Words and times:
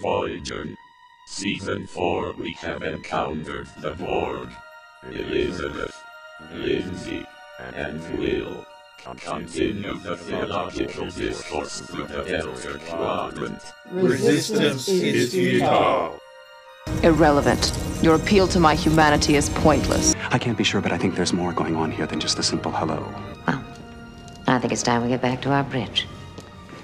Voyager. 0.00 0.68
Season 1.26 1.86
4 1.86 2.32
we 2.34 2.52
have 2.54 2.82
encountered 2.82 3.68
the 3.80 3.92
Borg. 3.92 4.50
Elizabeth, 5.10 5.94
Lindsay, 6.52 7.26
and 7.74 8.00
Will 8.18 8.64
continue 9.04 9.98
the 9.98 10.16
theological 10.16 11.06
discourse 11.10 11.80
through 11.80 12.06
the 12.06 12.22
Delta 12.22 12.78
Quadrant. 12.86 13.60
Resistance 13.90 14.88
is 14.88 15.32
futile. 15.32 16.18
Irrelevant. 17.02 17.72
Your 18.02 18.14
appeal 18.14 18.46
to 18.48 18.60
my 18.60 18.74
humanity 18.74 19.36
is 19.36 19.50
pointless. 19.50 20.14
I 20.30 20.38
can't 20.38 20.56
be 20.56 20.64
sure, 20.64 20.80
but 20.80 20.92
I 20.92 20.98
think 20.98 21.16
there's 21.16 21.32
more 21.32 21.52
going 21.52 21.76
on 21.76 21.90
here 21.90 22.06
than 22.06 22.20
just 22.20 22.38
a 22.38 22.42
simple 22.42 22.72
hello. 22.72 23.02
Well, 23.46 23.64
I 24.46 24.58
think 24.58 24.72
it's 24.72 24.82
time 24.82 25.02
we 25.02 25.08
get 25.08 25.22
back 25.22 25.42
to 25.42 25.50
our 25.50 25.64
bridge. 25.64 26.06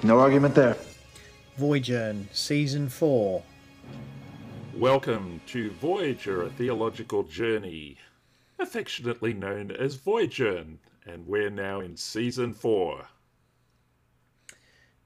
No 0.03 0.19
argument 0.19 0.55
there. 0.55 0.77
Voyager, 1.61 2.15
Season 2.31 2.89
4. 2.89 3.43
Welcome 4.75 5.41
to 5.45 5.69
Voyager, 5.69 6.41
a 6.41 6.49
theological 6.49 7.21
journey, 7.21 7.97
affectionately 8.57 9.31
known 9.35 9.69
as 9.69 9.93
Voyager, 9.93 10.65
and 11.05 11.27
we're 11.27 11.51
now 11.51 11.79
in 11.79 11.95
Season 11.95 12.55
4. 12.55 13.05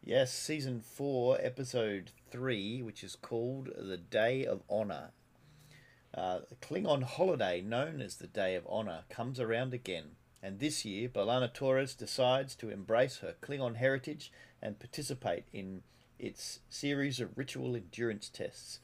Yes, 0.02 0.32
Season 0.32 0.80
4, 0.80 1.40
Episode 1.42 2.12
3, 2.32 2.82
which 2.84 3.04
is 3.04 3.18
called 3.18 3.72
The 3.78 3.98
Day 3.98 4.46
of 4.46 4.64
Honor. 4.70 5.12
Uh, 6.14 6.40
the 6.48 6.56
Klingon 6.66 7.04
holiday 7.04 7.60
known 7.60 8.00
as 8.00 8.16
the 8.16 8.28
Day 8.28 8.56
of 8.56 8.66
Honor 8.70 9.02
comes 9.10 9.42
around 9.42 9.74
again, 9.74 10.12
and 10.42 10.60
this 10.60 10.86
year 10.86 11.10
B'Elanna 11.10 11.54
Torres 11.54 11.96
decides 11.96 12.56
to 12.56 12.70
embrace 12.70 13.18
her 13.18 13.36
Klingon 13.42 13.76
heritage 13.76 14.32
and 14.62 14.80
participate 14.80 15.44
in 15.52 15.82
its 16.20 16.60
series 16.70 17.20
of 17.20 17.38
ritual 17.38 17.76
endurance 17.76 18.30
tests. 18.30 18.80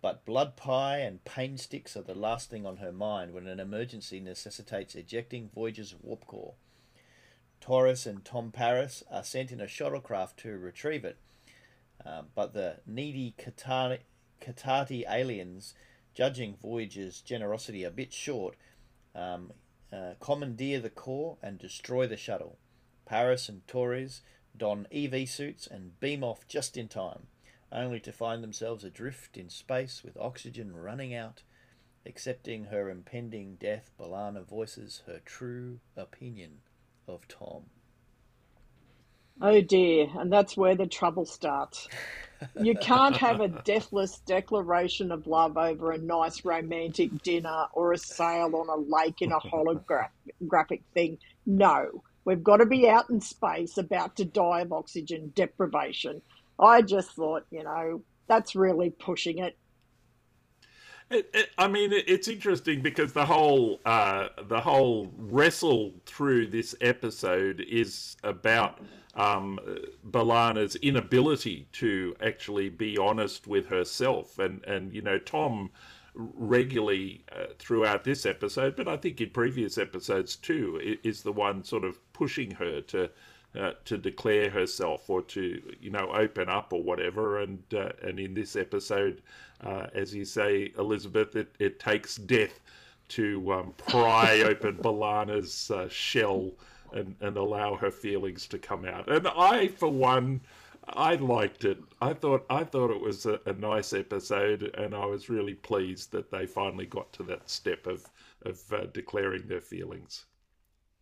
But 0.00 0.24
blood 0.24 0.56
pie 0.56 0.98
and 0.98 1.24
pain 1.24 1.56
sticks 1.56 1.96
are 1.96 2.02
the 2.02 2.14
last 2.14 2.50
thing 2.50 2.66
on 2.66 2.78
her 2.78 2.92
mind 2.92 3.32
when 3.32 3.46
an 3.46 3.60
emergency 3.60 4.18
necessitates 4.18 4.96
ejecting 4.96 5.50
Voyager's 5.54 5.94
warp 6.02 6.26
core. 6.26 6.54
Torres 7.60 8.06
and 8.06 8.24
Tom 8.24 8.50
Paris 8.50 9.04
are 9.08 9.22
sent 9.22 9.52
in 9.52 9.60
a 9.60 9.66
shuttlecraft 9.66 10.34
to 10.38 10.58
retrieve 10.58 11.04
it, 11.04 11.16
uh, 12.04 12.22
but 12.34 12.52
the 12.52 12.78
needy 12.84 13.34
Caatati, 13.38 13.98
Caatati 14.40 15.04
aliens, 15.08 15.74
judging 16.12 16.56
Voyager's 16.60 17.20
generosity 17.20 17.84
a 17.84 17.90
bit 17.90 18.12
short, 18.12 18.56
um, 19.14 19.52
uh, 19.92 20.14
commandeer 20.18 20.80
the 20.80 20.90
core 20.90 21.36
and 21.40 21.58
destroy 21.58 22.08
the 22.08 22.16
shuttle. 22.16 22.58
Paris 23.06 23.48
and 23.48 23.66
Torres 23.68 24.22
don 24.56 24.86
EV 24.92 25.28
suits 25.28 25.66
and 25.66 25.98
beam 26.00 26.22
off 26.22 26.46
just 26.46 26.76
in 26.76 26.88
time, 26.88 27.26
only 27.70 28.00
to 28.00 28.12
find 28.12 28.42
themselves 28.42 28.84
adrift 28.84 29.36
in 29.36 29.48
space 29.48 30.02
with 30.04 30.16
oxygen 30.16 30.76
running 30.76 31.14
out. 31.14 31.42
Accepting 32.04 32.64
her 32.64 32.90
impending 32.90 33.56
death, 33.56 33.90
B'Elanna 33.98 34.44
voices 34.44 35.02
her 35.06 35.20
true 35.24 35.78
opinion 35.96 36.58
of 37.06 37.28
Tom. 37.28 37.64
Oh 39.40 39.60
dear, 39.60 40.08
and 40.18 40.32
that's 40.32 40.56
where 40.56 40.74
the 40.74 40.86
trouble 40.86 41.24
starts. 41.24 41.88
You 42.60 42.74
can't 42.74 43.16
have 43.16 43.40
a 43.40 43.48
deathless 43.64 44.18
declaration 44.26 45.10
of 45.10 45.26
love 45.26 45.56
over 45.56 45.92
a 45.92 45.98
nice 45.98 46.44
romantic 46.44 47.22
dinner 47.22 47.66
or 47.72 47.92
a 47.92 47.98
sail 47.98 48.54
on 48.54 48.68
a 48.68 48.76
lake 48.76 49.22
in 49.22 49.32
a 49.32 49.40
holographic 49.40 50.82
thing. 50.92 51.18
No, 51.46 52.02
we've 52.24 52.42
got 52.42 52.58
to 52.58 52.66
be 52.66 52.88
out 52.88 53.10
in 53.10 53.20
space 53.20 53.78
about 53.78 54.16
to 54.16 54.24
die 54.24 54.60
of 54.60 54.72
oxygen 54.72 55.32
deprivation. 55.34 56.22
I 56.58 56.82
just 56.82 57.12
thought, 57.12 57.44
you 57.50 57.64
know, 57.64 58.02
that's 58.28 58.54
really 58.54 58.90
pushing 58.90 59.38
it. 59.38 59.56
It, 61.10 61.28
it, 61.34 61.50
I 61.58 61.68
mean, 61.68 61.92
it, 61.92 62.04
it's 62.08 62.28
interesting 62.28 62.80
because 62.80 63.12
the 63.12 63.26
whole 63.26 63.80
uh, 63.84 64.28
the 64.48 64.60
whole 64.60 65.12
wrestle 65.18 65.92
through 66.06 66.46
this 66.46 66.74
episode 66.80 67.60
is 67.68 68.16
about 68.22 68.78
um, 69.14 69.58
B'Elanna's 70.10 70.76
inability 70.76 71.68
to 71.72 72.16
actually 72.22 72.70
be 72.70 72.96
honest 72.96 73.46
with 73.46 73.66
herself, 73.66 74.38
and 74.38 74.64
and 74.64 74.94
you 74.94 75.02
know 75.02 75.18
Tom 75.18 75.70
regularly 76.14 77.24
uh, 77.32 77.46
throughout 77.58 78.04
this 78.04 78.26
episode, 78.26 78.76
but 78.76 78.88
I 78.88 78.96
think 78.96 79.20
in 79.20 79.30
previous 79.30 79.78
episodes 79.78 80.36
too, 80.36 80.98
is 81.02 81.22
the 81.22 81.32
one 81.32 81.64
sort 81.64 81.84
of 81.84 81.98
pushing 82.12 82.50
her 82.52 82.80
to. 82.82 83.10
Uh, 83.54 83.72
to 83.84 83.98
declare 83.98 84.48
herself 84.48 85.10
or 85.10 85.20
to 85.20 85.60
you 85.78 85.90
know 85.90 86.10
open 86.14 86.48
up 86.48 86.72
or 86.72 86.82
whatever 86.82 87.40
and 87.40 87.62
uh, 87.74 87.90
and 88.02 88.18
in 88.18 88.32
this 88.32 88.56
episode 88.56 89.20
uh, 89.62 89.88
as 89.92 90.14
you 90.14 90.24
say 90.24 90.72
Elizabeth 90.78 91.36
it, 91.36 91.54
it 91.58 91.78
takes 91.78 92.16
death 92.16 92.60
to 93.08 93.52
um, 93.52 93.74
pry 93.76 94.40
open 94.46 94.78
B'Elanna's 94.78 95.70
uh, 95.70 95.86
shell 95.90 96.50
and, 96.94 97.14
and 97.20 97.36
allow 97.36 97.74
her 97.74 97.90
feelings 97.90 98.46
to 98.46 98.58
come 98.58 98.86
out 98.86 99.10
and 99.10 99.28
I 99.28 99.68
for 99.68 99.90
one 99.90 100.40
I 100.88 101.14
liked 101.16 101.64
it 101.64 101.78
I 102.00 102.14
thought 102.14 102.46
I 102.50 102.64
thought 102.64 102.90
it 102.90 103.00
was 103.00 103.26
a, 103.26 103.40
a 103.46 103.52
nice 103.52 103.92
episode 103.92 104.62
and 104.76 104.94
I 104.94 105.06
was 105.06 105.28
really 105.28 105.54
pleased 105.54 106.12
that 106.12 106.30
they 106.30 106.46
finally 106.46 106.86
got 106.86 107.12
to 107.14 107.22
that 107.24 107.50
step 107.50 107.86
of 107.86 108.10
of 108.42 108.60
uh, 108.72 108.86
declaring 108.92 109.46
their 109.46 109.60
feelings 109.60 110.26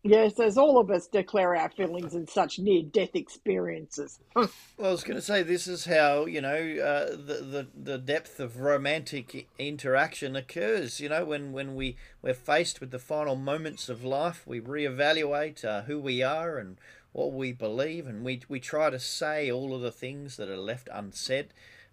Yes, 0.03 0.39
as 0.39 0.57
all 0.57 0.79
of 0.79 0.89
us 0.89 1.05
declare 1.05 1.55
our 1.55 1.69
feelings 1.69 2.15
in 2.15 2.25
such 2.25 2.57
near 2.57 2.81
death 2.81 3.15
experiences. 3.15 4.19
well, 4.35 4.49
I 4.79 4.89
was 4.89 5.03
going 5.03 5.17
to 5.17 5.21
say 5.21 5.43
this 5.43 5.67
is 5.67 5.85
how 5.85 6.25
you 6.25 6.41
know 6.41 6.49
uh, 6.49 7.11
the, 7.11 7.43
the 7.43 7.67
the 7.75 7.97
depth 7.99 8.39
of 8.39 8.61
romantic 8.61 9.47
interaction 9.59 10.35
occurs. 10.35 10.99
You 10.99 11.09
know, 11.09 11.25
when 11.25 11.51
when 11.51 11.75
we 11.75 11.97
we're 12.23 12.33
faced 12.33 12.81
with 12.81 12.89
the 12.89 12.97
final 12.97 13.35
moments 13.35 13.89
of 13.89 14.03
life, 14.03 14.47
we 14.47 14.59
reevaluate 14.59 15.63
uh, 15.63 15.83
who 15.83 15.99
we 15.99 16.23
are 16.23 16.57
and 16.57 16.79
what 17.13 17.33
we 17.33 17.51
believe, 17.51 18.07
and 18.07 18.23
we 18.23 18.41
we 18.47 18.59
try 18.59 18.89
to 18.89 18.99
say 18.99 19.51
all 19.51 19.75
of 19.75 19.81
the 19.81 19.91
things 19.91 20.37
that 20.37 20.49
are 20.49 20.57
left 20.57 20.89
unsaid, 20.91 21.47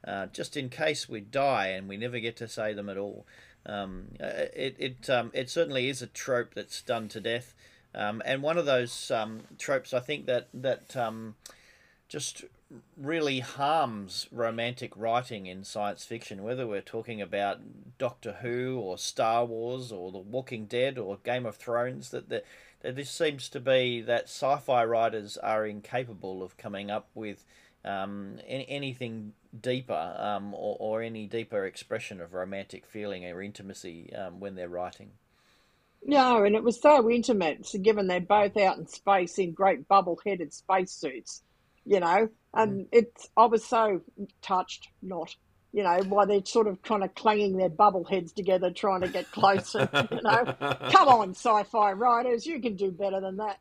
uh, 0.07 0.27
just 0.27 0.57
in 0.57 0.69
case 0.69 1.09
we 1.09 1.21
die 1.21 1.69
and 1.69 1.89
we 1.89 1.97
never 1.97 2.21
get 2.21 2.37
to 2.37 2.49
say 2.49 2.73
them 2.73 2.89
at 2.89 2.97
all. 2.97 3.27
Um, 3.67 4.09
it 4.21 4.77
it 4.79 5.11
um, 5.11 5.31
it 5.35 5.51
certainly 5.51 5.89
is 5.89 6.03
a 6.03 6.07
trope 6.07 6.55
that's 6.55 6.83
done 6.83 7.09
to 7.09 7.21
death. 7.21 7.55
Um, 7.95 8.23
and 8.25 8.43
one 8.43 8.59
of 8.59 8.67
those 8.67 9.11
um, 9.11 9.41
tropes, 9.59 9.93
I 9.93 10.01
think 10.01 10.27
that 10.27 10.49
that 10.55 10.97
um, 10.97 11.35
just 12.09 12.45
really 12.97 13.41
harms 13.41 14.27
romantic 14.31 14.93
writing 14.97 15.47
in 15.47 15.65
science 15.65 16.05
fiction, 16.05 16.43
whether 16.43 16.67
we're 16.67 16.81
talking 16.81 17.21
about 17.21 17.61
Doctor 17.99 18.39
Who 18.41 18.79
or 18.79 18.99
Star 18.99 19.45
Wars 19.45 19.91
or 19.91 20.13
The 20.13 20.19
Walking 20.19 20.67
Dead 20.67 20.99
or 20.99 21.19
Game 21.25 21.47
of 21.47 21.57
Thrones. 21.57 22.11
That 22.11 22.29
that, 22.29 22.45
this 22.83 23.11
seems 23.11 23.49
to 23.51 23.61
be 23.61 24.01
that 24.03 24.25
sci-fi 24.25 24.85
writers 24.85 25.37
are 25.37 25.67
incapable 25.67 26.43
of 26.43 26.57
coming 26.57 26.91
up 26.91 27.09
with 27.15 27.45
um, 27.85 28.39
any, 28.47 28.69
anything 28.69 29.33
deeper 29.61 30.15
um, 30.19 30.55
or, 30.55 30.77
or 30.79 31.03
any 31.03 31.27
deeper 31.27 31.65
expression 31.65 32.21
of 32.21 32.35
romantic 32.35 32.87
feeling 32.87 33.25
or 33.25 33.43
intimacy 33.43 34.13
um, 34.15 34.41
when 34.41 34.55
they're 34.55 34.69
writing. 34.69 35.11
No, 36.05 36.45
and 36.45 36.55
it 36.55 36.63
was 36.63 36.81
so 36.81 37.11
intimate, 37.11 37.67
so 37.67 37.79
given 37.79 38.07
they're 38.07 38.21
both 38.21 38.57
out 38.57 38.79
in 38.79 38.87
space 38.87 39.39
in 39.39 39.53
great 39.53 39.89
bubble 39.89 40.21
headed 40.25 40.55
spacesuits, 40.55 41.43
you 41.85 41.99
know, 41.99 42.29
and 42.55 42.83
mm. 42.83 42.89
it's, 42.93 43.29
I 43.37 43.47
was 43.47 43.65
so 43.65 44.03
touched, 44.41 44.89
not, 45.03 45.35
you 45.73 45.83
know, 45.83 46.03
why 46.05 46.25
they're 46.25 46.45
sort 46.45 46.67
of 46.67 46.83
kind 46.83 47.05
of 47.05 47.15
clanging 47.15 47.57
their 47.57 47.69
bubble 47.69 48.05
heads 48.05 48.33
together 48.33 48.71
trying 48.71 49.03
to 49.03 49.09
get 49.09 49.31
closer, 49.31 49.89
you 50.11 50.23
know. 50.23 50.55
Come 50.91 51.09
on, 51.09 51.31
sci 51.31 51.63
fi 51.65 51.93
writers, 51.93 52.47
you 52.47 52.61
can 52.61 52.77
do 52.77 52.91
better 52.91 53.21
than 53.21 53.37
that. 53.37 53.59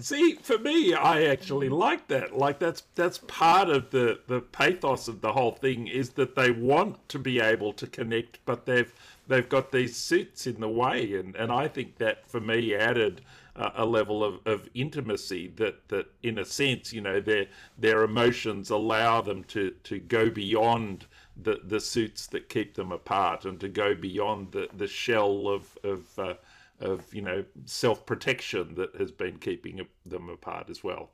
See, 0.00 0.34
for 0.34 0.58
me, 0.58 0.92
I 0.92 1.24
actually 1.24 1.70
like 1.70 2.08
that. 2.08 2.36
Like 2.36 2.58
that's 2.58 2.82
that's 2.94 3.16
part 3.26 3.70
of 3.70 3.90
the 3.90 4.20
the 4.26 4.42
pathos 4.42 5.08
of 5.08 5.22
the 5.22 5.32
whole 5.32 5.52
thing 5.52 5.86
is 5.86 6.10
that 6.10 6.34
they 6.36 6.50
want 6.50 7.08
to 7.08 7.18
be 7.18 7.40
able 7.40 7.72
to 7.74 7.86
connect, 7.86 8.40
but 8.44 8.66
they've 8.66 8.92
they've 9.26 9.48
got 9.48 9.72
these 9.72 9.96
suits 9.96 10.46
in 10.46 10.60
the 10.60 10.68
way, 10.68 11.14
and, 11.14 11.34
and 11.34 11.50
I 11.50 11.66
think 11.66 11.96
that 11.96 12.28
for 12.28 12.40
me 12.40 12.74
added 12.74 13.22
uh, 13.56 13.70
a 13.76 13.86
level 13.86 14.22
of, 14.22 14.40
of 14.46 14.68
intimacy 14.74 15.52
that, 15.56 15.88
that 15.88 16.06
in 16.22 16.38
a 16.38 16.44
sense, 16.44 16.92
you 16.92 17.00
know, 17.00 17.20
their 17.20 17.46
their 17.78 18.02
emotions 18.02 18.70
allow 18.70 19.20
them 19.20 19.44
to, 19.44 19.70
to 19.84 19.98
go 19.98 20.30
beyond 20.30 21.06
the, 21.42 21.60
the 21.64 21.80
suits 21.80 22.26
that 22.28 22.48
keep 22.48 22.74
them 22.74 22.92
apart 22.92 23.44
and 23.44 23.60
to 23.60 23.68
go 23.68 23.94
beyond 23.94 24.52
the, 24.52 24.68
the 24.76 24.86
shell 24.86 25.48
of 25.48 25.78
of 25.84 26.18
uh, 26.18 26.34
of 26.80 27.12
you 27.14 27.22
know 27.22 27.44
self 27.66 28.06
protection 28.06 28.74
that 28.74 28.94
has 28.96 29.10
been 29.12 29.38
keeping 29.38 29.86
them 30.04 30.28
apart 30.28 30.70
as 30.70 30.82
well. 30.82 31.10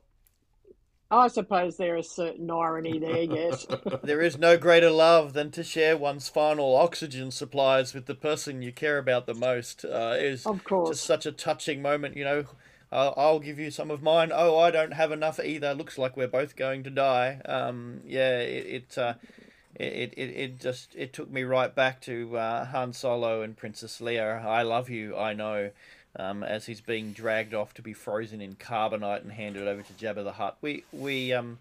I 1.09 1.29
suppose 1.29 1.77
there 1.77 1.95
is 1.95 2.09
certain 2.09 2.51
irony 2.51 2.99
there, 2.99 3.23
yes. 3.23 3.65
there 4.03 4.21
is 4.21 4.37
no 4.37 4.57
greater 4.57 4.91
love 4.91 5.31
than 5.31 5.51
to 5.51 5.63
share 5.63 5.95
one's 5.95 6.27
final 6.27 6.75
oxygen 6.75 7.31
supplies 7.31 7.93
with 7.93 8.07
the 8.07 8.15
person 8.15 8.61
you 8.61 8.73
care 8.73 8.97
about 8.97 9.25
the 9.25 9.33
most. 9.33 9.85
Uh, 9.85 10.15
it 10.17 10.25
is 10.25 10.45
of 10.45 10.65
course. 10.65 10.97
just 10.97 11.05
such 11.05 11.25
a 11.25 11.31
touching 11.31 11.81
moment, 11.81 12.17
you 12.17 12.25
know. 12.25 12.43
Uh, 12.91 13.13
I'll 13.15 13.39
give 13.39 13.59
you 13.59 13.71
some 13.71 13.89
of 13.89 14.01
mine. 14.01 14.31
Oh, 14.33 14.57
I 14.57 14.71
don't 14.71 14.93
have 14.93 15.11
enough 15.11 15.39
either. 15.39 15.73
Looks 15.73 15.97
like 15.97 16.17
we're 16.17 16.27
both 16.27 16.55
going 16.55 16.83
to 16.83 16.89
die. 16.89 17.41
Um, 17.45 18.01
yeah, 18.05 18.39
it, 18.39 18.65
it 18.65 18.97
uh, 18.97 19.13
it, 19.79 20.13
it, 20.17 20.29
it 20.29 20.59
just 20.59 20.95
it 20.95 21.13
took 21.13 21.29
me 21.29 21.43
right 21.43 21.73
back 21.73 22.01
to 22.01 22.37
uh, 22.37 22.65
Han 22.65 22.93
Solo 22.93 23.41
and 23.41 23.55
Princess 23.55 23.99
Leia. 24.01 24.43
I 24.43 24.63
love 24.63 24.89
you, 24.89 25.15
I 25.15 25.33
know. 25.33 25.71
Um, 26.19 26.41
as 26.41 26.65
he's 26.65 26.81
being 26.81 27.11
dragged 27.11 27.53
off 27.53 27.75
to 27.75 27.83
be 27.83 27.93
frozen 27.93 28.41
in 28.41 28.55
carbonite 28.55 29.21
and 29.21 29.31
handed 29.31 29.67
over 29.67 29.83
to 29.83 29.93
Jabba 29.93 30.23
the 30.23 30.31
Hutt. 30.31 30.57
We 30.61 30.83
we 30.91 31.31
um 31.31 31.59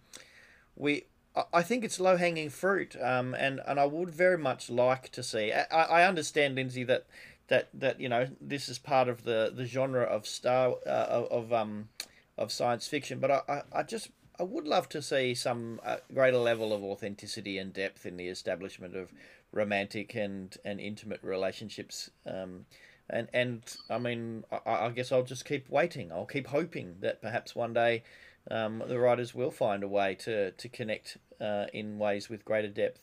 we 0.77 1.05
I 1.53 1.63
think 1.63 1.85
it's 1.85 2.01
low 2.01 2.17
hanging 2.17 2.49
fruit, 2.49 2.97
um, 3.03 3.35
and 3.35 3.61
and 3.67 3.79
I 3.79 3.85
would 3.85 4.09
very 4.09 4.39
much 4.39 4.71
like 4.71 5.11
to 5.13 5.23
see. 5.23 5.53
I, 5.53 5.83
I 5.83 6.09
understand, 6.09 6.55
Lindsay, 6.55 6.85
that 6.85 7.05
that 7.49 7.69
that 7.75 8.01
you 8.01 8.09
know 8.09 8.29
this 8.41 8.71
is 8.71 8.79
part 8.79 9.09
of 9.09 9.25
the 9.25 9.53
the 9.55 9.67
genre 9.67 10.05
of 10.05 10.27
star 10.27 10.77
uh, 10.87 11.27
of, 11.31 11.53
um 11.53 11.91
of 12.39 12.51
science 12.51 12.87
fiction, 12.87 13.19
but 13.19 13.31
I, 13.31 13.41
I, 13.49 13.63
I 13.81 13.83
just 13.83 14.09
I 14.39 14.43
would 14.43 14.67
love 14.67 14.89
to 14.91 15.03
see 15.03 15.35
some 15.35 15.81
uh, 15.85 15.97
greater 16.13 16.39
level 16.39 16.73
of 16.73 16.83
authenticity 16.83 17.59
and 17.59 17.73
depth 17.73 18.05
in 18.05 18.17
the 18.17 18.29
establishment 18.29 18.95
of 18.95 19.13
romantic 19.53 20.15
and, 20.15 20.57
and 20.65 20.81
intimate 20.81 21.21
relationships. 21.23 22.11
Um, 22.27 22.67
and 23.09 23.29
and 23.33 23.63
I 23.89 23.99
mean, 23.99 24.45
I, 24.51 24.87
I, 24.87 24.91
guess 24.91 25.13
I'll 25.13 25.23
just 25.23 25.45
keep 25.45 25.71
waiting. 25.71 26.11
I'll 26.11 26.27
keep 26.27 26.49
hoping 26.49 26.97
that 27.01 27.23
perhaps 27.23 27.55
one 27.55 27.73
day 27.73 28.03
um, 28.51 28.83
the 28.87 28.99
writers 28.99 29.35
will 29.35 29.51
find 29.51 29.83
a 29.83 29.89
way 29.89 30.15
to 30.17 30.51
to 30.51 30.69
connect 30.69 31.17
uh, 31.41 31.67
in 31.73 31.99
ways 31.99 32.29
with 32.29 32.45
greater 32.45 32.69
depth. 32.69 33.01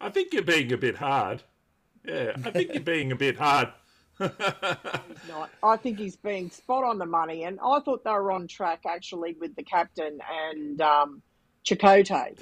I 0.00 0.10
think 0.10 0.32
you're 0.32 0.42
being 0.42 0.72
a 0.72 0.78
bit 0.78 0.96
hard. 0.96 1.42
Yeah, 2.04 2.32
I 2.44 2.50
think 2.50 2.72
you're 2.72 2.82
being 2.94 3.12
a 3.12 3.16
bit 3.16 3.36
hard. 3.36 3.68
He's 4.18 5.28
not. 5.28 5.50
I 5.62 5.76
think 5.76 5.98
he's 5.98 6.16
being 6.16 6.50
spot 6.50 6.84
on 6.84 6.98
the 6.98 7.06
money, 7.06 7.44
and 7.44 7.58
I 7.64 7.80
thought 7.80 8.04
they 8.04 8.10
were 8.10 8.32
on 8.32 8.46
track 8.48 8.80
actually 8.86 9.36
with 9.38 9.54
the 9.56 9.62
captain 9.62 10.20
and 10.50 10.80
um, 10.80 11.22
Chakotay. 11.64 12.38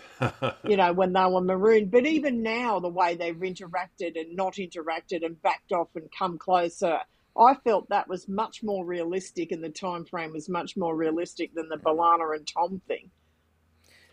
you 0.68 0.76
know, 0.76 0.92
when 0.92 1.12
they 1.12 1.24
were 1.24 1.40
marooned. 1.40 1.90
But 1.90 2.06
even 2.06 2.42
now, 2.42 2.80
the 2.80 2.88
way 2.88 3.14
they've 3.14 3.34
interacted 3.34 4.18
and 4.18 4.36
not 4.36 4.54
interacted 4.54 5.24
and 5.24 5.40
backed 5.42 5.72
off 5.72 5.88
and 5.94 6.08
come 6.16 6.38
closer, 6.38 7.00
I 7.38 7.54
felt 7.54 7.88
that 7.90 8.08
was 8.08 8.28
much 8.28 8.62
more 8.62 8.84
realistic, 8.84 9.52
and 9.52 9.62
the 9.62 9.70
time 9.70 10.04
frame 10.04 10.32
was 10.32 10.48
much 10.48 10.76
more 10.76 10.96
realistic 10.96 11.54
than 11.54 11.68
the 11.68 11.76
B'Elanna 11.76 12.36
and 12.36 12.46
Tom 12.46 12.80
thing. 12.86 13.10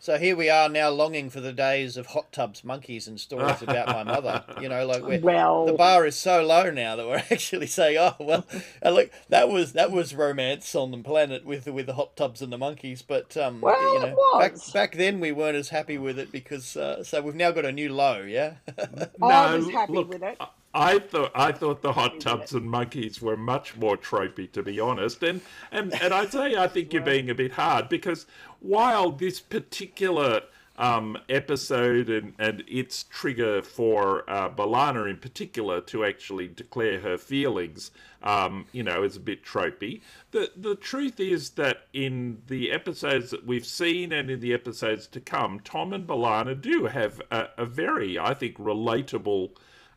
So 0.04 0.18
here 0.18 0.36
we 0.36 0.50
are 0.50 0.68
now 0.68 0.90
longing 0.90 1.30
for 1.30 1.40
the 1.40 1.54
days 1.54 1.96
of 1.96 2.08
hot 2.08 2.34
tubs, 2.34 2.66
monkeys, 2.66 3.08
and 3.08 3.18
stories 3.18 3.62
about 3.62 3.88
my 3.88 4.04
mother. 4.04 4.44
You 4.60 4.68
know, 4.68 4.86
like 4.86 5.02
we're, 5.02 5.22
well, 5.22 5.66
the 5.66 5.72
bar 5.72 6.06
is 6.06 6.18
so 6.18 6.44
low 6.44 6.70
now 6.72 6.98
that 6.98 7.08
we're 7.08 7.24
actually 7.32 7.68
saying, 7.68 7.98
"Oh, 7.98 8.14
well, 8.20 8.46
look, 8.84 9.12
that 9.30 9.48
was 9.48 9.72
that 9.72 9.94
was 9.94 10.14
romance 10.14 10.76
on 10.76 10.92
the 10.92 10.98
planet 10.98 11.46
with 11.46 11.68
with 11.68 11.86
the 11.86 11.94
hot 11.94 12.18
tubs 12.18 12.42
and 12.42 12.52
the 12.52 12.58
monkeys." 12.58 13.02
But 13.02 13.38
um, 13.38 13.62
well, 13.62 13.94
you 13.94 14.00
know, 14.02 14.08
it 14.08 14.16
was. 14.16 14.42
back 14.42 14.74
back 14.74 14.96
then 14.98 15.22
we 15.22 15.32
weren't 15.32 15.56
as 15.56 15.70
happy 15.70 15.98
with 15.98 16.20
it 16.20 16.34
because 16.34 16.76
uh, 16.76 17.06
so 17.06 17.22
we've 17.22 17.34
now 17.34 17.52
got 17.52 17.64
a 17.64 17.72
new 17.72 17.88
low. 17.94 18.24
Yeah. 18.24 18.56
no, 18.98 19.08
I 19.26 19.56
was 19.56 19.70
happy 19.70 19.94
look, 19.94 20.10
with 20.10 20.22
it. 20.22 20.38
I 20.74 20.98
thought 21.00 21.32
I 21.36 21.52
thought 21.52 21.84
the 21.84 21.94
hot 21.94 22.20
tubs 22.20 22.54
and 22.54 22.66
monkeys 22.66 23.22
were 23.22 23.38
much 23.38 23.78
more 23.78 23.96
tropey, 23.96 24.52
to 24.54 24.64
be 24.64 24.80
honest. 24.80 25.22
And 25.22 25.42
and 25.72 25.94
and 26.02 26.14
I 26.14 26.26
say 26.26 26.56
I 26.56 26.68
think 26.68 26.94
you're 26.94 27.04
being 27.04 27.30
a 27.30 27.36
bit 27.36 27.52
hard 27.52 27.90
because 27.90 28.26
while 28.64 29.12
this 29.12 29.40
particular 29.40 30.42
um, 30.78 31.18
episode 31.30 32.10
and, 32.10 32.34
and 32.40 32.64
its 32.68 33.04
trigger 33.04 33.62
for 33.62 34.28
uh, 34.28 34.50
B'Elanna 34.50 35.08
in 35.08 35.18
particular 35.18 35.82
to 35.82 36.04
actually 36.04 36.48
declare 36.48 37.00
her 37.00 37.18
feelings, 37.18 37.92
um, 38.24 38.66
you 38.72 38.82
know, 38.82 39.04
is 39.04 39.16
a 39.16 39.20
bit 39.20 39.46
tropey. 39.46 40.02
The 40.32 40.52
the 40.56 40.76
truth 40.76 41.20
is 41.20 41.52
that 41.52 41.88
in 41.94 42.42
the 42.48 42.72
episodes 42.72 43.30
that 43.30 43.46
we've 43.46 43.66
seen 43.66 44.12
and 44.12 44.32
in 44.32 44.40
the 44.40 44.54
episodes 44.54 45.08
to 45.08 45.20
come, 45.20 45.60
Tom 45.60 45.94
and 45.94 46.08
B'Elanna 46.08 46.60
do 46.60 46.86
have 46.86 47.22
a, 47.30 47.50
a 47.58 47.66
very, 47.66 48.18
I 48.18 48.34
think, 48.34 48.58
relatable 48.58 49.52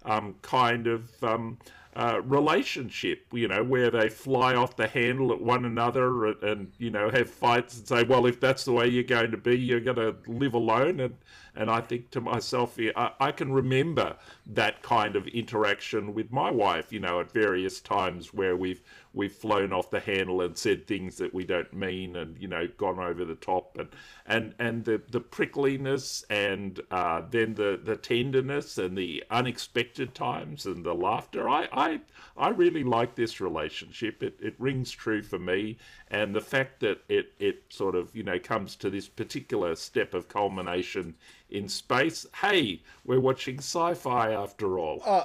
um, 0.05 0.35
kind 0.43 0.87
of 0.87 1.25
um, 1.25 1.59
uh, 1.97 2.21
relationship, 2.27 3.25
you 3.33 3.49
know, 3.49 3.65
where 3.65 3.91
they 3.91 4.11
fly 4.11 4.55
off 4.55 4.77
the 4.77 4.87
handle 4.87 5.33
at 5.33 5.41
one 5.41 5.65
another 5.65 6.27
and, 6.27 6.43
and, 6.43 6.73
you 6.77 6.91
know, 6.91 7.09
have 7.09 7.31
fights 7.31 7.79
and 7.79 7.89
say, 7.89 8.03
well, 8.03 8.27
if 8.27 8.39
that's 8.39 8.67
the 8.67 8.73
way 8.73 8.87
you're 8.87 9.03
going 9.03 9.31
to 9.31 9.39
be, 9.39 9.57
you're 9.57 9.81
going 9.81 9.97
to 9.97 10.15
live 10.27 10.53
alone. 10.53 11.01
And, 11.01 11.17
and 11.55 11.71
I 11.71 11.81
think 11.81 12.11
to 12.11 12.21
myself, 12.21 12.79
I, 12.97 13.13
I 13.19 13.33
can 13.33 13.51
remember 13.51 14.15
that 14.49 14.83
kind 14.83 15.17
of 15.17 15.27
interaction 15.29 16.13
with 16.13 16.31
my 16.31 16.51
wife, 16.51 16.93
you 16.93 17.01
know, 17.01 17.19
at 17.21 17.33
various 17.33 17.81
times 17.81 18.35
where 18.35 18.59
we've 18.59 18.83
we've 19.17 19.33
flown 19.33 19.73
off 19.73 19.91
the 19.91 19.99
handle 19.99 20.43
and 20.43 20.57
said 20.57 20.87
things 20.87 21.17
that 21.17 21.33
we 21.33 21.43
don't 21.43 21.73
mean 21.73 22.15
and 22.17 22.39
you 22.39 22.47
know 22.47 22.69
gone 22.77 22.99
over 22.99 23.25
the 23.25 23.35
top 23.35 23.77
and 23.79 23.89
and 24.27 24.55
and 24.59 24.85
the 24.85 25.01
the 25.11 25.21
prickliness 25.21 26.23
and 26.29 26.81
uh, 26.91 27.23
then 27.31 27.55
the 27.55 27.81
the 27.83 27.97
tenderness 27.97 28.77
and 28.79 28.97
the 28.97 29.25
unexpected 29.31 30.15
times 30.15 30.67
and 30.67 30.85
the 30.85 30.95
laughter. 30.95 31.49
I 31.49 31.67
I 31.73 32.01
I 32.37 32.51
really 32.51 32.85
like 32.85 33.15
this 33.15 33.41
relationship. 33.41 34.23
It 34.23 34.39
it 34.41 34.55
rings 34.59 34.91
true 34.93 35.23
for 35.23 35.39
me. 35.39 35.79
And 36.11 36.35
the 36.35 36.41
fact 36.43 36.81
that 36.81 37.03
it 37.09 37.33
it 37.39 37.65
sort 37.71 37.95
of 37.95 38.15
you 38.15 38.23
know 38.23 38.39
comes 38.39 38.77
to 38.77 38.91
this 38.91 39.09
particular 39.09 39.75
step 39.77 40.13
of 40.13 40.29
culmination 40.29 41.15
in 41.49 41.69
space 41.69 42.27
hey 42.43 42.83
we're 43.05 43.21
watching 43.21 43.59
sci-fi 43.59 44.33
after 44.33 44.79
all. 44.79 45.01
Uh, 45.05 45.25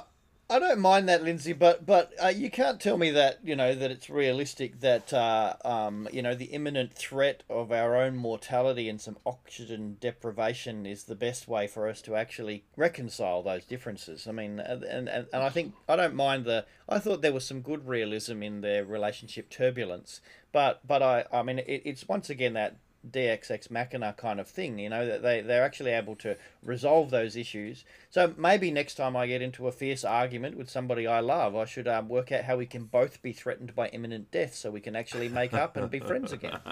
I 0.52 0.58
don't 0.58 0.80
mind 0.80 1.08
that, 1.08 1.22
Lindsay, 1.22 1.54
but 1.54 1.86
but 1.86 2.12
uh, 2.22 2.28
you 2.28 2.50
can't 2.50 2.78
tell 2.78 2.98
me 2.98 3.10
that 3.12 3.38
you 3.42 3.56
know 3.56 3.74
that 3.74 3.90
it's 3.90 4.10
realistic 4.10 4.80
that 4.80 5.10
uh, 5.10 5.54
um, 5.64 6.06
you 6.12 6.20
know 6.20 6.34
the 6.34 6.44
imminent 6.46 6.92
threat 6.92 7.42
of 7.48 7.72
our 7.72 7.96
own 7.96 8.16
mortality 8.16 8.86
and 8.86 9.00
some 9.00 9.16
oxygen 9.24 9.96
deprivation 9.98 10.84
is 10.84 11.04
the 11.04 11.14
best 11.14 11.48
way 11.48 11.66
for 11.66 11.88
us 11.88 12.02
to 12.02 12.16
actually 12.16 12.64
reconcile 12.76 13.42
those 13.42 13.64
differences. 13.64 14.26
I 14.26 14.32
mean, 14.32 14.60
and 14.60 14.82
and, 14.82 15.08
and 15.08 15.26
I 15.32 15.48
think 15.48 15.72
I 15.88 15.96
don't 15.96 16.14
mind 16.14 16.44
the. 16.44 16.66
I 16.86 16.98
thought 16.98 17.22
there 17.22 17.32
was 17.32 17.46
some 17.46 17.62
good 17.62 17.88
realism 17.88 18.42
in 18.42 18.60
their 18.60 18.84
relationship 18.84 19.48
turbulence, 19.48 20.20
but 20.52 20.86
but 20.86 21.02
I 21.02 21.24
I 21.32 21.42
mean 21.42 21.60
it, 21.60 21.80
it's 21.86 22.06
once 22.06 22.28
again 22.28 22.52
that 22.52 22.76
Deus 23.08 23.50
Ex 23.50 23.70
Machina 23.70 24.14
kind 24.16 24.40
of 24.40 24.48
thing, 24.48 24.78
you 24.78 24.88
know, 24.88 25.06
that 25.06 25.22
they, 25.22 25.40
they're 25.40 25.64
actually 25.64 25.90
able 25.90 26.14
to 26.16 26.36
resolve 26.62 27.10
those 27.10 27.36
issues. 27.36 27.84
So 28.10 28.34
maybe 28.36 28.70
next 28.70 28.94
time 28.94 29.16
I 29.16 29.26
get 29.26 29.42
into 29.42 29.66
a 29.66 29.72
fierce 29.72 30.04
argument 30.04 30.56
with 30.56 30.70
somebody 30.70 31.06
I 31.06 31.20
love, 31.20 31.56
I 31.56 31.64
should 31.64 31.88
um, 31.88 32.08
work 32.08 32.32
out 32.32 32.44
how 32.44 32.56
we 32.56 32.66
can 32.66 32.84
both 32.84 33.22
be 33.22 33.32
threatened 33.32 33.74
by 33.74 33.88
imminent 33.88 34.30
death 34.30 34.54
so 34.54 34.70
we 34.70 34.80
can 34.80 34.94
actually 34.96 35.28
make 35.28 35.54
up 35.54 35.76
and 35.76 35.90
be 35.90 36.00
friends 36.00 36.32
again. 36.32 36.58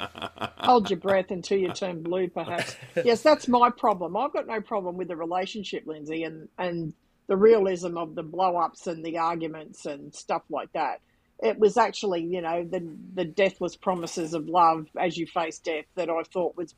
Hold 0.59 0.91
your 0.91 1.01
breath 1.01 1.31
until 1.31 1.59
you 1.59 1.73
turn 1.73 2.03
blue, 2.03 2.29
perhaps. 2.29 2.77
yes, 3.05 3.23
that's 3.23 3.49
my 3.49 3.71
problem. 3.71 4.17
I've 4.17 4.33
got 4.33 4.47
no 4.47 4.61
problem 4.61 4.97
with 4.97 5.09
the 5.09 5.17
relationship, 5.17 5.87
Lindsay, 5.87 6.25
and, 6.25 6.49
and 6.59 6.93
the 7.27 7.37
realism 7.37 7.97
of 7.97 8.15
the 8.15 8.23
blow 8.23 8.57
ups 8.57 8.87
and 8.87 9.05
the 9.05 9.19
arguments 9.19 9.87
and 9.87 10.15
stuff 10.15 10.43
like 10.51 10.73
that 10.73 11.01
it 11.43 11.59
was 11.59 11.77
actually, 11.77 12.23
you 12.23 12.41
know, 12.41 12.65
the 12.65 12.87
the 13.15 13.25
deathless 13.25 13.77
promises 13.77 14.35
of 14.35 14.49
love 14.49 14.87
as 14.99 15.17
you 15.17 15.27
face 15.27 15.59
death 15.59 15.87
that 15.95 16.11
I 16.11 16.23
thought 16.23 16.57
was, 16.57 16.75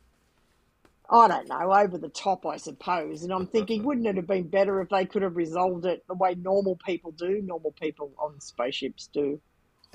I 1.09 1.27
don't 1.27 1.49
know, 1.49 1.73
over 1.73 1.97
the 1.97 2.09
top, 2.09 2.45
I 2.45 2.57
suppose. 2.57 3.23
And 3.23 3.33
I'm 3.33 3.47
thinking, 3.47 3.83
wouldn't 3.83 4.07
it 4.07 4.15
have 4.15 4.27
been 4.27 4.47
better 4.47 4.81
if 4.81 4.89
they 4.89 5.05
could 5.05 5.21
have 5.21 5.35
resolved 5.35 5.85
it 5.85 6.03
the 6.07 6.13
way 6.13 6.35
normal 6.35 6.77
people 6.85 7.11
do, 7.11 7.41
normal 7.43 7.71
people 7.71 8.11
on 8.17 8.39
spaceships 8.39 9.09
do? 9.13 9.39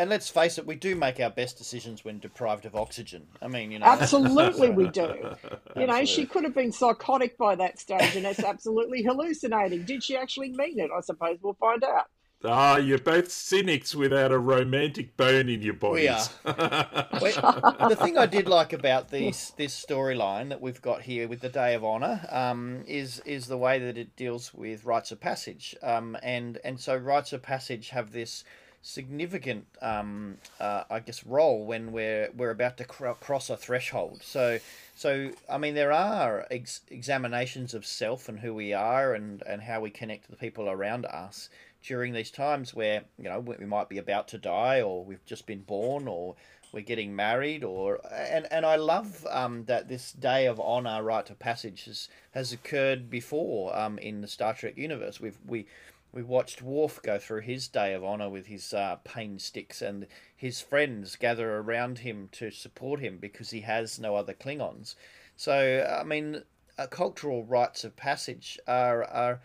And 0.00 0.08
let's 0.08 0.28
face 0.28 0.58
it, 0.58 0.66
we 0.66 0.76
do 0.76 0.94
make 0.94 1.18
our 1.18 1.30
best 1.30 1.58
decisions 1.58 2.04
when 2.04 2.20
deprived 2.20 2.66
of 2.66 2.76
oxygen. 2.76 3.26
I 3.42 3.48
mean, 3.48 3.72
you 3.72 3.80
know. 3.80 3.86
Absolutely, 3.86 4.70
we 4.70 4.88
do. 4.88 5.14
You 5.76 5.86
know, 5.86 6.04
she 6.04 6.26
could 6.26 6.42
have 6.42 6.54
been 6.54 6.72
psychotic 6.72 7.38
by 7.38 7.54
that 7.54 7.78
stage 7.78 8.16
and 8.16 8.26
it's 8.26 8.42
absolutely 8.42 9.02
hallucinating. 9.04 9.84
Did 9.84 10.02
she 10.02 10.16
actually 10.16 10.50
mean 10.50 10.80
it? 10.80 10.90
I 10.96 11.00
suppose 11.02 11.38
we'll 11.40 11.54
find 11.54 11.84
out. 11.84 12.06
Ah, 12.44 12.76
you're 12.76 12.98
both 12.98 13.32
cynics 13.32 13.96
without 13.96 14.30
a 14.30 14.38
romantic 14.38 15.16
bone 15.16 15.48
in 15.48 15.60
your 15.60 15.74
bodies. 15.74 16.30
We 16.44 17.32
are. 17.34 17.88
the 17.88 17.96
thing 17.98 18.16
I 18.16 18.26
did 18.26 18.46
like 18.46 18.72
about 18.72 19.08
this 19.08 19.50
this 19.56 19.84
storyline 19.84 20.48
that 20.50 20.60
we've 20.60 20.80
got 20.80 21.02
here 21.02 21.26
with 21.26 21.40
the 21.40 21.48
Day 21.48 21.74
of 21.74 21.84
Honor 21.84 22.24
um, 22.30 22.84
is 22.86 23.20
is 23.26 23.48
the 23.48 23.58
way 23.58 23.80
that 23.80 23.98
it 23.98 24.14
deals 24.14 24.54
with 24.54 24.84
rites 24.84 25.10
of 25.10 25.20
passage, 25.20 25.74
um, 25.82 26.16
and 26.22 26.58
and 26.62 26.78
so 26.78 26.96
rites 26.96 27.32
of 27.32 27.42
passage 27.42 27.90
have 27.90 28.12
this 28.12 28.44
significant, 28.82 29.66
um, 29.82 30.38
uh, 30.60 30.84
I 30.88 31.00
guess, 31.00 31.24
role 31.26 31.64
when 31.64 31.90
we're 31.90 32.30
we're 32.36 32.50
about 32.50 32.76
to 32.76 32.84
cr- 32.84 33.08
cross 33.20 33.50
a 33.50 33.56
threshold. 33.56 34.22
So, 34.22 34.60
so 34.94 35.32
I 35.50 35.58
mean, 35.58 35.74
there 35.74 35.92
are 35.92 36.46
ex- 36.50 36.82
examinations 36.88 37.74
of 37.74 37.84
self 37.84 38.28
and 38.28 38.38
who 38.38 38.54
we 38.54 38.72
are 38.72 39.14
and 39.14 39.42
and 39.42 39.62
how 39.62 39.80
we 39.80 39.90
connect 39.90 40.26
to 40.26 40.30
the 40.30 40.36
people 40.36 40.68
around 40.68 41.04
us 41.06 41.48
during 41.82 42.12
these 42.12 42.30
times 42.30 42.74
where 42.74 43.04
you 43.18 43.24
know 43.24 43.40
we 43.40 43.64
might 43.64 43.88
be 43.88 43.98
about 43.98 44.28
to 44.28 44.38
die 44.38 44.80
or 44.80 45.04
we've 45.04 45.24
just 45.24 45.46
been 45.46 45.62
born 45.62 46.08
or 46.08 46.34
we're 46.72 46.80
getting 46.82 47.14
married 47.14 47.64
or 47.64 48.00
and 48.12 48.46
and 48.50 48.66
I 48.66 48.76
love 48.76 49.26
um, 49.30 49.64
that 49.64 49.88
this 49.88 50.12
day 50.12 50.46
of 50.46 50.60
honor 50.60 51.02
rite 51.02 51.30
of 51.30 51.38
passage 51.38 51.84
has 51.86 52.08
has 52.32 52.52
occurred 52.52 53.08
before 53.08 53.76
um, 53.76 53.98
in 53.98 54.20
the 54.20 54.28
Star 54.28 54.54
Trek 54.54 54.76
universe. 54.76 55.20
We've 55.20 55.38
we 55.46 55.66
we 56.12 56.22
watched 56.22 56.62
Worf 56.62 57.00
go 57.02 57.18
through 57.18 57.42
his 57.42 57.68
day 57.68 57.94
of 57.94 58.02
honor 58.02 58.28
with 58.28 58.46
his 58.46 58.72
uh, 58.72 58.96
pain 59.04 59.38
sticks 59.38 59.82
and 59.82 60.06
his 60.34 60.60
friends 60.60 61.16
gather 61.16 61.56
around 61.56 61.98
him 61.98 62.28
to 62.32 62.50
support 62.50 63.00
him 63.00 63.18
because 63.18 63.50
he 63.50 63.60
has 63.60 63.98
no 63.98 64.16
other 64.16 64.34
Klingons. 64.34 64.94
So 65.36 65.86
I 66.00 66.04
mean 66.04 66.42
uh, 66.78 66.86
cultural 66.86 67.44
rites 67.44 67.84
of 67.84 67.96
passage 67.96 68.58
are, 68.66 69.04
are 69.04 69.40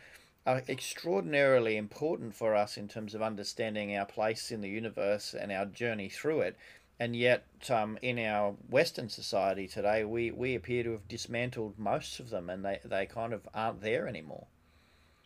are 0.45 0.61
extraordinarily 0.67 1.77
important 1.77 2.35
for 2.35 2.55
us 2.55 2.77
in 2.77 2.87
terms 2.87 3.15
of 3.15 3.21
understanding 3.21 3.95
our 3.95 4.05
place 4.05 4.51
in 4.51 4.61
the 4.61 4.69
universe 4.69 5.33
and 5.33 5.51
our 5.51 5.65
journey 5.65 6.09
through 6.09 6.41
it. 6.41 6.57
And 6.99 7.15
yet, 7.15 7.45
um, 7.69 7.97
in 8.01 8.19
our 8.19 8.51
Western 8.69 9.09
society 9.09 9.67
today, 9.67 10.03
we, 10.03 10.31
we 10.31 10.55
appear 10.55 10.83
to 10.83 10.91
have 10.91 11.07
dismantled 11.07 11.79
most 11.79 12.19
of 12.19 12.29
them 12.29 12.49
and 12.49 12.63
they, 12.63 12.79
they 12.83 13.05
kind 13.05 13.33
of 13.33 13.47
aren't 13.53 13.81
there 13.81 14.07
anymore. 14.07 14.47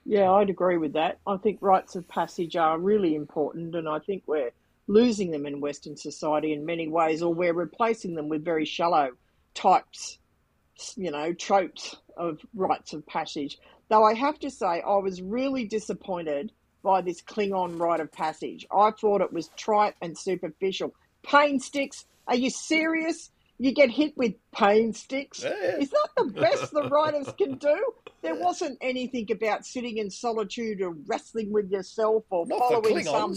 Yeah, 0.05 0.31
I'd 0.31 0.49
agree 0.49 0.77
with 0.77 0.93
that. 0.93 1.19
I 1.27 1.35
think 1.35 1.57
rites 1.59 1.95
of 1.97 2.07
passage 2.07 2.55
are 2.55 2.79
really 2.79 3.13
important, 3.13 3.75
and 3.75 3.89
I 3.89 3.99
think 3.99 4.23
we're 4.25 4.51
losing 4.87 5.31
them 5.31 5.45
in 5.45 5.59
Western 5.59 5.97
society 5.97 6.53
in 6.53 6.65
many 6.65 6.87
ways, 6.87 7.21
or 7.21 7.33
we're 7.33 7.53
replacing 7.53 8.15
them 8.15 8.29
with 8.29 8.45
very 8.45 8.63
shallow 8.63 9.09
types, 9.53 10.17
you 10.95 11.11
know, 11.11 11.33
tropes 11.33 11.97
of 12.15 12.39
rites 12.55 12.93
of 12.93 13.05
passage. 13.05 13.57
Though 13.89 14.03
I 14.03 14.13
have 14.13 14.39
to 14.39 14.49
say, 14.49 14.81
I 14.85 14.97
was 14.97 15.21
really 15.21 15.65
disappointed 15.65 16.51
by 16.83 17.01
this 17.01 17.21
Klingon 17.21 17.79
rite 17.79 17.99
of 17.99 18.11
passage. 18.11 18.65
I 18.71 18.91
thought 18.91 19.21
it 19.21 19.33
was 19.33 19.49
trite 19.57 19.95
and 20.01 20.17
superficial. 20.17 20.93
Pain 21.23 21.59
sticks? 21.59 22.05
Are 22.27 22.35
you 22.35 22.49
serious? 22.49 23.31
You 23.59 23.73
get 23.73 23.89
hit 23.89 24.15
with 24.17 24.33
pain 24.53 24.93
sticks? 24.93 25.43
Yeah. 25.43 25.77
Is 25.77 25.89
that 25.89 26.09
the 26.15 26.25
best 26.25 26.71
the 26.71 26.83
writers 26.91 27.27
can 27.37 27.55
do? 27.55 27.93
There 28.21 28.35
wasn't 28.35 28.77
anything 28.81 29.31
about 29.31 29.65
sitting 29.65 29.97
in 29.97 30.09
solitude 30.09 30.81
or 30.81 30.91
wrestling 31.07 31.51
with 31.51 31.71
yourself 31.71 32.23
or 32.29 32.45
Not 32.45 32.59
following 32.59 33.03
some 33.03 33.35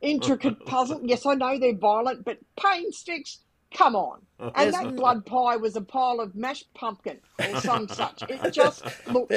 intricate 0.00 0.66
puzzle. 0.66 1.00
Yes, 1.04 1.24
I 1.24 1.34
know 1.34 1.58
they're 1.58 1.76
violent, 1.76 2.24
but 2.24 2.38
pain 2.60 2.92
sticks? 2.92 3.40
Come 3.74 3.96
on. 3.96 4.20
And 4.54 4.72
that 4.74 4.94
blood 4.96 5.24
pie 5.24 5.56
was 5.56 5.76
a 5.76 5.80
pile 5.80 6.20
of 6.20 6.34
mashed 6.34 6.72
pumpkin 6.74 7.18
or 7.38 7.60
some 7.60 7.88
such. 7.88 8.22
It 8.28 8.50
just 8.52 8.84
looked 9.08 9.32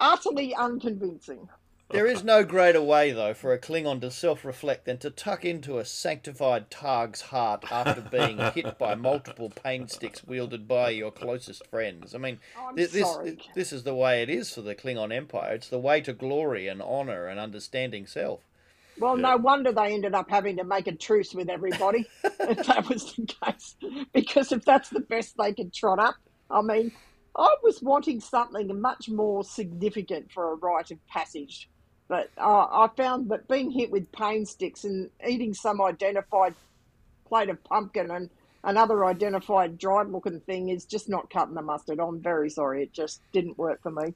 utterly 0.00 0.54
unconvincing. 0.54 1.48
There 1.90 2.06
is 2.06 2.24
no 2.24 2.42
greater 2.42 2.82
way, 2.82 3.12
though, 3.12 3.32
for 3.32 3.52
a 3.52 3.58
Klingon 3.60 4.00
to 4.00 4.10
self 4.10 4.44
reflect 4.44 4.86
than 4.86 4.98
to 4.98 5.10
tuck 5.10 5.44
into 5.44 5.78
a 5.78 5.84
sanctified 5.84 6.68
Targ's 6.68 7.20
heart 7.20 7.70
after 7.70 8.00
being 8.00 8.38
hit 8.54 8.76
by 8.76 8.96
multiple 8.96 9.50
pain 9.50 9.86
sticks 9.86 10.24
wielded 10.24 10.66
by 10.66 10.90
your 10.90 11.12
closest 11.12 11.64
friends. 11.68 12.12
I 12.12 12.18
mean, 12.18 12.40
oh, 12.58 12.70
I'm 12.70 12.74
this, 12.74 12.90
this 13.54 13.72
is 13.72 13.84
the 13.84 13.94
way 13.94 14.20
it 14.22 14.28
is 14.28 14.52
for 14.52 14.62
the 14.62 14.74
Klingon 14.74 15.14
Empire. 15.14 15.54
It's 15.54 15.68
the 15.68 15.78
way 15.78 16.00
to 16.00 16.12
glory 16.12 16.66
and 16.66 16.82
honour 16.82 17.28
and 17.28 17.38
understanding 17.38 18.06
self. 18.06 18.40
Well, 18.98 19.16
no 19.16 19.36
wonder 19.36 19.72
they 19.72 19.92
ended 19.92 20.14
up 20.14 20.28
having 20.30 20.56
to 20.56 20.64
make 20.64 20.86
a 20.86 20.92
truce 20.92 21.34
with 21.34 21.50
everybody 21.50 22.06
if 22.24 22.66
that 22.66 22.88
was 22.88 23.14
the 23.14 23.26
case. 23.26 23.76
Because 24.12 24.50
if 24.52 24.64
that's 24.64 24.88
the 24.88 25.00
best 25.00 25.36
they 25.36 25.52
could 25.52 25.72
trot 25.72 25.98
up, 25.98 26.16
I 26.50 26.62
mean, 26.62 26.92
I 27.36 27.54
was 27.62 27.82
wanting 27.82 28.20
something 28.20 28.80
much 28.80 29.08
more 29.08 29.44
significant 29.44 30.32
for 30.32 30.52
a 30.52 30.54
rite 30.54 30.90
of 30.90 31.06
passage. 31.06 31.68
But 32.08 32.30
uh, 32.38 32.66
I 32.70 32.88
found 32.96 33.30
that 33.30 33.48
being 33.48 33.70
hit 33.70 33.90
with 33.90 34.10
pain 34.12 34.46
sticks 34.46 34.84
and 34.84 35.10
eating 35.26 35.52
some 35.52 35.82
identified 35.82 36.54
plate 37.26 37.50
of 37.50 37.62
pumpkin 37.64 38.10
and 38.10 38.30
another 38.62 39.04
identified 39.04 39.76
dried 39.76 40.08
looking 40.08 40.40
thing 40.40 40.68
is 40.68 40.84
just 40.84 41.08
not 41.08 41.30
cutting 41.30 41.54
the 41.54 41.62
mustard. 41.62 41.98
I'm 42.00 42.20
very 42.20 42.48
sorry. 42.48 42.82
It 42.82 42.92
just 42.92 43.20
didn't 43.32 43.58
work 43.58 43.82
for 43.82 43.90
me. 43.90 44.14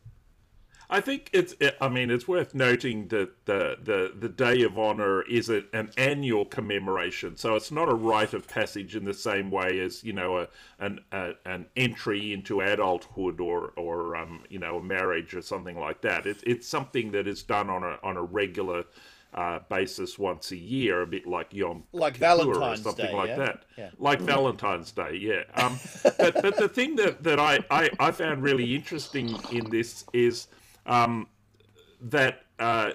I 0.92 1.00
think 1.00 1.30
it's. 1.32 1.54
I 1.80 1.88
mean, 1.88 2.10
it's 2.10 2.26
worth 2.26 2.52
noting 2.54 3.08
that 3.08 3.46
the 3.46 3.78
the, 3.82 4.12
the 4.18 4.28
Day 4.28 4.62
of 4.62 4.76
Honor 4.76 5.22
is 5.22 5.48
a, 5.48 5.62
an 5.72 5.90
annual 5.96 6.44
commemoration, 6.44 7.36
so 7.36 7.54
it's 7.54 7.70
not 7.70 7.88
a 7.88 7.94
rite 7.94 8.34
of 8.34 8.48
passage 8.48 8.96
in 8.96 9.04
the 9.04 9.14
same 9.14 9.50
way 9.52 9.78
as 9.80 10.02
you 10.02 10.12
know 10.12 10.38
a 10.38 10.48
an 10.80 11.00
a, 11.12 11.32
an 11.46 11.66
entry 11.76 12.32
into 12.32 12.60
adulthood 12.60 13.40
or 13.40 13.72
or 13.76 14.16
um, 14.16 14.42
you 14.50 14.58
know 14.58 14.78
a 14.78 14.82
marriage 14.82 15.32
or 15.32 15.42
something 15.42 15.78
like 15.78 16.00
that. 16.02 16.26
It's 16.26 16.42
it's 16.44 16.66
something 16.66 17.12
that 17.12 17.28
is 17.28 17.44
done 17.44 17.70
on 17.70 17.84
a 17.84 17.98
on 18.02 18.16
a 18.16 18.22
regular. 18.22 18.84
Uh, 19.32 19.60
basis 19.68 20.18
once 20.18 20.50
a 20.50 20.56
year, 20.56 21.02
a 21.02 21.06
bit 21.06 21.24
like 21.24 21.54
Yom 21.54 21.84
Like 21.92 22.14
Kippur 22.14 22.24
or 22.24 22.54
Valentine's 22.54 22.82
something 22.82 23.06
Day, 23.06 23.14
like 23.14 23.28
yeah? 23.28 23.36
that, 23.36 23.62
Yeah. 23.78 23.90
like 23.96 24.20
Valentine's 24.20 24.90
Day, 24.90 25.14
yeah. 25.22 25.44
Um, 25.54 25.78
but 26.18 26.42
but 26.42 26.56
the 26.56 26.68
thing 26.68 26.96
that 26.96 27.22
that 27.22 27.38
I, 27.38 27.60
I 27.70 27.90
I 28.00 28.10
found 28.10 28.42
really 28.42 28.74
interesting 28.74 29.36
in 29.52 29.70
this 29.70 30.04
is 30.12 30.48
um, 30.90 31.28
that 32.02 32.42
uh, 32.58 32.90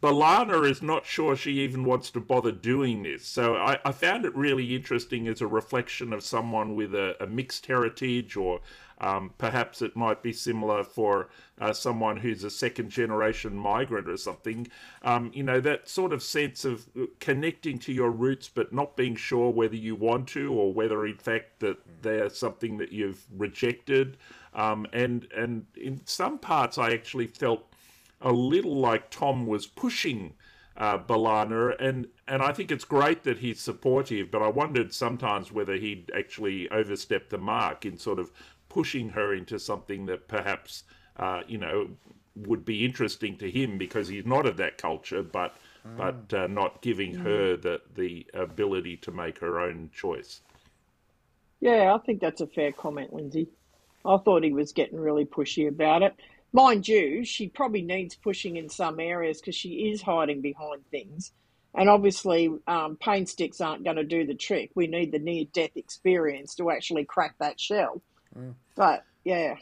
B'Elanna 0.00 0.68
is 0.68 0.82
not 0.82 1.06
sure 1.06 1.36
she 1.36 1.60
even 1.60 1.84
wants 1.84 2.10
to 2.10 2.20
bother 2.20 2.50
doing 2.50 3.02
this. 3.02 3.24
So 3.24 3.54
I, 3.54 3.78
I 3.84 3.92
found 3.92 4.24
it 4.24 4.34
really 4.34 4.74
interesting 4.74 5.28
as 5.28 5.40
a 5.40 5.46
reflection 5.46 6.12
of 6.12 6.24
someone 6.24 6.74
with 6.74 6.94
a, 6.94 7.14
a 7.22 7.26
mixed 7.26 7.66
heritage, 7.66 8.36
or 8.36 8.60
um, 8.98 9.32
perhaps 9.36 9.82
it 9.82 9.94
might 9.94 10.22
be 10.22 10.32
similar 10.32 10.82
for 10.82 11.28
uh, 11.60 11.72
someone 11.72 12.16
who's 12.16 12.44
a 12.44 12.50
second 12.50 12.90
generation 12.90 13.56
migrant 13.56 14.08
or 14.08 14.16
something. 14.16 14.68
Um, 15.02 15.30
you 15.34 15.42
know, 15.42 15.60
that 15.60 15.88
sort 15.88 16.12
of 16.12 16.22
sense 16.22 16.64
of 16.64 16.88
connecting 17.20 17.78
to 17.80 17.92
your 17.92 18.10
roots, 18.10 18.48
but 18.48 18.72
not 18.72 18.96
being 18.96 19.16
sure 19.16 19.50
whether 19.50 19.76
you 19.76 19.94
want 19.94 20.28
to 20.28 20.52
or 20.52 20.72
whether, 20.72 21.04
in 21.06 21.18
fact, 21.18 21.60
that 21.60 21.78
they're 22.02 22.30
something 22.30 22.78
that 22.78 22.92
you've 22.92 23.24
rejected. 23.36 24.16
Um, 24.54 24.86
and 24.92 25.28
and 25.36 25.66
in 25.76 26.00
some 26.06 26.38
parts, 26.38 26.78
I 26.78 26.92
actually 26.92 27.26
felt 27.26 27.70
a 28.22 28.32
little 28.32 28.76
like 28.76 29.10
Tom 29.10 29.46
was 29.46 29.66
pushing 29.66 30.32
uh, 30.78 30.98
B'Elanna, 30.98 31.74
and 31.78 32.08
and 32.28 32.42
I 32.42 32.52
think 32.52 32.70
it's 32.70 32.84
great 32.84 33.22
that 33.24 33.38
he's 33.38 33.60
supportive, 33.60 34.30
but 34.30 34.42
I 34.42 34.48
wondered 34.48 34.92
sometimes 34.92 35.52
whether 35.52 35.74
he'd 35.74 36.10
actually 36.16 36.68
overstepped 36.70 37.30
the 37.30 37.38
mark 37.38 37.86
in 37.86 37.98
sort 37.98 38.18
of 38.18 38.30
pushing 38.76 39.08
her 39.08 39.32
into 39.32 39.58
something 39.58 40.04
that 40.04 40.28
perhaps 40.28 40.84
uh, 41.18 41.40
you 41.48 41.56
know 41.56 41.88
would 42.34 42.62
be 42.62 42.84
interesting 42.84 43.34
to 43.38 43.50
him 43.50 43.78
because 43.78 44.06
he's 44.06 44.26
not 44.26 44.44
of 44.44 44.58
that 44.58 44.76
culture, 44.76 45.22
but 45.22 45.56
but 45.96 46.34
uh, 46.34 46.46
not 46.46 46.82
giving 46.82 47.14
her 47.14 47.56
the 47.56 47.80
the 47.94 48.26
ability 48.34 48.98
to 48.98 49.10
make 49.10 49.38
her 49.38 49.58
own 49.58 49.88
choice. 49.94 50.42
Yeah, 51.60 51.94
I 51.94 51.98
think 52.04 52.20
that's 52.20 52.42
a 52.42 52.46
fair 52.46 52.70
comment, 52.70 53.14
Lindsay. 53.14 53.48
I 54.04 54.18
thought 54.18 54.44
he 54.44 54.52
was 54.52 54.72
getting 54.72 55.00
really 55.00 55.24
pushy 55.24 55.68
about 55.68 56.02
it. 56.02 56.14
Mind 56.52 56.86
you, 56.86 57.24
she 57.24 57.48
probably 57.48 57.80
needs 57.80 58.14
pushing 58.14 58.56
in 58.56 58.68
some 58.68 59.00
areas 59.00 59.40
because 59.40 59.54
she 59.54 59.90
is 59.90 60.02
hiding 60.02 60.42
behind 60.42 60.84
things. 60.90 61.32
And 61.74 61.88
obviously, 61.88 62.50
um, 62.66 62.96
pain 62.96 63.24
sticks 63.24 63.60
aren't 63.60 63.84
going 63.84 63.96
to 63.96 64.04
do 64.04 64.26
the 64.26 64.34
trick. 64.34 64.70
We 64.74 64.86
need 64.86 65.12
the 65.12 65.18
near 65.18 65.44
death 65.52 65.76
experience 65.76 66.54
to 66.56 66.70
actually 66.70 67.04
crack 67.04 67.36
that 67.38 67.58
shell. 67.58 68.02
But 68.74 69.04
yeah, 69.24 69.56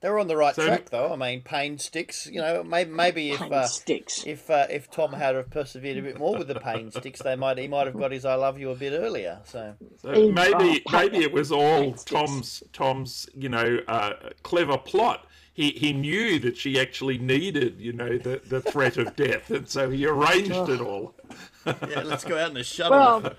They 0.00 0.08
were 0.08 0.18
on 0.18 0.28
the 0.28 0.36
right 0.36 0.54
So- 0.54 0.64
track, 0.66 0.88
though. 0.90 1.12
I 1.12 1.16
mean, 1.16 1.42
pain 1.42 1.76
sticks. 1.78 2.26
You 2.26 2.40
know, 2.40 2.62
maybe 2.64 2.90
maybe 2.90 3.30
if 3.32 3.40
pain 3.40 3.52
uh, 3.52 3.66
sticks. 3.66 4.24
if 4.26 4.48
uh, 4.48 4.66
if 4.70 4.90
Tom 4.90 5.12
had 5.12 5.34
have 5.34 5.50
persevered 5.50 5.98
a 5.98 6.02
bit 6.02 6.18
more 6.18 6.38
with 6.38 6.48
the 6.48 6.58
pain 6.58 6.90
sticks, 6.90 7.20
they 7.20 7.36
might 7.36 7.58
he 7.58 7.68
might 7.68 7.86
have 7.86 7.98
got 7.98 8.10
his 8.12 8.24
"I 8.24 8.34
love 8.36 8.58
you" 8.58 8.70
a 8.70 8.74
bit 8.76 8.92
earlier. 8.94 9.40
So 9.44 9.74
So 10.00 10.30
maybe 10.32 10.82
oh, 10.86 10.92
maybe 10.92 11.18
it 11.18 11.32
was 11.32 11.52
all 11.52 11.80
pain 11.82 11.96
sticks. 11.98 12.10
Tom's 12.10 12.62
Tom's 12.72 13.28
you 13.36 13.48
know 13.50 13.80
uh, 13.88 14.12
clever 14.42 14.78
plot. 14.78 15.26
He 15.52 15.72
he 15.72 15.92
knew 15.92 16.38
that 16.38 16.56
she 16.56 16.80
actually 16.80 17.18
needed 17.18 17.78
you 17.78 17.92
know 17.92 18.16
the, 18.16 18.40
the 18.48 18.62
threat 18.62 18.96
of 18.96 19.14
death, 19.16 19.50
and 19.50 19.68
so 19.68 19.90
he 19.90 20.06
arranged 20.06 20.70
it 20.70 20.80
all. 20.80 21.14
yeah, 21.66 22.02
let's 22.04 22.24
go 22.24 22.38
out 22.38 22.48
in 22.48 22.54
the 22.54 22.64
shuttle. 22.64 22.98
Well, 22.98 23.34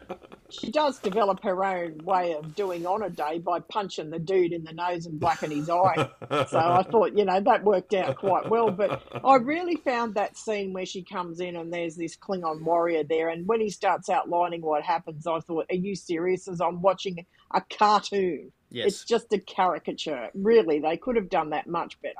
she 0.51 0.71
does 0.71 0.99
develop 0.99 1.43
her 1.43 1.63
own 1.63 1.97
way 2.03 2.33
of 2.33 2.55
doing 2.55 2.85
on 2.85 3.03
a 3.03 3.09
day 3.09 3.39
by 3.39 3.59
punching 3.59 4.09
the 4.09 4.19
dude 4.19 4.53
in 4.53 4.63
the 4.63 4.73
nose 4.73 5.05
and 5.05 5.19
blacking 5.19 5.51
his 5.51 5.69
eye. 5.69 6.09
So 6.49 6.59
I 6.59 6.83
thought, 6.91 7.17
you 7.17 7.25
know, 7.25 7.39
that 7.39 7.63
worked 7.63 7.93
out 7.93 8.17
quite 8.17 8.49
well. 8.49 8.71
But 8.71 9.01
I 9.23 9.35
really 9.35 9.75
found 9.77 10.15
that 10.15 10.37
scene 10.37 10.73
where 10.73 10.85
she 10.85 11.03
comes 11.03 11.39
in 11.39 11.55
and 11.55 11.73
there's 11.73 11.95
this 11.95 12.15
Klingon 12.15 12.61
warrior 12.61 13.03
there. 13.03 13.29
And 13.29 13.47
when 13.47 13.61
he 13.61 13.69
starts 13.69 14.09
outlining 14.09 14.61
what 14.61 14.83
happens, 14.83 15.25
I 15.25 15.39
thought, 15.39 15.65
are 15.69 15.75
you 15.75 15.95
serious? 15.95 16.47
As 16.47 16.61
I'm 16.61 16.81
watching 16.81 17.25
a 17.53 17.61
cartoon. 17.61 18.51
yes. 18.69 18.87
It's 18.87 19.05
just 19.05 19.33
a 19.33 19.39
caricature. 19.39 20.29
Really, 20.33 20.79
they 20.79 20.97
could 20.97 21.15
have 21.15 21.29
done 21.29 21.51
that 21.51 21.67
much 21.67 22.01
better. 22.01 22.15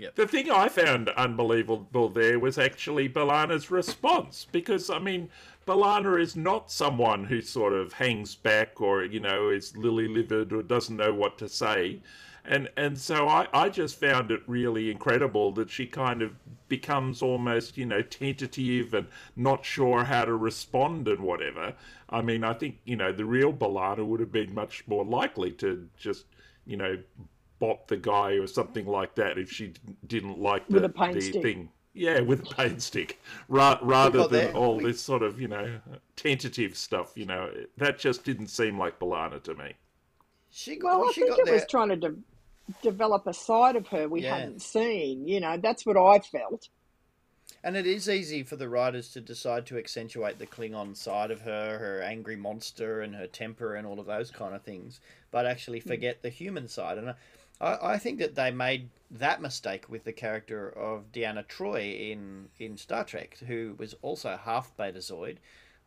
Yep. 0.00 0.14
The 0.14 0.26
thing 0.26 0.50
I 0.50 0.70
found 0.70 1.10
unbelievable 1.10 2.08
there 2.08 2.38
was 2.38 2.56
actually 2.56 3.06
B'Elanna's 3.06 3.70
response, 3.70 4.46
because 4.50 4.88
I 4.88 4.98
mean, 4.98 5.28
B'Elanna 5.70 6.20
is 6.20 6.34
not 6.34 6.68
someone 6.68 7.22
who 7.26 7.40
sort 7.40 7.72
of 7.72 7.92
hangs 7.92 8.34
back 8.34 8.80
or 8.80 9.04
you 9.04 9.20
know 9.20 9.50
is 9.50 9.76
lily-livered 9.76 10.52
or 10.52 10.64
doesn't 10.64 10.96
know 10.96 11.14
what 11.14 11.38
to 11.38 11.48
say, 11.48 12.00
and 12.44 12.68
and 12.76 12.98
so 12.98 13.28
I 13.28 13.46
I 13.54 13.68
just 13.68 14.00
found 14.00 14.32
it 14.32 14.42
really 14.48 14.90
incredible 14.90 15.52
that 15.52 15.70
she 15.70 15.86
kind 15.86 16.22
of 16.22 16.32
becomes 16.66 17.22
almost 17.22 17.78
you 17.78 17.86
know 17.86 18.02
tentative 18.02 18.94
and 18.94 19.06
not 19.36 19.64
sure 19.64 20.02
how 20.02 20.24
to 20.24 20.34
respond 20.34 21.06
and 21.06 21.20
whatever. 21.20 21.74
I 22.08 22.20
mean, 22.20 22.42
I 22.42 22.54
think 22.54 22.80
you 22.84 22.96
know 22.96 23.12
the 23.12 23.24
real 23.24 23.52
B'Elanna 23.52 24.04
would 24.04 24.18
have 24.18 24.32
been 24.32 24.52
much 24.52 24.82
more 24.88 25.04
likely 25.04 25.52
to 25.52 25.88
just 25.96 26.26
you 26.66 26.78
know 26.78 26.98
bop 27.60 27.86
the 27.86 27.96
guy 27.96 28.32
or 28.32 28.48
something 28.48 28.86
like 28.86 29.14
that 29.14 29.38
if 29.38 29.52
she 29.52 29.74
didn't 30.08 30.40
like 30.40 30.66
the, 30.66 30.74
With 30.74 30.84
a 30.86 30.88
pain 30.88 31.14
the 31.14 31.30
thing. 31.30 31.68
Yeah, 31.92 32.20
with 32.20 32.40
a 32.50 32.54
pain 32.54 32.78
stick, 32.78 33.20
Ra- 33.48 33.78
rather 33.82 34.20
than 34.28 34.30
there. 34.30 34.52
all 34.56 34.76
We- 34.76 34.84
this 34.84 35.00
sort 35.00 35.22
of 35.22 35.40
you 35.40 35.48
know 35.48 35.80
tentative 36.16 36.76
stuff. 36.76 37.12
You 37.16 37.26
know 37.26 37.50
that 37.78 37.98
just 37.98 38.24
didn't 38.24 38.48
seem 38.48 38.78
like 38.78 38.98
B'Elanna 38.98 39.42
to 39.44 39.54
me. 39.54 39.74
she 40.50 40.76
got, 40.76 40.98
Well, 41.00 41.08
I 41.08 41.12
she 41.12 41.20
think 41.22 41.30
got 41.30 41.38
it 41.40 41.44
there. 41.46 41.54
was 41.54 41.66
trying 41.68 41.88
to 41.90 41.96
de- 41.96 42.16
develop 42.82 43.26
a 43.26 43.34
side 43.34 43.76
of 43.76 43.88
her 43.88 44.08
we 44.08 44.22
Yeah. 44.22 44.36
hadn't 44.36 44.62
seen. 44.62 45.26
You 45.26 45.40
know, 45.40 45.56
that's 45.56 45.84
what 45.86 45.96
I 45.96 46.18
felt. 46.20 46.68
And 47.62 47.76
it 47.76 47.86
is 47.86 48.08
easy 48.08 48.42
for 48.42 48.56
the 48.56 48.68
writers 48.68 49.10
to 49.12 49.20
decide 49.20 49.66
to 49.66 49.76
accentuate 49.78 50.38
the 50.38 50.46
Klingon 50.46 50.96
side 50.96 51.30
of 51.30 51.42
her, 51.42 51.78
her 51.78 52.00
angry 52.02 52.36
monster 52.36 53.00
and 53.02 53.14
her 53.14 53.26
temper 53.26 53.74
and 53.74 53.86
all 53.86 54.00
of 54.00 54.06
those 54.06 54.30
kind 54.30 54.54
of 54.54 54.62
things, 54.62 55.00
but 55.30 55.44
actually 55.46 55.80
hmm. 55.80 55.88
forget 55.88 56.22
the 56.22 56.30
human 56.30 56.68
side. 56.68 56.96
And 56.98 57.14
I, 57.60 57.78
I 57.94 57.98
think 57.98 58.18
that 58.20 58.34
they 58.34 58.50
made 58.50 58.88
that 59.10 59.42
mistake 59.42 59.88
with 59.88 60.04
the 60.04 60.12
character 60.12 60.68
of 60.68 61.12
Deanna 61.12 61.46
Troi 61.46 62.12
in, 62.12 62.48
in 62.58 62.76
Star 62.76 63.04
Trek, 63.04 63.38
who 63.46 63.74
was 63.78 63.94
also 64.02 64.38
half 64.42 64.76
Betazoid. 64.76 65.38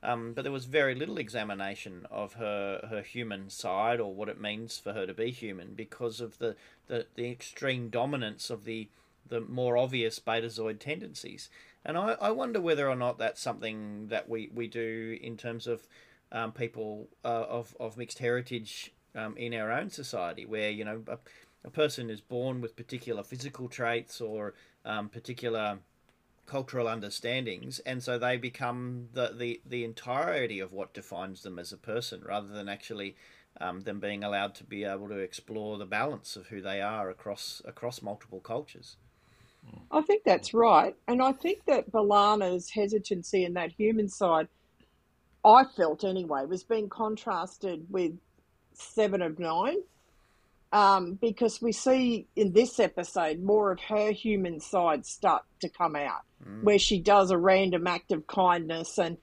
Um, 0.02 0.34
but 0.34 0.42
there 0.44 0.52
was 0.52 0.66
very 0.66 0.96
little 0.96 1.18
examination 1.18 2.06
of 2.12 2.34
her, 2.34 2.86
her 2.90 3.02
human 3.02 3.50
side 3.50 4.02
or 4.02 4.14
what 4.14 4.28
it 4.28 4.42
means 4.42 4.78
for 4.78 4.92
her 4.92 5.06
to 5.06 5.14
be 5.14 5.32
human 5.32 5.76
because 5.76 6.20
of 6.20 6.40
the, 6.40 6.58
the, 6.88 7.06
the 7.16 7.32
extreme 7.32 7.90
dominance 7.90 8.50
of 8.50 8.66
the 8.66 8.90
the 9.28 9.40
more 9.40 9.78
obvious 9.78 10.20
betazoid 10.20 10.80
tendencies. 10.80 11.50
And 11.86 11.98
I, 11.98 12.18
I 12.22 12.32
wonder 12.32 12.62
whether 12.62 12.90
or 12.90 12.96
not 12.96 13.18
that's 13.18 13.42
something 13.42 14.08
that 14.08 14.30
we, 14.30 14.50
we 14.54 14.68
do 14.68 15.18
in 15.22 15.38
terms 15.38 15.66
of 15.66 15.88
um, 16.32 16.52
people 16.52 17.08
uh, 17.24 17.46
of, 17.48 17.76
of 17.80 17.98
mixed 17.98 18.20
heritage 18.20 18.92
um, 19.16 19.38
in 19.38 19.54
our 19.54 19.72
own 19.72 19.90
society, 19.90 20.46
where, 20.46 20.70
you 20.70 20.84
know, 20.84 21.04
a, 21.64 21.70
person 21.70 22.10
is 22.10 22.22
born 22.22 22.62
with 22.62 22.76
particular 22.76 23.24
physical 23.24 23.68
traits 23.68 24.22
or 24.22 24.54
um, 24.86 25.10
particular 25.10 25.80
cultural 26.46 26.88
understandings, 26.88 27.80
and 27.80 28.04
so 28.04 28.20
they 28.20 28.38
become 28.38 29.08
the, 29.14 29.34
the, 29.38 29.62
the 29.66 29.84
entirety 29.84 30.60
of 30.60 30.74
what 30.74 30.94
defines 30.94 31.44
them 31.44 31.58
as 31.58 31.72
a 31.72 31.78
person 31.78 32.22
rather 32.26 32.48
than 32.48 32.68
actually 32.68 33.16
um, 33.62 33.82
them 33.82 34.00
being 34.00 34.24
allowed 34.24 34.56
to 34.56 34.64
be 34.64 34.84
able 34.84 35.08
to 35.08 35.18
explore 35.18 35.78
the 35.78 35.86
balance 35.86 36.36
of 36.36 36.48
who 36.48 36.62
they 36.62 36.82
are 36.82 37.10
across 37.10 37.62
across 37.66 38.02
multiple 38.02 38.40
cultures. 38.40 38.98
I 39.92 40.02
think 40.02 40.24
that's 40.24 40.54
right. 40.54 40.96
And 41.08 41.22
I 41.22 41.32
think 41.32 41.66
that 41.66 41.92
B'Elanna's 41.92 42.70
hesitancy 42.70 43.46
in 43.46 43.54
that 43.54 43.72
human 43.72 44.10
side, 44.10 44.48
I 45.46 45.64
felt 45.64 46.04
anyway, 46.04 46.46
was 46.46 46.64
being 46.64 46.90
contrasted 46.90 47.86
with 47.90 48.12
Seven 48.74 49.22
of 49.22 49.40
Nine. 49.40 49.78
Um, 50.74 51.20
because 51.22 51.62
we 51.62 51.72
see 51.72 52.28
in 52.36 52.52
this 52.52 52.80
episode 52.80 53.40
more 53.42 53.72
of 53.72 53.80
her 53.82 54.12
human 54.12 54.60
side 54.60 55.06
start 55.06 55.44
to 55.62 55.70
come 55.70 55.96
out, 55.96 56.24
where 56.64 56.80
she 56.80 57.00
does 57.00 57.30
a 57.30 57.38
random 57.38 57.86
act 57.88 58.12
of 58.12 58.26
kindness 58.28 58.98
and 58.98 59.18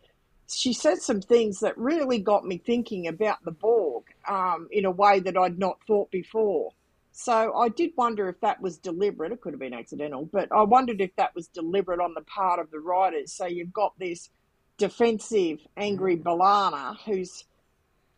she 0.52 0.72
said 0.72 0.98
some 0.98 1.20
things 1.20 1.60
that 1.60 1.76
really 1.78 2.18
got 2.18 2.44
me 2.44 2.58
thinking 2.58 3.06
about 3.06 3.44
the 3.44 3.50
Borg 3.50 4.04
um, 4.28 4.68
in 4.70 4.84
a 4.84 4.90
way 4.90 5.20
that 5.20 5.36
I'd 5.36 5.58
not 5.58 5.78
thought 5.86 6.10
before. 6.10 6.72
So 7.12 7.54
I 7.54 7.68
did 7.68 7.90
wonder 7.96 8.28
if 8.28 8.40
that 8.40 8.60
was 8.60 8.78
deliberate. 8.78 9.32
It 9.32 9.40
could 9.40 9.52
have 9.52 9.60
been 9.60 9.74
accidental, 9.74 10.28
but 10.32 10.48
I 10.52 10.62
wondered 10.62 11.00
if 11.00 11.14
that 11.16 11.34
was 11.34 11.48
deliberate 11.48 12.00
on 12.00 12.14
the 12.14 12.22
part 12.22 12.60
of 12.60 12.70
the 12.70 12.80
writers. 12.80 13.32
So 13.32 13.46
you've 13.46 13.72
got 13.72 13.98
this 13.98 14.30
defensive, 14.78 15.58
angry 15.76 16.16
B'Elanna 16.16 16.96
whose 17.04 17.44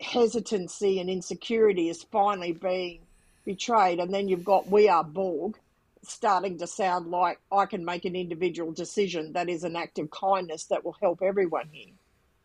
hesitancy 0.01 1.01
and 1.01 1.11
insecurity 1.11 1.89
is 1.89 2.03
finally 2.05 2.53
being 2.53 3.01
betrayed, 3.45 4.01
and 4.01 4.13
then 4.13 4.29
you've 4.29 4.45
got 4.45 4.69
We 4.71 4.89
Are 4.89 5.05
Borg 5.05 5.59
starting 6.05 6.59
to 6.59 6.67
sound 6.67 7.11
like 7.11 7.41
I 7.51 7.67
can 7.67 7.85
make 7.85 8.05
an 8.05 8.17
individual 8.17 8.73
decision 8.73 9.33
that 9.35 9.49
is 9.49 9.65
an 9.65 9.77
act 9.77 9.99
of 9.99 10.11
kindness 10.11 10.65
that 10.67 10.85
will 10.85 10.97
help 11.01 11.23
everyone 11.23 11.69
here. 11.71 11.95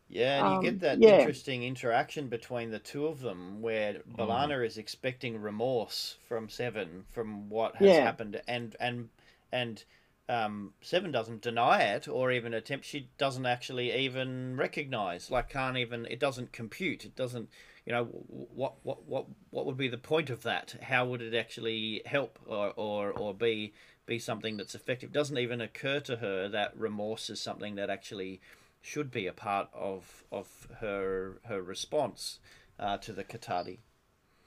Yeah, 0.08 0.38
and 0.38 0.48
you 0.48 0.56
Um, 0.56 0.58
get 0.58 0.80
that 0.80 1.00
yeah. 1.00 1.04
interesting 1.04 1.62
interaction 1.62 2.28
between 2.28 2.70
the 2.70 2.78
two 2.78 3.06
of 3.06 3.20
them 3.20 3.60
where 3.62 4.02
B'Elanna 4.02 4.64
is 4.66 4.76
expecting 4.78 5.40
remorse 5.40 6.16
from 6.26 6.48
Seven 6.48 7.04
from 7.10 7.48
what 7.48 7.76
has 7.76 7.96
Yeah. 7.96 7.98
happened 7.98 8.40
and 8.48 8.74
and 8.80 9.08
and 9.52 9.84
um, 10.28 10.74
Seven 10.82 11.10
doesn't 11.10 11.42
deny 11.42 11.82
it 11.82 12.06
or 12.08 12.32
even 12.32 12.52
attempt 12.54 12.84
she 12.86 13.08
doesn't 13.18 13.46
actually 13.46 13.92
even 13.92 14.56
recognize 14.56 15.30
like 15.30 15.48
can't 15.50 15.76
even 15.78 16.06
it 16.06 16.18
doesn't 16.20 16.52
compute 16.52 17.04
it 17.04 17.14
doesn't 17.16 17.48
you 17.88 17.94
know 17.94 18.04
what 18.04 18.74
what 18.82 19.08
what 19.08 19.24
what 19.48 19.64
would 19.64 19.78
be 19.78 19.88
the 19.88 19.96
point 19.96 20.28
of 20.28 20.42
that 20.42 20.74
how 20.82 21.06
would 21.06 21.22
it 21.22 21.34
actually 21.34 22.02
help 22.04 22.38
or 22.46 22.74
or, 22.76 23.10
or 23.12 23.32
be 23.32 23.72
be 24.04 24.18
something 24.18 24.58
that's 24.58 24.74
effective 24.74 25.08
It 25.08 25.14
doesn't 25.14 25.38
even 25.38 25.62
occur 25.62 25.98
to 26.00 26.16
her 26.16 26.48
that 26.50 26.76
remorse 26.76 27.30
is 27.30 27.40
something 27.40 27.76
that 27.76 27.88
actually 27.88 28.42
should 28.82 29.10
be 29.10 29.26
a 29.26 29.32
part 29.32 29.68
of 29.72 30.22
of 30.30 30.68
her 30.80 31.40
her 31.46 31.62
response 31.62 32.40
uh, 32.78 32.98
to 32.98 33.12
the 33.12 33.24
Caatati. 33.24 33.78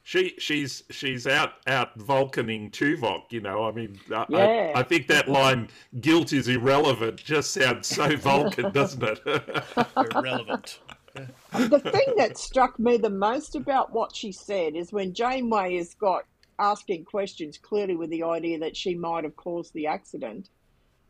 She 0.03 0.35
she's 0.37 0.83
she's 0.91 1.25
out 1.25 1.53
out 1.65 1.97
Vulcaning 1.97 2.71
Tuvok, 2.71 3.31
you 3.31 3.41
know. 3.41 3.63
I 3.65 3.71
mean, 3.71 3.99
I, 4.13 4.25
Yeah. 4.29 4.71
I, 4.75 4.79
I 4.79 4.83
think 4.83 5.07
that 5.07 5.27
line 5.27 5.69
"guilt 5.99 6.31
is 6.31 6.47
irrelevant" 6.47 7.17
just 7.17 7.51
sounds 7.51 7.87
so 7.87 8.15
Vulcan, 8.17 8.71
doesn't 8.71 9.03
it? 9.03 9.19
Irrelevant. 9.97 10.79
The 11.13 11.79
thing 11.79 12.15
that 12.17 12.37
struck 12.37 12.79
me 12.79 12.97
the 12.97 13.09
most 13.09 13.55
about 13.55 13.93
what 13.93 14.15
she 14.15 14.31
said 14.31 14.75
is 14.75 14.91
when 14.91 15.13
Janeway 15.13 15.77
has 15.77 15.93
got 15.93 16.25
asking 16.59 17.05
questions 17.05 17.57
clearly 17.57 17.95
with 17.95 18.09
the 18.09 18.23
idea 18.23 18.59
that 18.59 18.77
she 18.77 18.95
might 18.95 19.23
have 19.23 19.35
caused 19.35 19.73
the 19.73 19.87
accident. 19.87 20.49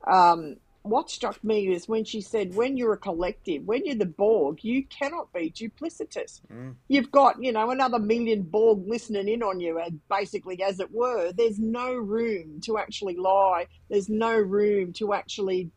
Um, 0.07 0.55
what 0.83 1.11
struck 1.11 1.43
me 1.43 1.71
is 1.71 1.87
when 1.87 2.05
she 2.05 2.21
said, 2.21 2.55
when 2.55 2.75
you're 2.75 2.93
a 2.93 2.97
collective, 2.97 3.65
when 3.65 3.85
you're 3.85 3.95
the 3.95 4.05
Borg, 4.05 4.63
you 4.63 4.83
cannot 4.85 5.31
be 5.31 5.51
duplicitous. 5.51 6.41
You've 6.87 7.11
got, 7.11 7.41
you 7.43 7.51
know, 7.51 7.69
another 7.69 7.99
million 7.99 8.41
Borg 8.41 8.87
listening 8.87 9.27
in 9.27 9.43
on 9.43 9.59
you, 9.59 9.79
and 9.79 9.99
basically, 10.09 10.63
as 10.63 10.79
it 10.79 10.91
were. 10.91 11.31
There's 11.33 11.59
no 11.59 11.93
room 11.93 12.61
to 12.61 12.79
actually 12.79 13.15
lie. 13.15 13.67
There's 13.89 14.09
no 14.09 14.35
room 14.35 14.93
to 14.93 15.13
actually 15.13 15.69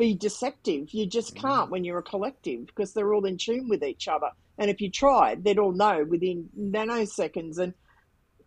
be 0.00 0.14
deceptive. 0.14 0.92
You 0.92 1.06
just 1.06 1.34
mm. 1.36 1.42
can't 1.42 1.70
when 1.70 1.84
you're 1.84 1.98
a 1.98 2.02
collective 2.02 2.66
because 2.66 2.92
they're 2.92 3.14
all 3.14 3.26
in 3.26 3.36
tune 3.36 3.68
with 3.68 3.84
each 3.84 4.08
other. 4.08 4.30
And 4.58 4.70
if 4.70 4.80
you 4.80 4.90
tried, 4.90 5.44
they'd 5.44 5.58
all 5.58 5.72
know 5.72 6.04
within 6.04 6.48
nanoseconds. 6.58 7.58
And 7.58 7.74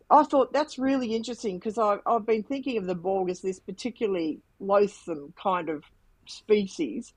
I 0.10 0.24
thought 0.24 0.52
that's 0.52 0.78
really 0.78 1.16
interesting 1.16 1.58
because 1.58 1.78
I've, 1.78 2.00
I've 2.06 2.26
been 2.26 2.44
thinking 2.44 2.78
of 2.78 2.86
the 2.86 2.96
Borg 2.96 3.30
as 3.30 3.42
this 3.42 3.60
particularly 3.60 4.42
loathsome 4.60 5.34
kind 5.42 5.70
of 5.70 5.84
species. 6.28 7.14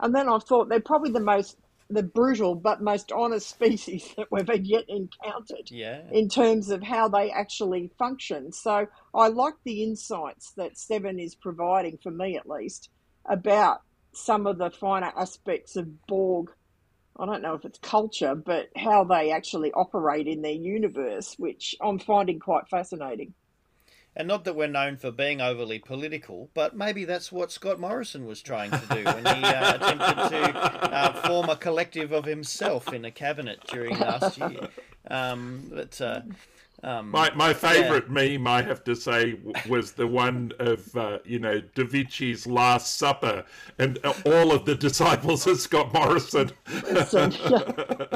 And 0.00 0.14
then 0.14 0.28
I 0.28 0.38
thought 0.38 0.68
they're 0.68 0.80
probably 0.80 1.10
the 1.10 1.20
most, 1.20 1.56
the 1.90 2.02
brutal 2.02 2.54
but 2.54 2.82
most 2.82 3.12
honest 3.12 3.48
species 3.56 4.12
that 4.16 4.30
we've 4.30 4.48
yet 4.64 4.84
encountered 4.88 5.70
Yeah. 5.70 6.02
in 6.10 6.28
terms 6.28 6.70
of 6.70 6.82
how 6.82 7.08
they 7.08 7.30
actually 7.30 7.90
function. 7.98 8.52
So 8.52 8.86
I 9.14 9.28
like 9.28 9.54
the 9.64 9.82
insights 9.82 10.52
that 10.56 10.78
Seven 10.78 11.18
is 11.18 11.34
providing, 11.34 11.98
for 12.02 12.10
me 12.10 12.36
at 12.36 12.48
least, 12.48 12.90
about 13.28 13.82
some 14.12 14.46
of 14.46 14.58
the 14.58 14.70
finer 14.70 15.12
aspects 15.16 15.76
of 15.76 16.06
Borg. 16.06 16.50
I 17.18 17.26
don't 17.26 17.42
know 17.42 17.54
if 17.54 17.64
it's 17.64 17.78
culture, 17.78 18.34
but 18.34 18.70
how 18.76 19.04
they 19.04 19.32
actually 19.32 19.72
operate 19.72 20.26
in 20.26 20.42
their 20.42 20.52
universe, 20.52 21.34
which 21.38 21.74
I'm 21.80 21.98
finding 21.98 22.38
quite 22.38 22.68
fascinating. 22.68 23.34
And 24.16 24.26
not 24.26 24.44
that 24.44 24.56
we're 24.56 24.66
known 24.66 24.96
for 24.96 25.12
being 25.12 25.40
overly 25.40 25.78
political, 25.78 26.50
but 26.52 26.76
maybe 26.76 27.04
that's 27.04 27.30
what 27.30 27.52
Scott 27.52 27.78
Morrison 27.78 28.26
was 28.26 28.42
trying 28.42 28.72
to 28.72 28.82
do 28.90 29.04
when 29.04 29.24
he 29.24 29.44
uh, 29.44 29.74
attempted 29.76 30.30
to 30.30 30.58
uh, 30.92 31.12
form 31.22 31.48
a 31.48 31.56
collective 31.56 32.10
of 32.10 32.24
himself 32.24 32.92
in 32.92 33.04
a 33.04 33.12
cabinet 33.12 33.60
during 33.68 33.96
last 33.96 34.38
year. 34.38 34.68
Um, 35.08 35.70
but 35.72 36.00
uh, 36.00 36.22
um, 36.84 37.10
my 37.10 37.30
my 37.34 37.52
favourite 37.52 38.08
meme, 38.08 38.46
I 38.46 38.62
have 38.62 38.84
to 38.84 38.94
say, 38.94 39.36
was 39.68 39.92
the 39.92 40.06
one 40.06 40.52
of 40.60 40.94
uh, 40.96 41.18
you 41.24 41.40
know 41.40 41.60
Da 41.60 41.84
Vinci's 41.84 42.46
Last 42.46 42.98
Supper, 42.98 43.44
and 43.78 43.98
uh, 44.04 44.12
all 44.24 44.52
of 44.52 44.64
the 44.64 44.76
disciples 44.76 45.46
of 45.46 45.58
Scott 45.60 45.92
Morrison. 45.92 46.52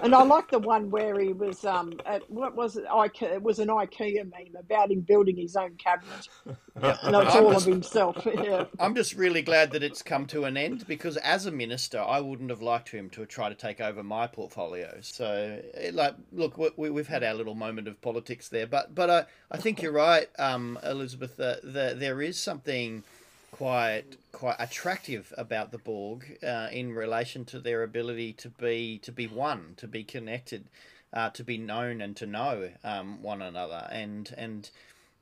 And 0.02 0.14
I 0.14 0.22
like 0.24 0.50
the 0.50 0.58
one 0.58 0.90
where 0.90 1.18
he 1.20 1.32
was 1.32 1.64
um 1.64 1.92
at 2.06 2.28
what 2.30 2.56
was 2.56 2.76
it? 2.76 2.86
IKEA, 2.86 3.34
it 3.34 3.42
was 3.42 3.58
an 3.58 3.68
IKEA 3.68 4.24
meme 4.24 4.56
about 4.58 4.90
him 4.90 5.00
building 5.00 5.36
his 5.36 5.56
own 5.56 5.76
cabinet, 5.76 6.28
and 6.76 7.16
it's 7.16 7.34
all 7.34 7.56
of 7.56 7.64
himself. 7.64 8.26
Yeah. 8.42 8.64
I'm 8.80 8.94
just 8.94 9.14
really 9.14 9.42
glad 9.42 9.70
that 9.72 9.82
it's 9.82 10.02
come 10.02 10.26
to 10.26 10.44
an 10.46 10.56
end 10.56 10.86
because 10.86 11.16
as 11.18 11.46
a 11.46 11.50
minister, 11.50 12.00
I 12.00 12.18
wouldn't 12.18 12.50
have 12.50 12.62
liked 12.62 12.88
him 12.88 13.08
to 13.10 13.24
try 13.26 13.48
to 13.48 13.54
take 13.54 13.80
over 13.80 14.02
my 14.02 14.26
portfolio. 14.26 14.98
So, 15.00 15.60
eh, 15.74 15.90
like, 15.92 16.14
look, 16.32 16.58
we, 16.76 16.90
we've 16.90 17.06
had 17.06 17.22
our 17.22 17.34
little 17.34 17.54
moment 17.54 17.88
of 17.88 18.00
politics 18.00 18.48
there, 18.52 18.66
but 18.66 18.94
but 18.94 19.10
I, 19.10 19.24
I 19.50 19.56
think 19.58 19.82
you're 19.82 19.92
right, 19.92 20.28
um, 20.38 20.78
Elizabeth. 20.84 21.36
The, 21.36 21.94
there 21.96 22.22
is 22.22 22.38
something 22.38 23.02
quite 23.50 24.04
quite 24.32 24.56
attractive 24.58 25.32
about 25.36 25.72
the 25.72 25.78
Borg 25.78 26.38
uh, 26.42 26.68
in 26.72 26.92
relation 26.94 27.44
to 27.46 27.60
their 27.60 27.82
ability 27.82 28.32
to 28.34 28.48
be 28.48 28.98
to 28.98 29.12
be 29.12 29.26
one, 29.26 29.74
to 29.76 29.88
be 29.88 30.04
connected, 30.04 30.64
uh, 31.12 31.30
to 31.30 31.44
be 31.44 31.58
known, 31.58 32.00
and 32.00 32.16
to 32.16 32.26
know 32.26 32.70
um, 32.84 33.22
one 33.22 33.42
another, 33.42 33.88
and 33.90 34.34
and 34.36 34.70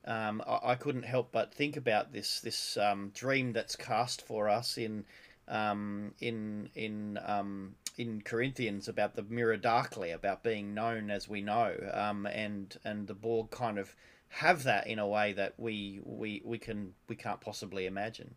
um, 0.05 0.41
I, 0.47 0.71
I 0.71 0.75
couldn't 0.75 1.03
help 1.03 1.31
but 1.31 1.53
think 1.53 1.77
about 1.77 2.13
this 2.13 2.39
this 2.39 2.77
um, 2.77 3.11
dream 3.13 3.53
that's 3.53 3.75
cast 3.75 4.21
for 4.25 4.49
us 4.49 4.77
in 4.77 5.05
um, 5.47 6.13
in 6.19 6.69
in 6.75 7.19
um, 7.25 7.75
in 8.01 8.21
Corinthians 8.21 8.87
about 8.87 9.15
the 9.15 9.21
mirror 9.21 9.57
darkly, 9.57 10.09
about 10.09 10.41
being 10.41 10.73
known 10.73 11.11
as 11.11 11.29
we 11.29 11.41
know, 11.41 11.75
um, 11.93 12.25
and 12.25 12.75
and 12.83 13.07
the 13.07 13.13
Borg 13.13 13.51
kind 13.51 13.77
of 13.77 13.95
have 14.29 14.63
that 14.63 14.87
in 14.87 14.97
a 14.97 15.07
way 15.07 15.33
that 15.33 15.53
we 15.57 15.99
we 16.03 16.41
we 16.43 16.57
can 16.57 16.93
we 17.07 17.15
can't 17.15 17.39
possibly 17.39 17.85
imagine. 17.85 18.33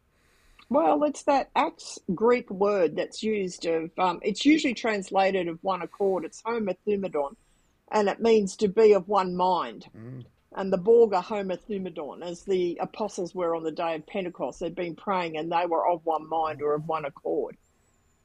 Well, 0.69 1.03
it's 1.05 1.23
that 1.23 1.49
ax 1.57 1.99
Greek 2.15 2.51
word 2.51 2.97
that's 2.97 3.23
used 3.23 3.65
of. 3.65 3.91
Um, 3.99 4.21
it's 4.23 4.45
usually 4.45 4.75
translated 4.75 5.49
of 5.49 5.59
one 5.63 5.81
accord. 5.81 6.27
It's 6.27 6.43
homothumadon, 6.43 7.35
and 7.91 8.09
it 8.09 8.21
means 8.21 8.57
to 8.57 8.69
be 8.69 8.93
of 8.93 9.09
one 9.09 9.35
mind. 9.35 9.87
Mm. 9.97 10.25
And 10.57 10.73
the 10.73 10.79
Borg 10.79 11.15
are 11.15 11.23
homothumadon, 11.23 12.23
as 12.23 12.45
the 12.45 12.79
apostles 12.81 13.35
were 13.35 13.57
on 13.57 13.65
the 13.65 13.73
day 13.73 13.95
of 13.95 14.07
Pentecost. 14.07 14.61
They'd 14.61 14.75
been 14.75 14.95
praying, 14.95 15.39
and 15.39 15.51
they 15.51 15.65
were 15.67 15.89
of 15.89 16.05
one 16.05 16.29
mind 16.29 16.61
or 16.61 16.75
of 16.75 16.87
one 16.87 17.07
accord. 17.07 17.57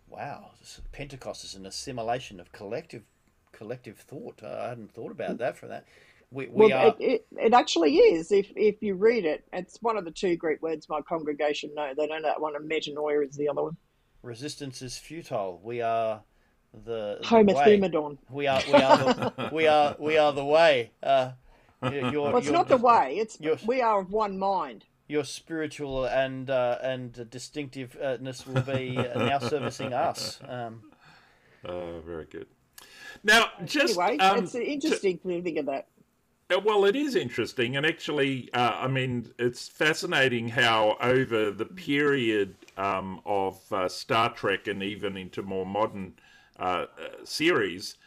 Wow, 0.10 0.52
Pentecost 0.92 1.44
is 1.44 1.56
an 1.56 1.66
assimilation 1.66 2.40
of 2.40 2.52
collective 2.52 3.04
collective 3.52 3.98
thought. 3.98 4.42
I 4.44 4.70
hadn't 4.70 4.92
thought 4.92 5.12
about 5.12 5.38
that 5.38 5.58
for 5.58 5.68
that. 5.68 5.86
We, 6.32 6.48
we 6.48 6.68
well, 6.68 6.78
are 6.78 6.88
it, 6.88 6.96
it, 7.00 7.26
it 7.32 7.54
actually 7.54 7.98
is. 7.98 8.32
If 8.32 8.52
if 8.56 8.82
you 8.82 8.96
read 8.96 9.26
it, 9.26 9.44
it's 9.54 9.82
one 9.82 9.98
of 9.98 10.06
the 10.06 10.12
two 10.12 10.36
Greek 10.36 10.62
words 10.62 10.88
my 10.90 11.02
congregation 11.02 11.74
know. 11.74 11.94
They 11.96 12.08
don't 12.08 12.22
know 12.22 12.30
that 12.30 12.42
one, 12.42 12.56
and 12.56 12.70
metanoia 12.70 13.28
is 13.28 13.36
the 13.36 13.50
other 13.50 13.64
one. 13.64 13.78
resistance 14.22 14.82
is 14.82 14.98
futile. 14.98 15.60
We 15.64 15.82
are 15.82 16.22
the, 16.86 17.20
the 17.22 17.54
way. 17.56 17.80
We 18.30 18.48
are 18.48 18.62
we 18.68 18.74
are 18.74 18.98
the, 18.98 19.50
we 19.54 19.68
are 19.68 19.96
we 20.00 20.18
are 20.18 20.34
the 20.34 20.46
way. 20.46 20.92
Uh, 21.02 21.32
your, 21.84 22.12
your, 22.12 22.28
Well, 22.28 22.38
it's 22.38 22.46
your- 22.48 22.54
not 22.54 22.68
the 22.68 22.78
way. 22.78 23.18
It's 23.18 23.40
you're- 23.40 23.60
we 23.66 23.82
are 23.82 24.02
of 24.02 24.12
one 24.12 24.38
mind. 24.38 24.86
Your 25.10 25.26
spiritual 25.26 26.06
and 26.06 26.50
uh, 26.50 26.78
and 26.82 27.30
distinctiveness 27.30 28.48
will 28.48 28.62
be 28.62 28.98
uh, 28.98 29.26
now 29.26 29.40
servicing 29.40 29.92
us. 29.94 30.40
Um, 30.48 30.92
Uh, 31.66 32.00
very 32.00 32.26
good. 32.26 32.48
Now, 33.22 33.48
just 33.66 34.00
Anyway, 34.00 34.18
um, 34.20 34.46
it's 34.46 34.56
interesting 34.56 35.20
to 35.20 35.42
think 35.42 35.58
of 35.58 35.66
that. 35.66 35.88
Uh, 36.50 36.60
Well, 36.64 36.86
it 36.86 36.96
is 36.96 37.16
interesting, 37.16 37.76
and 37.76 37.86
actually, 37.86 38.50
uh, 38.54 38.76
I 38.76 38.88
mean, 38.88 39.34
it's 39.38 39.68
fascinating 39.68 40.48
how 40.48 40.96
over 41.02 41.52
the 41.52 41.66
period 41.66 42.56
um, 42.78 43.20
of 43.26 43.60
uh, 43.74 43.90
Star 43.90 44.34
Trek 44.34 44.68
and 44.68 44.82
even 44.82 45.18
into 45.18 45.42
more 45.42 45.66
modern 45.66 46.14
uh, 46.58 46.64
uh, 46.64 46.86
series, 47.26 47.98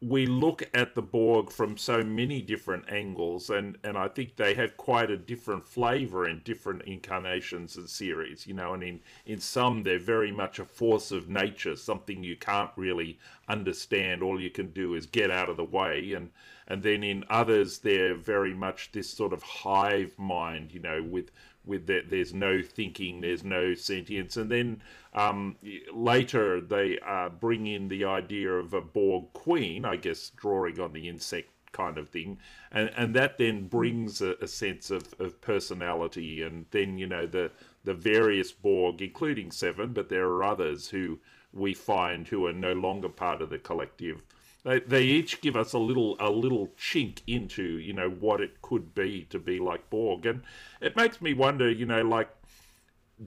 we 0.00 0.26
look 0.26 0.68
at 0.74 0.94
the 0.94 1.02
Borg 1.02 1.50
from 1.50 1.78
so 1.78 2.02
many 2.02 2.42
different 2.42 2.90
angles, 2.90 3.48
and, 3.48 3.78
and 3.82 3.96
I 3.96 4.08
think 4.08 4.36
they 4.36 4.54
have 4.54 4.76
quite 4.76 5.10
a 5.10 5.16
different 5.16 5.66
flavor 5.66 6.28
in 6.28 6.42
different 6.44 6.82
incarnations 6.82 7.76
and 7.76 7.88
series, 7.88 8.46
you 8.46 8.52
know. 8.52 8.74
And 8.74 8.82
in, 8.82 9.00
in 9.24 9.40
some, 9.40 9.82
they're 9.82 9.98
very 9.98 10.30
much 10.30 10.58
a 10.58 10.64
force 10.64 11.10
of 11.10 11.28
nature, 11.28 11.74
something 11.74 12.22
you 12.22 12.36
can't 12.36 12.70
really 12.76 13.18
understand. 13.48 14.22
All 14.22 14.40
you 14.40 14.50
can 14.50 14.70
do 14.72 14.94
is 14.94 15.06
get 15.06 15.30
out 15.30 15.48
of 15.48 15.56
the 15.56 15.64
way, 15.64 16.12
and 16.12 16.30
and 16.68 16.82
then 16.82 17.02
in 17.02 17.24
others, 17.28 17.78
they're 17.78 18.14
very 18.14 18.54
much 18.54 18.92
this 18.92 19.10
sort 19.10 19.32
of 19.32 19.42
hive 19.42 20.18
mind, 20.18 20.72
you 20.72 20.80
know, 20.80 21.02
with 21.02 21.30
with 21.64 21.86
that 21.86 22.10
there's 22.10 22.34
no 22.34 22.62
thinking, 22.62 23.20
there's 23.20 23.44
no 23.44 23.74
sentience, 23.74 24.36
and 24.36 24.50
then 24.50 24.82
um, 25.14 25.56
later 25.92 26.60
they 26.60 26.98
uh, 27.06 27.28
bring 27.28 27.66
in 27.66 27.88
the 27.88 28.04
idea 28.04 28.50
of 28.50 28.74
a 28.74 28.80
Borg 28.80 29.32
queen, 29.32 29.84
I 29.84 29.96
guess, 29.96 30.30
drawing 30.30 30.80
on 30.80 30.92
the 30.92 31.08
insect 31.08 31.48
kind 31.72 31.98
of 31.98 32.08
thing, 32.08 32.38
and 32.70 32.90
and 32.96 33.14
that 33.14 33.38
then 33.38 33.68
brings 33.68 34.20
a, 34.20 34.34
a 34.40 34.46
sense 34.46 34.90
of, 34.90 35.14
of 35.18 35.40
personality, 35.40 36.42
and 36.42 36.66
then 36.70 36.98
you 36.98 37.06
know 37.06 37.26
the 37.26 37.50
the 37.84 37.94
various 37.94 38.52
Borg, 38.52 39.02
including 39.02 39.50
Seven, 39.50 39.92
but 39.92 40.08
there 40.08 40.26
are 40.26 40.44
others 40.44 40.88
who 40.88 41.18
we 41.52 41.74
find 41.74 42.28
who 42.28 42.46
are 42.46 42.52
no 42.52 42.72
longer 42.72 43.08
part 43.08 43.42
of 43.42 43.50
the 43.50 43.58
collective. 43.58 44.22
They, 44.64 44.80
they 44.80 45.02
each 45.02 45.40
give 45.40 45.56
us 45.56 45.72
a 45.72 45.78
little 45.78 46.16
a 46.20 46.30
little 46.30 46.68
chink 46.78 47.20
into 47.26 47.62
you 47.62 47.92
know 47.92 48.10
what 48.10 48.40
it 48.40 48.62
could 48.62 48.94
be 48.94 49.26
to 49.30 49.38
be 49.38 49.58
like 49.58 49.90
Borg, 49.90 50.26
and 50.26 50.42
it 50.80 50.96
makes 50.96 51.20
me 51.20 51.34
wonder, 51.34 51.70
you 51.70 51.86
know, 51.86 52.02
like 52.02 52.28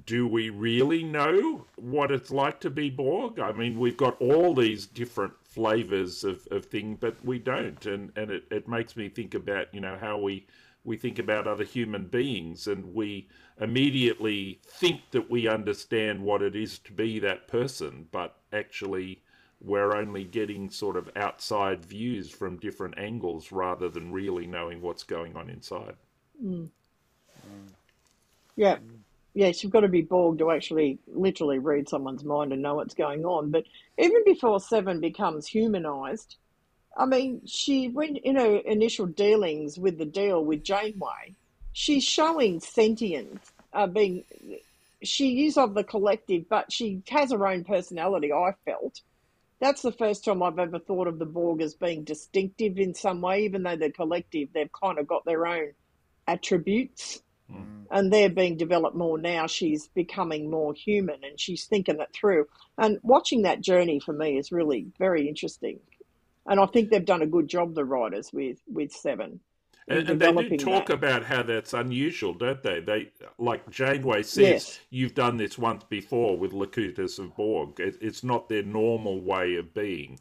do 0.05 0.27
we 0.27 0.49
really 0.49 1.03
know 1.03 1.65
what 1.75 2.11
it's 2.11 2.31
like 2.31 2.59
to 2.61 2.69
be 2.69 2.89
Borg? 2.89 3.39
I 3.39 3.51
mean, 3.51 3.79
we've 3.79 3.95
got 3.95 4.19
all 4.21 4.53
these 4.53 4.85
different 4.85 5.33
flavors 5.43 6.23
of, 6.23 6.45
of 6.51 6.65
thing, 6.65 6.97
but 6.99 7.23
we 7.23 7.39
don't. 7.39 7.85
And, 7.85 8.11
and 8.17 8.31
it, 8.31 8.43
it 8.51 8.67
makes 8.67 8.97
me 8.97 9.09
think 9.09 9.33
about, 9.33 9.73
you 9.73 9.79
know, 9.79 9.97
how 9.99 10.17
we, 10.17 10.47
we 10.83 10.97
think 10.97 11.19
about 11.19 11.47
other 11.47 11.63
human 11.63 12.07
beings 12.07 12.67
and 12.67 12.93
we 12.93 13.29
immediately 13.59 14.59
think 14.67 15.01
that 15.11 15.29
we 15.29 15.47
understand 15.47 16.21
what 16.21 16.41
it 16.41 16.55
is 16.55 16.77
to 16.79 16.91
be 16.91 17.19
that 17.19 17.47
person, 17.47 18.07
but 18.11 18.37
actually 18.51 19.21
we're 19.61 19.95
only 19.95 20.23
getting 20.23 20.69
sort 20.69 20.95
of 20.95 21.09
outside 21.15 21.85
views 21.85 22.29
from 22.29 22.57
different 22.57 22.97
angles 22.97 23.51
rather 23.51 23.89
than 23.89 24.11
really 24.11 24.45
knowing 24.45 24.81
what's 24.81 25.03
going 25.03 25.35
on 25.35 25.49
inside. 25.49 25.95
Yeah. 28.55 28.77
Yes, 29.33 29.61
you've 29.61 29.73
got 29.73 29.81
to 29.81 29.89
be 29.89 30.01
Borg 30.01 30.37
to 30.39 30.51
actually 30.51 30.97
literally 31.07 31.59
read 31.59 31.89
someone's 31.89 32.23
mind 32.23 32.53
and 32.53 32.61
know 32.61 32.75
what's 32.75 32.93
going 32.93 33.25
on. 33.25 33.51
But 33.51 33.65
even 33.97 34.23
before 34.23 34.59
Seven 34.61 35.01
becomes 35.01 35.45
humanized, 35.45 36.37
I 36.95 37.05
mean, 37.05 37.41
she 37.45 37.89
when 37.89 38.15
in 38.17 38.37
her 38.37 38.57
initial 38.57 39.07
dealings 39.07 39.77
with 39.77 39.97
the 39.97 40.05
deal 40.05 40.45
with 40.45 40.63
Janeway, 40.63 41.35
she's 41.73 42.05
showing 42.05 42.61
sentience, 42.61 43.51
uh, 43.73 43.87
being 43.87 44.23
she 45.03 45.45
is 45.45 45.57
of 45.57 45.73
the 45.73 45.83
collective, 45.83 46.47
but 46.47 46.71
she 46.71 47.01
has 47.09 47.31
her 47.31 47.47
own 47.47 47.65
personality. 47.65 48.31
I 48.31 48.53
felt 48.63 49.01
that's 49.65 49.81
the 49.81 49.91
first 49.91 50.23
time 50.23 50.43
I've 50.43 50.59
ever 50.59 50.77
thought 50.77 51.07
of 51.07 51.17
the 51.17 51.25
Borg 51.25 51.59
as 51.59 51.73
being 51.73 52.03
distinctive 52.03 52.77
in 52.77 52.93
some 52.93 53.19
way, 53.19 53.45
even 53.45 53.63
though 53.63 53.75
they're 53.75 53.89
collective. 53.89 54.49
They've 54.53 54.69
kind 54.71 54.99
of 54.99 55.07
got 55.07 55.25
their 55.25 55.47
own 55.47 55.71
attributes 56.27 57.23
mm. 57.51 57.85
and 57.89 58.13
they're 58.13 58.29
being 58.29 58.57
developed 58.57 58.95
more 58.95 59.17
now. 59.17 59.47
She's 59.47 59.87
becoming 59.87 60.51
more 60.51 60.75
human 60.75 61.23
and 61.23 61.39
she's 61.39 61.65
thinking 61.65 61.99
it 61.99 62.09
through. 62.13 62.45
And 62.77 62.99
watching 63.01 63.41
that 63.41 63.61
journey 63.61 63.99
for 63.99 64.13
me 64.13 64.37
is 64.37 64.51
really 64.51 64.85
very 64.99 65.27
interesting. 65.27 65.79
And 66.45 66.59
I 66.59 66.67
think 66.67 66.91
they've 66.91 67.03
done 67.03 67.23
a 67.23 67.27
good 67.27 67.47
job, 67.47 67.73
the 67.73 67.85
writers, 67.85 68.29
with, 68.31 68.59
with 68.67 68.91
Seven. 68.91 69.39
In 69.87 69.97
And, 69.97 70.09
and 70.21 70.37
they 70.37 70.49
do 70.49 70.57
talk 70.57 70.87
that. 70.87 70.93
about 70.93 71.25
how 71.25 71.43
that's 71.43 71.73
unusual, 71.73 72.33
don't 72.33 72.61
they? 72.63 72.79
They 72.79 73.11
like 73.37 73.69
Janeway 73.69 74.23
says, 74.23 74.37
Yes. 74.47 74.79
you've 74.89 75.13
done 75.13 75.37
this 75.37 75.57
once 75.57 75.83
before 75.83 76.37
with 76.37 76.53
Locutus 76.53 77.19
of 77.19 77.35
Borg. 77.35 77.79
It, 77.79 77.97
it's 78.01 78.23
not 78.23 78.49
their 78.49 78.63
normal 78.63 79.21
way 79.21 79.55
of 79.55 79.73
being. 79.73 80.19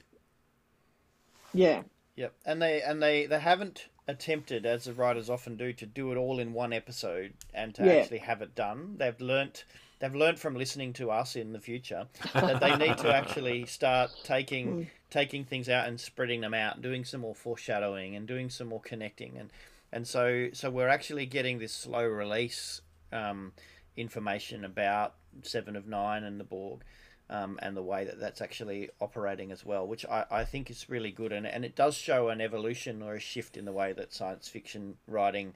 Yeah. 1.52 1.82
Yep, 2.16 2.32
and 2.46 2.62
they 2.62 2.80
and 2.82 3.02
they 3.02 3.26
they 3.26 3.40
haven't 3.40 3.88
attempted, 4.06 4.66
as 4.66 4.84
the 4.84 4.92
writers 4.92 5.28
often 5.30 5.56
do, 5.56 5.72
to 5.72 5.86
do 5.86 6.12
it 6.12 6.16
all 6.16 6.38
in 6.38 6.52
one 6.52 6.72
episode 6.72 7.32
and 7.52 7.74
to 7.74 7.84
Yeah. 7.84 7.92
actually 7.94 8.18
have 8.18 8.40
it 8.42 8.54
done. 8.54 8.96
They've 8.98 9.20
learnt 9.20 9.64
they've 10.04 10.14
learnt 10.14 10.38
from 10.38 10.54
listening 10.54 10.92
to 10.92 11.10
us 11.10 11.34
in 11.34 11.54
the 11.54 11.60
future 11.60 12.06
that 12.34 12.60
they 12.60 12.76
need 12.76 12.98
to 12.98 13.14
actually 13.14 13.64
start 13.64 14.10
taking 14.22 14.90
taking 15.08 15.44
things 15.44 15.68
out 15.68 15.88
and 15.88 15.98
spreading 15.98 16.42
them 16.42 16.52
out, 16.52 16.82
doing 16.82 17.04
some 17.04 17.22
more 17.22 17.34
foreshadowing 17.34 18.14
and 18.14 18.26
doing 18.26 18.50
some 18.50 18.68
more 18.68 18.80
connecting, 18.80 19.38
and 19.38 19.50
and 19.92 20.06
so 20.06 20.48
so 20.52 20.68
we're 20.68 20.88
actually 20.88 21.24
getting 21.24 21.58
this 21.58 21.72
slow 21.72 22.04
release 22.04 22.82
um, 23.12 23.52
information 23.96 24.64
about 24.64 25.14
Seven 25.42 25.74
of 25.74 25.86
Nine 25.86 26.22
and 26.22 26.38
the 26.38 26.44
Borg 26.44 26.82
um, 27.30 27.58
and 27.62 27.74
the 27.74 27.82
way 27.82 28.04
that 28.04 28.20
that's 28.20 28.42
actually 28.42 28.90
operating 29.00 29.52
as 29.52 29.64
well, 29.64 29.86
which 29.86 30.04
I, 30.04 30.26
I 30.30 30.44
think 30.44 30.70
is 30.70 30.90
really 30.90 31.12
good. 31.12 31.32
And, 31.32 31.46
and 31.46 31.64
it 31.64 31.74
does 31.74 31.94
show 31.94 32.28
an 32.28 32.42
evolution 32.42 33.02
or 33.02 33.14
a 33.14 33.20
shift 33.20 33.56
in 33.56 33.64
the 33.64 33.72
way 33.72 33.94
that 33.94 34.12
science 34.12 34.48
fiction 34.48 34.96
writing, 35.06 35.54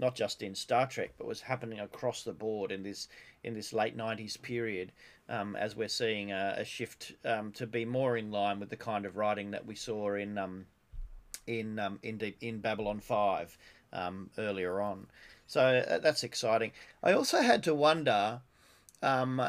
not 0.00 0.14
just 0.14 0.42
in 0.42 0.54
Star 0.54 0.86
Trek, 0.86 1.10
but 1.18 1.26
was 1.26 1.40
happening 1.40 1.78
across 1.78 2.24
the 2.24 2.32
board 2.32 2.72
in 2.72 2.82
this 2.82 3.08
in 3.44 3.54
this 3.54 3.72
late 3.72 3.96
'90s 3.96 4.40
period, 4.40 4.92
um, 5.28 5.54
as 5.56 5.76
we're 5.76 5.88
seeing 5.88 6.32
a, 6.32 6.54
a 6.58 6.64
shift 6.64 7.12
um, 7.24 7.52
to 7.52 7.66
be 7.66 7.84
more 7.84 8.16
in 8.16 8.30
line 8.30 8.58
with 8.58 8.70
the 8.70 8.76
kind 8.76 9.06
of 9.06 9.16
writing 9.16 9.50
that 9.52 9.66
we 9.66 9.74
saw 9.74 10.14
in 10.14 10.38
um, 10.38 10.66
in 11.46 11.78
um, 11.78 11.98
in 12.02 12.18
Deep, 12.18 12.36
in 12.40 12.60
Babylon 12.60 13.00
Five 13.00 13.56
um, 13.92 14.30
earlier 14.38 14.80
on. 14.80 15.06
So 15.46 15.60
uh, 15.60 15.98
that's 15.98 16.24
exciting. 16.24 16.72
I 17.02 17.12
also 17.12 17.42
had 17.42 17.62
to 17.64 17.74
wonder 17.74 18.40
um, 19.02 19.42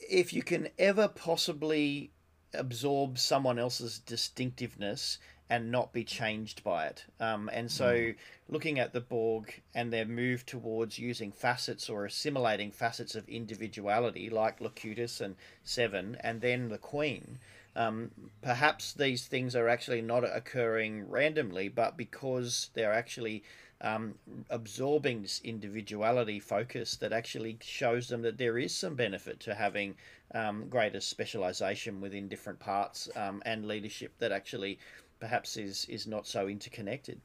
if 0.00 0.32
you 0.32 0.42
can 0.42 0.68
ever 0.78 1.08
possibly 1.08 2.10
absorb 2.54 3.18
someone 3.18 3.58
else's 3.58 3.98
distinctiveness 3.98 5.18
and 5.50 5.70
not 5.70 5.92
be 5.92 6.04
changed 6.04 6.64
by 6.64 6.86
it. 6.86 7.04
Um, 7.20 7.50
and 7.52 7.70
so, 7.70 8.12
looking 8.48 8.78
at 8.78 8.92
the 8.92 9.00
Borg 9.00 9.60
and 9.74 9.92
their 9.92 10.06
move 10.06 10.46
towards 10.46 10.98
using 10.98 11.32
facets 11.32 11.90
or 11.90 12.04
assimilating 12.04 12.70
facets 12.70 13.14
of 13.14 13.28
individuality, 13.28 14.30
like 14.30 14.60
Locutus 14.60 15.20
and 15.20 15.36
Seven, 15.62 16.16
and 16.20 16.40
then 16.40 16.68
the 16.68 16.78
Queen, 16.78 17.38
um, 17.76 18.10
perhaps 18.40 18.92
these 18.92 19.26
things 19.26 19.54
are 19.54 19.68
actually 19.68 20.00
not 20.00 20.24
occurring 20.24 21.08
randomly, 21.10 21.68
but 21.68 21.96
because 21.96 22.70
they're 22.74 22.92
actually 22.92 23.42
um, 23.80 24.14
absorbing 24.48 25.22
this 25.22 25.40
individuality 25.44 26.40
focus 26.40 26.96
that 26.96 27.12
actually 27.12 27.58
shows 27.60 28.08
them 28.08 28.22
that 28.22 28.38
there 28.38 28.56
is 28.56 28.74
some 28.74 28.94
benefit 28.94 29.40
to 29.40 29.54
having 29.54 29.94
um, 30.34 30.68
greater 30.68 31.00
specialization 31.00 32.00
within 32.00 32.28
different 32.28 32.58
parts 32.58 33.08
um, 33.14 33.42
and 33.44 33.66
leadership 33.66 34.12
that 34.18 34.32
actually 34.32 34.78
perhaps 35.24 35.56
is 35.56 35.86
is 35.88 36.06
not 36.06 36.26
so 36.26 36.48
interconnected. 36.48 37.18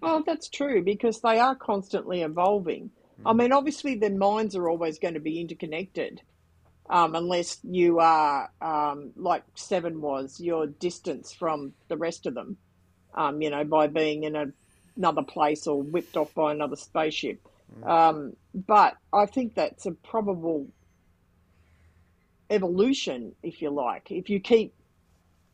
Well, 0.00 0.22
that's 0.22 0.48
true 0.48 0.82
because 0.82 1.20
they 1.20 1.38
are 1.38 1.54
constantly 1.54 2.22
evolving. 2.22 2.90
I 3.26 3.34
mean, 3.34 3.52
obviously, 3.52 3.94
their 3.94 4.10
minds 4.10 4.56
are 4.56 4.68
always 4.70 4.98
going 4.98 5.14
to 5.14 5.20
be 5.20 5.38
interconnected, 5.38 6.22
um, 6.88 7.14
unless 7.14 7.58
you 7.62 8.00
are 8.00 8.50
um, 8.62 9.12
like 9.16 9.44
Seven 9.54 10.00
was, 10.00 10.40
your 10.40 10.66
distance 10.66 11.32
from 11.32 11.74
the 11.88 11.98
rest 11.98 12.24
of 12.26 12.34
them, 12.34 12.56
um, 13.14 13.42
you 13.42 13.50
know, 13.50 13.64
by 13.64 13.86
being 13.86 14.24
in 14.24 14.34
a, 14.34 14.46
another 14.96 15.22
place 15.22 15.66
or 15.66 15.82
whipped 15.82 16.16
off 16.16 16.34
by 16.34 16.52
another 16.52 16.76
spaceship. 16.76 17.38
Um, 17.84 18.34
but 18.54 18.96
I 19.12 19.26
think 19.26 19.54
that's 19.54 19.84
a 19.84 19.92
probable 19.92 20.68
evolution, 22.48 23.34
if 23.42 23.60
you 23.60 23.70
like. 23.70 24.10
If 24.10 24.30
you 24.30 24.40
keep 24.40 24.72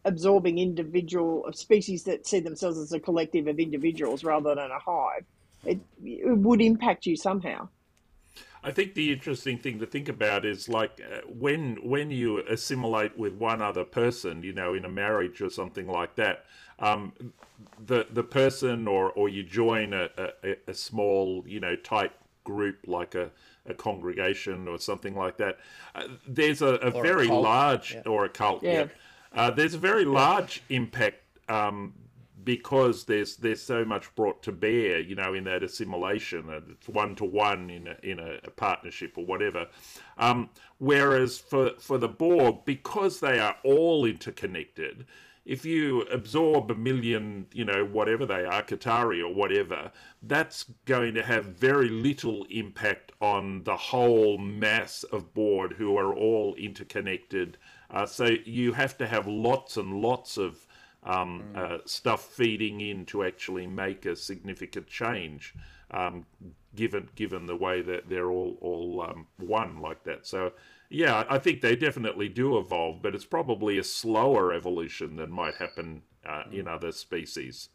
absorbing 0.04 0.58
individual 0.58 1.44
of 1.46 1.54
species 1.54 2.04
that 2.04 2.26
see 2.26 2.40
themselves 2.40 2.78
as 2.78 2.92
a 2.92 3.00
collective 3.00 3.46
of 3.46 3.58
individuals 3.58 4.24
rather 4.24 4.54
than 4.54 4.70
a 4.70 4.78
hive, 4.78 5.24
it, 5.64 5.78
it 6.04 6.38
would 6.38 6.60
impact 6.60 7.06
you 7.06 7.16
somehow. 7.16 7.68
I 8.62 8.72
think 8.72 8.94
the 8.94 9.12
interesting 9.12 9.58
thing 9.58 9.78
to 9.78 9.86
think 9.86 10.08
about 10.08 10.44
is 10.44 10.68
like 10.68 11.00
uh, 11.00 11.20
when 11.26 11.76
when 11.76 12.10
you 12.10 12.38
assimilate 12.46 13.16
with 13.16 13.34
one 13.34 13.62
other 13.62 13.84
person, 13.84 14.42
you 14.42 14.52
know, 14.52 14.74
in 14.74 14.84
a 14.84 14.88
marriage 14.88 15.40
or 15.40 15.48
something 15.48 15.86
like 15.86 16.14
that, 16.16 16.44
um, 16.78 17.12
the 17.86 18.06
the 18.10 18.22
person 18.22 18.86
or 18.86 19.10
or 19.12 19.28
you 19.30 19.42
join 19.42 19.94
a, 19.94 20.10
a, 20.44 20.56
a 20.68 20.74
small, 20.74 21.42
you 21.46 21.58
know, 21.58 21.74
tight 21.76 22.12
group 22.44 22.78
like 22.86 23.14
a, 23.14 23.30
a 23.66 23.74
congregation 23.74 24.68
or 24.68 24.78
something 24.78 25.14
like 25.14 25.38
that. 25.38 25.58
Uh, 25.94 26.04
there's 26.28 26.60
a, 26.60 26.74
a 26.82 26.90
Or 26.90 27.00
a 27.00 27.02
very 27.02 27.28
large 27.28 27.94
yeah. 27.94 28.02
or 28.04 28.26
a 28.26 28.28
cult. 28.28 28.62
Yeah. 28.62 28.72
Yeah. 28.72 28.86
Uh, 29.32 29.50
there's 29.50 29.74
a 29.74 29.78
very 29.78 30.04
large 30.04 30.62
impact 30.68 31.22
um, 31.48 31.94
because 32.44 33.04
there's 33.04 33.36
there's 33.36 33.62
so 33.62 33.84
much 33.84 34.14
brought 34.14 34.42
to 34.42 34.52
bear, 34.52 34.98
you 34.98 35.14
know, 35.14 35.34
in 35.34 35.44
that 35.44 35.62
assimilation, 35.62 36.50
and 36.50 36.70
it's 36.70 36.88
one 36.88 37.14
to 37.16 37.24
one 37.24 37.70
in 37.70 37.88
a, 37.88 37.96
in 38.02 38.18
a, 38.18 38.38
a 38.44 38.50
partnership 38.50 39.16
or 39.16 39.24
whatever. 39.24 39.66
Um, 40.18 40.50
whereas 40.78 41.38
for 41.38 41.72
for 41.78 41.98
the 41.98 42.08
Borg, 42.08 42.64
because 42.64 43.20
they 43.20 43.38
are 43.38 43.56
all 43.62 44.04
interconnected, 44.04 45.06
if 45.44 45.64
you 45.64 46.02
absorb 46.02 46.70
a 46.70 46.74
million, 46.74 47.46
you 47.52 47.64
know, 47.64 47.84
whatever 47.84 48.26
they 48.26 48.44
are, 48.44 48.62
Caatati 48.62 49.22
or 49.22 49.32
whatever, 49.32 49.90
that's 50.22 50.64
going 50.84 51.14
to 51.14 51.22
have 51.22 51.46
very 51.46 51.88
little 51.88 52.46
impact 52.50 53.12
on 53.20 53.64
the 53.64 53.76
whole 53.76 54.38
mass 54.38 55.02
of 55.04 55.32
Borg 55.34 55.74
who 55.74 55.96
are 55.96 56.14
all 56.14 56.54
interconnected. 56.54 57.56
Uh, 57.92 58.06
so 58.06 58.26
you 58.44 58.72
have 58.72 58.96
to 58.98 59.06
have 59.06 59.26
lots 59.26 59.76
and 59.76 60.00
lots 60.00 60.36
of 60.36 60.66
um, 61.02 61.44
uh, 61.54 61.78
stuff 61.84 62.24
feeding 62.24 62.80
in 62.80 63.06
to 63.06 63.24
actually 63.24 63.66
make 63.66 64.06
a 64.06 64.14
significant 64.14 64.86
change, 64.86 65.54
um, 65.90 66.26
given 66.74 67.08
given 67.14 67.46
the 67.46 67.56
way 67.56 67.82
that 67.82 68.08
they're 68.08 68.30
all 68.30 68.56
all 68.60 69.02
um, 69.02 69.26
one 69.38 69.80
like 69.80 70.04
that. 70.04 70.26
So 70.26 70.52
yeah, 70.90 71.24
I 71.28 71.38
think 71.38 71.60
they 71.60 71.76
definitely 71.76 72.28
do 72.28 72.58
evolve, 72.58 73.00
but 73.00 73.14
it's 73.14 73.24
probably 73.24 73.78
a 73.78 73.84
slower 73.84 74.52
evolution 74.52 75.16
than 75.16 75.30
might 75.30 75.54
happen 75.54 76.02
uh, 76.26 76.44
in 76.52 76.68
other 76.68 76.92
species. 76.92 77.70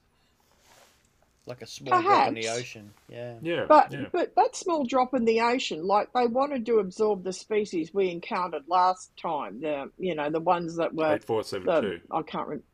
Like 1.47 1.61
a 1.61 1.67
small 1.67 2.01
drop 2.01 2.27
in 2.29 2.33
the 2.33 2.47
ocean. 2.49 2.91
Yeah. 3.07 3.35
Yeah, 3.41 3.65
But 3.67 3.91
yeah. 3.91 4.05
but 4.11 4.33
that 4.35 4.55
small 4.55 4.83
drop 4.83 5.13
in 5.13 5.25
the 5.25 5.41
ocean, 5.41 5.85
like 5.85 6.11
they 6.13 6.25
wanted 6.25 6.65
to 6.65 6.79
absorb 6.79 7.23
the 7.23 7.33
species 7.33 7.93
we 7.93 8.09
encountered 8.09 8.63
last 8.67 9.11
time. 9.21 9.61
The 9.61 9.91
you 9.99 10.15
know 10.15 10.29
the 10.31 10.39
ones 10.39 10.77
that 10.77 10.95
were 10.95 11.13
Eight 11.13 11.23
four 11.23 11.43
seven 11.43 11.67
the 11.67 11.81
two. 11.81 12.01
I 12.11 12.21
can't 12.23 12.47
remember 12.47 12.65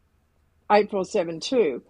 eight 0.71 0.89
four 0.89 1.03
seven 1.03 1.41
two, 1.41 1.83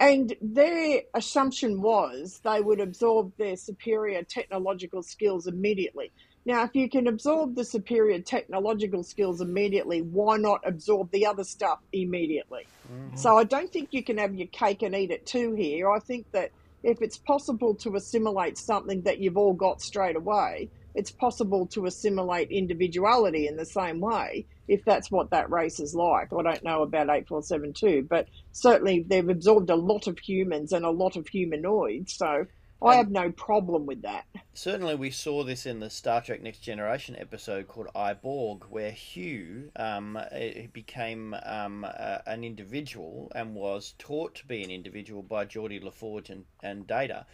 and 0.00 0.34
their 0.42 1.02
assumption 1.14 1.80
was 1.80 2.40
they 2.42 2.60
would 2.60 2.80
absorb 2.80 3.32
their 3.38 3.56
superior 3.56 4.24
technological 4.24 5.04
skills 5.04 5.46
immediately. 5.46 6.10
Now, 6.46 6.62
if 6.62 6.76
you 6.76 6.88
can 6.88 7.08
absorb 7.08 7.56
the 7.56 7.64
superior 7.64 8.20
technological 8.20 9.02
skills 9.02 9.40
immediately, 9.40 10.00
why 10.00 10.36
not 10.36 10.60
absorb 10.64 11.10
the 11.10 11.26
other 11.26 11.42
stuff 11.42 11.80
immediately? 11.92 12.68
Mm-hmm. 12.88 13.16
So 13.16 13.36
I 13.36 13.42
don't 13.42 13.72
think 13.72 13.88
you 13.90 14.04
can 14.04 14.18
have 14.18 14.32
your 14.32 14.46
cake 14.46 14.82
and 14.82 14.94
eat 14.94 15.10
it 15.10 15.26
too 15.26 15.54
here. 15.54 15.90
I 15.90 15.98
think 15.98 16.30
that 16.30 16.52
if 16.84 17.02
it's 17.02 17.18
possible 17.18 17.74
to 17.74 17.96
assimilate 17.96 18.58
something 18.58 19.02
that 19.02 19.18
you've 19.18 19.36
all 19.36 19.54
got 19.54 19.82
straight 19.82 20.14
away, 20.14 20.70
it's 20.94 21.10
possible 21.10 21.66
to 21.66 21.86
assimilate 21.86 22.52
individuality 22.52 23.48
in 23.48 23.56
the 23.56 23.66
same 23.66 24.00
way 24.00 24.46
if 24.68 24.84
that's 24.84 25.10
what 25.10 25.30
that 25.30 25.50
race 25.50 25.80
is 25.80 25.96
like. 25.96 26.32
I 26.32 26.42
don't 26.42 26.64
know 26.64 26.82
about 26.82 27.10
8472, 27.10 28.06
but 28.08 28.28
certainly 28.52 29.04
they've 29.06 29.28
absorbed 29.28 29.70
a 29.70 29.76
lot 29.76 30.06
of 30.06 30.18
humans 30.18 30.72
and 30.72 30.84
a 30.84 30.90
lot 30.90 31.16
of 31.16 31.26
humanoids, 31.26 32.14
so 32.14 32.46
I 32.82 32.96
have 32.96 33.10
no 33.10 33.32
problem 33.32 33.86
with 33.86 34.02
that. 34.02 34.26
Certainly, 34.52 34.96
we 34.96 35.10
saw 35.10 35.44
this 35.44 35.64
in 35.64 35.80
the 35.80 35.88
Star 35.88 36.20
Trek 36.20 36.42
Next 36.42 36.58
Generation 36.58 37.16
episode 37.18 37.68
called 37.68 37.88
I 37.94 38.12
Borg, 38.12 38.64
where 38.68 38.90
Hugh 38.90 39.70
um, 39.76 40.18
eh, 40.30 40.66
became 40.72 41.34
um, 41.44 41.84
uh, 41.84 42.18
an 42.26 42.44
individual 42.44 43.32
and 43.34 43.54
was 43.54 43.94
taught 43.98 44.34
to 44.36 44.46
be 44.46 44.62
an 44.62 44.70
individual 44.70 45.22
by 45.22 45.46
Geordi 45.46 45.82
La 45.82 45.90
Forge 45.90 46.28
and, 46.28 46.44
and 46.62 46.86
Data. 46.86 47.24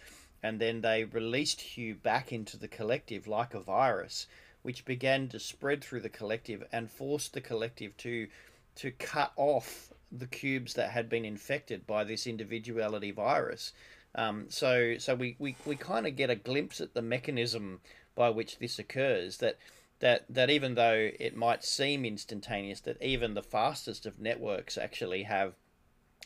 And 0.41 0.59
then 0.59 0.81
they 0.81 1.03
released 1.03 1.59
Hugh 1.59 1.95
back 1.95 2.31
into 2.31 2.57
the 2.57 2.67
collective 2.69 3.27
like 3.27 3.53
a 3.53 3.59
virus, 3.59 4.27
which 4.61 4.85
began 4.85 5.27
to 5.29 5.39
spread 5.39 5.83
through 5.83 6.01
the 6.01 6.09
collective 6.09 6.63
and 6.71 6.89
forced 6.89 7.33
the 7.33 7.41
collective 7.41 7.95
to 7.97 8.27
to 8.75 8.91
cut 8.91 9.33
off 9.35 9.93
the 10.11 10.27
cubes 10.27 10.73
that 10.75 10.91
had 10.91 11.09
been 11.09 11.25
infected 11.25 11.85
by 11.85 12.03
this 12.03 12.25
individuality 12.27 13.11
virus. 13.11 13.73
Um, 14.15 14.45
so 14.49 14.95
so 14.97 15.15
we, 15.15 15.35
we, 15.39 15.55
we 15.65 15.75
kind 15.75 16.05
of 16.05 16.15
get 16.15 16.29
a 16.29 16.35
glimpse 16.35 16.79
at 16.81 16.93
the 16.93 17.01
mechanism 17.01 17.81
by 18.15 18.29
which 18.29 18.59
this 18.59 18.79
occurs. 18.79 19.37
That 19.37 19.57
that 19.99 20.25
that 20.29 20.49
even 20.49 20.75
though 20.75 21.11
it 21.19 21.35
might 21.35 21.63
seem 21.63 22.05
instantaneous, 22.05 22.79
that 22.81 23.01
even 23.01 23.33
the 23.33 23.43
fastest 23.43 24.05
of 24.05 24.19
networks 24.19 24.77
actually 24.77 25.23
have 25.23 25.53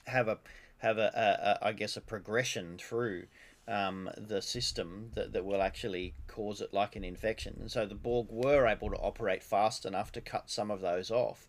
have 0.06 0.28
a 0.28 0.40
have 0.80 0.98
a, 0.98 1.12
a, 1.16 1.66
a 1.66 1.68
I 1.68 1.72
guess 1.74 1.98
a 1.98 2.02
progression 2.02 2.78
through 2.78 3.28
um, 3.68 4.10
the 4.18 4.42
system 4.42 5.12
that, 5.14 5.34
that 5.34 5.46
will 5.46 5.62
actually 5.62 6.14
cause 6.28 6.62
it 6.62 6.74
like 6.74 6.96
an 6.96 7.04
infection. 7.04 7.58
And 7.60 7.70
so 7.70 7.86
the 7.86 7.96
Borg 7.96 8.28
were 8.30 8.66
able 8.66 8.90
to 8.90 8.96
operate 8.98 9.44
fast 9.44 9.86
enough 9.86 10.12
to 10.14 10.22
cut 10.22 10.50
some 10.50 10.72
of 10.72 10.82
those 10.82 11.12
off. 11.12 11.48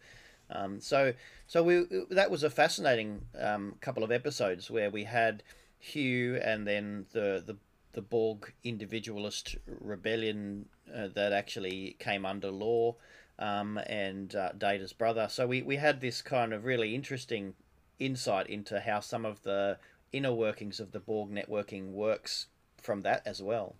Um, 0.51 0.81
so 0.81 1.12
so 1.46 1.62
we 1.62 1.87
that 2.11 2.31
was 2.31 2.42
a 2.42 2.51
fascinating 2.51 3.22
um, 3.38 3.74
couple 3.81 4.03
of 4.03 4.11
episodes 4.11 4.70
where 4.70 4.90
we 4.90 5.05
had 5.05 5.42
Hugh 5.79 6.37
and 6.43 6.67
then 6.67 7.07
the 7.12 7.43
the 7.45 7.57
the 7.93 8.03
Borg 8.03 8.53
individualist 8.62 9.57
rebellion 9.67 10.67
uh, 10.95 11.09
that 11.14 11.33
actually 11.33 11.97
came 11.99 12.25
under 12.27 12.51
Lore 12.51 12.97
um, 13.38 13.79
and 13.87 14.35
uh, 14.35 14.53
Data's 14.57 14.93
brother. 14.93 15.27
So 15.31 15.47
we, 15.47 15.62
we 15.62 15.77
had 15.77 16.01
this 16.01 16.23
kind 16.23 16.53
of 16.53 16.64
really 16.64 16.95
interesting 16.95 17.55
insight 17.99 18.47
into 18.49 18.81
how 18.81 19.01
some 19.01 19.25
of 19.25 19.43
the 19.43 19.79
inner 20.12 20.33
workings 20.33 20.81
of 20.81 20.93
the 20.93 21.01
Borg 21.01 21.31
networking 21.31 21.93
works 21.93 22.47
from 22.81 23.03
that 23.03 23.23
as 23.27 23.43
well. 23.43 23.75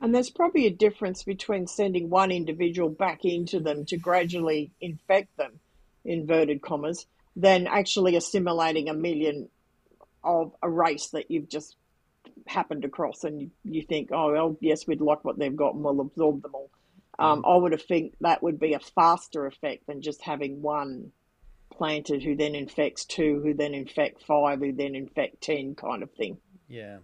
And 0.00 0.14
there's 0.14 0.30
probably 0.30 0.66
a 0.66 0.70
difference 0.70 1.22
between 1.24 1.66
sending 1.66 2.08
one 2.08 2.30
individual 2.30 2.88
back 2.88 3.24
into 3.24 3.58
them 3.60 3.84
to 3.86 3.96
gradually 3.96 4.70
infect 4.80 5.36
them, 5.36 5.58
inverted 6.04 6.62
commas, 6.62 7.06
than 7.36 7.66
actually 7.66 8.14
assimilating 8.14 8.88
a 8.88 8.94
million 8.94 9.48
of 10.24 10.52
a 10.62 10.68
race 10.68 11.08
that 11.08 11.30
you've 11.30 11.48
just 11.48 11.76
happened 12.46 12.84
across 12.84 13.24
and 13.24 13.40
you, 13.40 13.50
you 13.64 13.82
think, 13.82 14.10
oh, 14.12 14.32
well, 14.32 14.56
yes, 14.60 14.86
we'd 14.86 15.00
like 15.00 15.24
what 15.24 15.38
they've 15.38 15.56
got 15.56 15.74
and 15.74 15.84
we'll 15.84 16.00
absorb 16.00 16.42
them 16.42 16.54
all. 16.54 16.70
Um, 17.18 17.44
I 17.46 17.56
would 17.56 17.72
have 17.72 17.82
think 17.82 18.14
that 18.22 18.42
would 18.42 18.58
be 18.58 18.74
a 18.74 18.80
faster 18.80 19.46
effect 19.46 19.86
than 19.86 20.02
just 20.02 20.20
having 20.20 20.62
one 20.62 21.12
planted 21.72 22.22
who 22.22 22.34
then 22.34 22.56
infects 22.56 23.04
two, 23.04 23.40
who 23.40 23.54
then 23.54 23.72
infect 23.72 24.22
five, 24.24 24.58
who 24.58 24.72
then 24.72 24.96
infect 24.96 25.40
ten 25.40 25.76
kind 25.76 26.02
of 26.02 26.10
thing. 26.12 26.38
Yeah. 26.68 26.98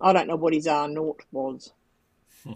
I 0.00 0.12
don't 0.12 0.28
know 0.28 0.36
what 0.36 0.52
his 0.52 0.66
R 0.66 0.88
naught 0.88 1.22
was. 1.32 1.72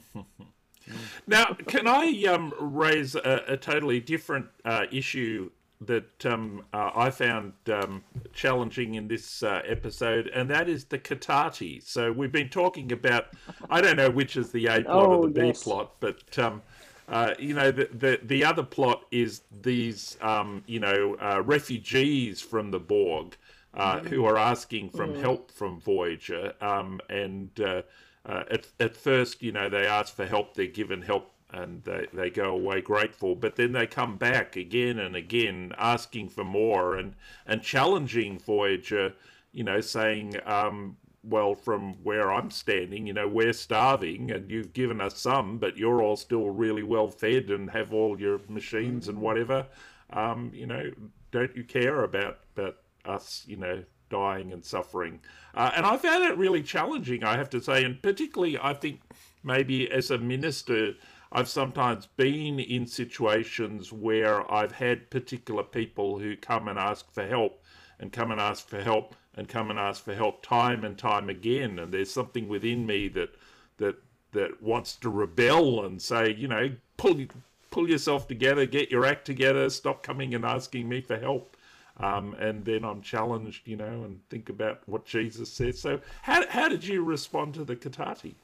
Now, 1.27 1.55
can 1.67 1.87
I 1.87 2.25
um, 2.25 2.55
raise 2.59 3.15
a, 3.15 3.45
a 3.47 3.57
totally 3.57 4.01
different 4.01 4.47
uh, 4.65 4.87
issue 4.91 5.51
that 5.81 6.27
um, 6.27 6.65
uh, 6.73 6.91
I 6.95 7.11
found 7.11 7.53
um, 7.73 8.03
challenging 8.33 8.95
in 8.95 9.09
this 9.09 9.43
uh, 9.43 9.63
episode, 9.65 10.27
and 10.29 10.51
that 10.51 10.69
is 10.69 10.85
the 10.85 10.99
Caatati. 10.99 11.83
So 11.83 12.11
we've 12.13 12.33
been 12.33 12.49
talking 12.49 12.91
about, 12.93 13.29
I 13.71 13.81
don't 13.81 13.97
know 13.97 14.11
which 14.11 14.37
is 14.37 14.51
the 14.51 14.67
A 14.67 14.83
plot 14.83 14.87
Oh, 14.89 15.23
or 15.23 15.29
the 15.29 15.47
yes. 15.47 15.61
B 15.61 15.65
plot, 15.65 15.93
but 16.01 16.39
um, 16.39 16.63
uh, 17.09 17.35
you 17.39 17.55
know 17.55 17.71
the, 17.71 17.89
the 17.93 18.21
the 18.23 18.45
other 18.45 18.63
plot 18.63 19.05
is 19.11 19.43
these 19.63 20.19
um, 20.21 20.63
you 20.67 20.81
know 20.81 21.17
uh, 21.21 21.43
refugees 21.43 22.41
from 22.41 22.71
the 22.71 22.81
Borg 22.81 23.37
uh, 23.75 24.01
who 24.01 24.25
are 24.25 24.37
asking 24.37 24.91
from 24.91 25.15
help 25.15 25.51
from 25.53 25.81
Voyager, 25.81 26.53
um, 26.61 27.01
and 27.09 27.51
uh, 27.61 27.83
uh, 28.27 28.45
at 28.51 28.67
at 28.81 28.97
first 28.97 29.43
you 29.43 29.53
know 29.53 29.69
they 29.69 29.87
ask 29.87 30.15
for 30.15 30.27
help, 30.27 30.55
they're 30.55 30.67
given 30.67 31.03
help. 31.03 31.33
And 31.51 31.83
they, 31.85 32.07
they 32.13 32.29
go 32.29 32.51
away 32.51 32.83
grateful, 32.83 33.35
but 33.35 33.57
then 33.57 33.73
they 33.73 33.87
come 33.87 34.17
back 34.17 34.55
again 34.55 34.99
and 34.99 35.17
again 35.17 35.73
asking 35.79 36.29
for 36.29 36.45
more 36.45 36.97
and, 36.97 37.15
and 37.47 37.63
challenging 37.63 38.39
Voyager, 38.39 39.15
you 39.53 39.65
know, 39.65 39.81
saying, 39.81 40.35
um, 40.45 40.99
well, 41.25 41.55
from 41.55 41.95
where 42.05 42.31
I'm 42.31 42.51
standing, 42.51 43.07
you 43.07 43.13
know, 43.13 43.27
we're 43.27 43.53
starving 43.53 44.31
and 44.31 44.51
you've 44.51 44.73
given 44.73 45.01
us 45.01 45.19
some, 45.19 45.59
but 45.59 45.77
you're 45.77 46.03
all 46.03 46.17
still 46.17 46.51
really 46.51 46.83
well 46.83 47.09
fed 47.09 47.51
and 47.51 47.71
have 47.71 47.93
all 47.93 48.21
your 48.21 48.41
machines 48.49 49.09
and 49.09 49.19
whatever. 49.19 49.67
Um, 50.11 50.51
you 50.55 50.67
know, 50.67 50.91
don't 51.31 51.55
you 51.57 51.65
care 51.65 52.05
about, 52.05 52.41
about 52.57 52.77
us, 53.05 53.45
you 53.47 53.57
know, 53.57 53.83
dying 54.11 54.53
and 54.53 54.65
suffering? 54.65 55.21
Uh, 55.55 55.71
and 55.77 55.85
I 55.85 55.97
found 55.97 56.25
it 56.25 56.39
really 56.39 56.63
challenging, 56.63 57.25
I 57.25 57.37
have 57.37 57.51
to 57.51 57.61
say, 57.61 57.85
and 57.85 58.03
particularly, 58.03 58.59
I 58.59 58.75
think 58.75 59.01
maybe 59.43 59.91
as 59.91 60.11
a 60.11 60.19
minister, 60.19 60.95
I've 61.31 61.49
sometimes 61.49 62.07
been 62.07 62.59
in 62.59 62.87
situations 62.87 63.93
where 63.93 64.51
I've 64.51 64.73
had 64.73 65.11
particular 65.11 65.63
people 65.63 66.19
who 66.19 66.37
come 66.37 66.69
and 66.69 66.79
ask 66.79 67.11
for 67.13 67.27
help 67.27 67.63
and 67.99 68.13
come 68.13 68.31
and 68.31 68.41
ask 68.41 68.67
for 68.67 68.81
help 68.81 69.15
and 69.35 69.49
come 69.49 69.71
and 69.71 69.79
ask 69.79 70.03
for 70.03 70.15
help 70.15 70.43
time 70.43 70.85
and 70.85 70.97
time 70.97 71.29
again. 71.29 71.79
And 71.79 71.93
there's 71.93 72.11
something 72.11 72.49
within 72.49 72.87
me 72.87 73.09
that 73.09 73.35
that 73.77 73.97
that 74.33 74.63
wants 74.63 74.97
to 74.97 75.09
rebel 75.09 75.85
and 75.85 76.01
say, 76.01 76.35
you 76.35 76.49
know, 76.49 76.71
pull 76.97 77.27
pull 77.71 77.89
yourself 77.89 78.27
together, 78.27 78.67
get 78.67 78.91
your 78.91 79.05
act 79.05 79.25
together, 79.25 79.69
stop 79.71 80.03
coming 80.03 80.35
and 80.35 80.45
asking 80.45 80.89
me 80.89 81.01
for 81.01 81.19
help. 81.19 81.57
Um, 81.99 82.35
and 82.35 82.65
then 82.65 82.85
I'm 82.85 83.03
challenged, 83.03 83.67
you 83.67 83.77
know, 83.77 84.05
and 84.05 84.21
think 84.31 84.49
about 84.49 84.81
what 84.87 85.05
Jesus 85.05 85.51
said. 85.51 85.77
So, 85.77 86.01
how 86.23 86.47
how 86.49 86.69
did 86.69 86.85
you 86.85 87.05
respond 87.05 87.55
to 87.55 87.65
the 87.65 87.77
Caatati? 87.77 88.35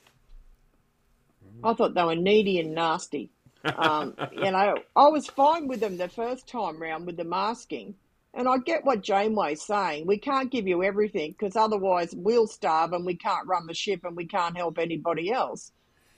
I 1.62 1.74
thought 1.74 1.94
they 1.94 2.04
were 2.04 2.16
needy 2.16 2.58
and 2.60 2.74
nasty. 2.74 3.30
Um, 3.64 4.14
you 4.32 4.50
know, 4.50 4.76
I 4.94 5.08
was 5.08 5.26
fine 5.26 5.68
with 5.68 5.80
them 5.80 5.96
the 5.96 6.08
first 6.08 6.46
time 6.46 6.80
round 6.80 7.06
with 7.06 7.16
the 7.16 7.24
masking. 7.24 7.94
And 8.34 8.48
I 8.48 8.58
get 8.58 8.84
what 8.84 9.02
Janeway's 9.02 9.62
saying. 9.62 10.06
We 10.06 10.18
can't 10.18 10.50
give 10.50 10.66
you 10.66 10.82
everything 10.82 11.30
because 11.30 11.56
otherwise 11.56 12.12
we'll 12.14 12.48
starve 12.48 12.92
and 12.92 13.06
we 13.06 13.14
can't 13.14 13.46
run 13.46 13.66
the 13.66 13.74
ship 13.74 14.04
and 14.04 14.16
we 14.16 14.26
can't 14.26 14.56
help 14.56 14.78
anybody 14.78 15.30
else. 15.30 15.70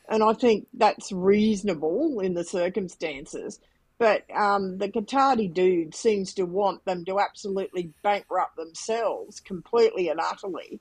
And 0.09 0.23
I 0.23 0.33
think 0.33 0.67
that's 0.73 1.13
reasonable 1.13 2.21
in 2.21 2.35
the 2.35 2.45
circumstances. 2.45 3.61
But 3.99 4.25
um, 4.35 4.79
the 4.79 4.89
Caatati 4.89 5.53
dude 5.53 5.95
seems 5.95 6.35
to 6.35 6.45
want 6.45 6.85
them 6.85 7.05
to 7.05 7.21
absolutely 7.21 7.93
bankrupt 8.03 8.57
themselves 8.57 9.41
completely 9.41 10.09
and 10.09 10.21
utterly 10.21 10.81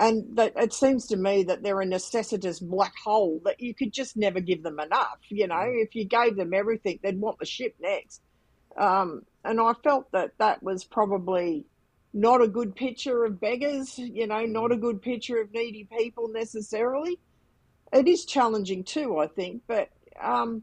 and 0.00 0.36
that 0.36 0.52
it 0.56 0.72
seems 0.72 1.06
to 1.06 1.16
me 1.16 1.44
that 1.44 1.62
they're 1.62 1.80
a 1.80 1.86
necessitous 1.86 2.58
black 2.58 2.94
hole 2.96 3.40
that 3.44 3.60
you 3.60 3.74
could 3.74 3.92
just 3.92 4.16
never 4.16 4.40
give 4.40 4.62
them 4.62 4.80
enough. 4.80 5.18
You 5.28 5.46
know, 5.46 5.54
mm. 5.54 5.82
if 5.84 5.94
you 5.94 6.04
gave 6.04 6.36
them 6.36 6.54
everything, 6.54 6.98
they'd 7.02 7.20
want 7.20 7.38
the 7.38 7.46
ship 7.46 7.74
next. 7.80 8.20
Um, 8.76 9.22
and 9.44 9.60
I 9.60 9.74
felt 9.84 10.10
that 10.12 10.32
that 10.38 10.62
was 10.62 10.84
probably 10.84 11.66
not 12.14 12.42
a 12.42 12.48
good 12.48 12.74
picture 12.74 13.24
of 13.24 13.40
beggars. 13.40 13.98
You 13.98 14.26
know, 14.26 14.44
not 14.44 14.72
a 14.72 14.76
good 14.76 15.02
picture 15.02 15.40
of 15.40 15.52
needy 15.52 15.88
people 15.96 16.28
necessarily. 16.28 17.18
It 17.92 18.08
is 18.08 18.24
challenging 18.24 18.84
too, 18.84 19.18
I 19.18 19.28
think, 19.28 19.62
but. 19.66 19.88
Um, 20.20 20.62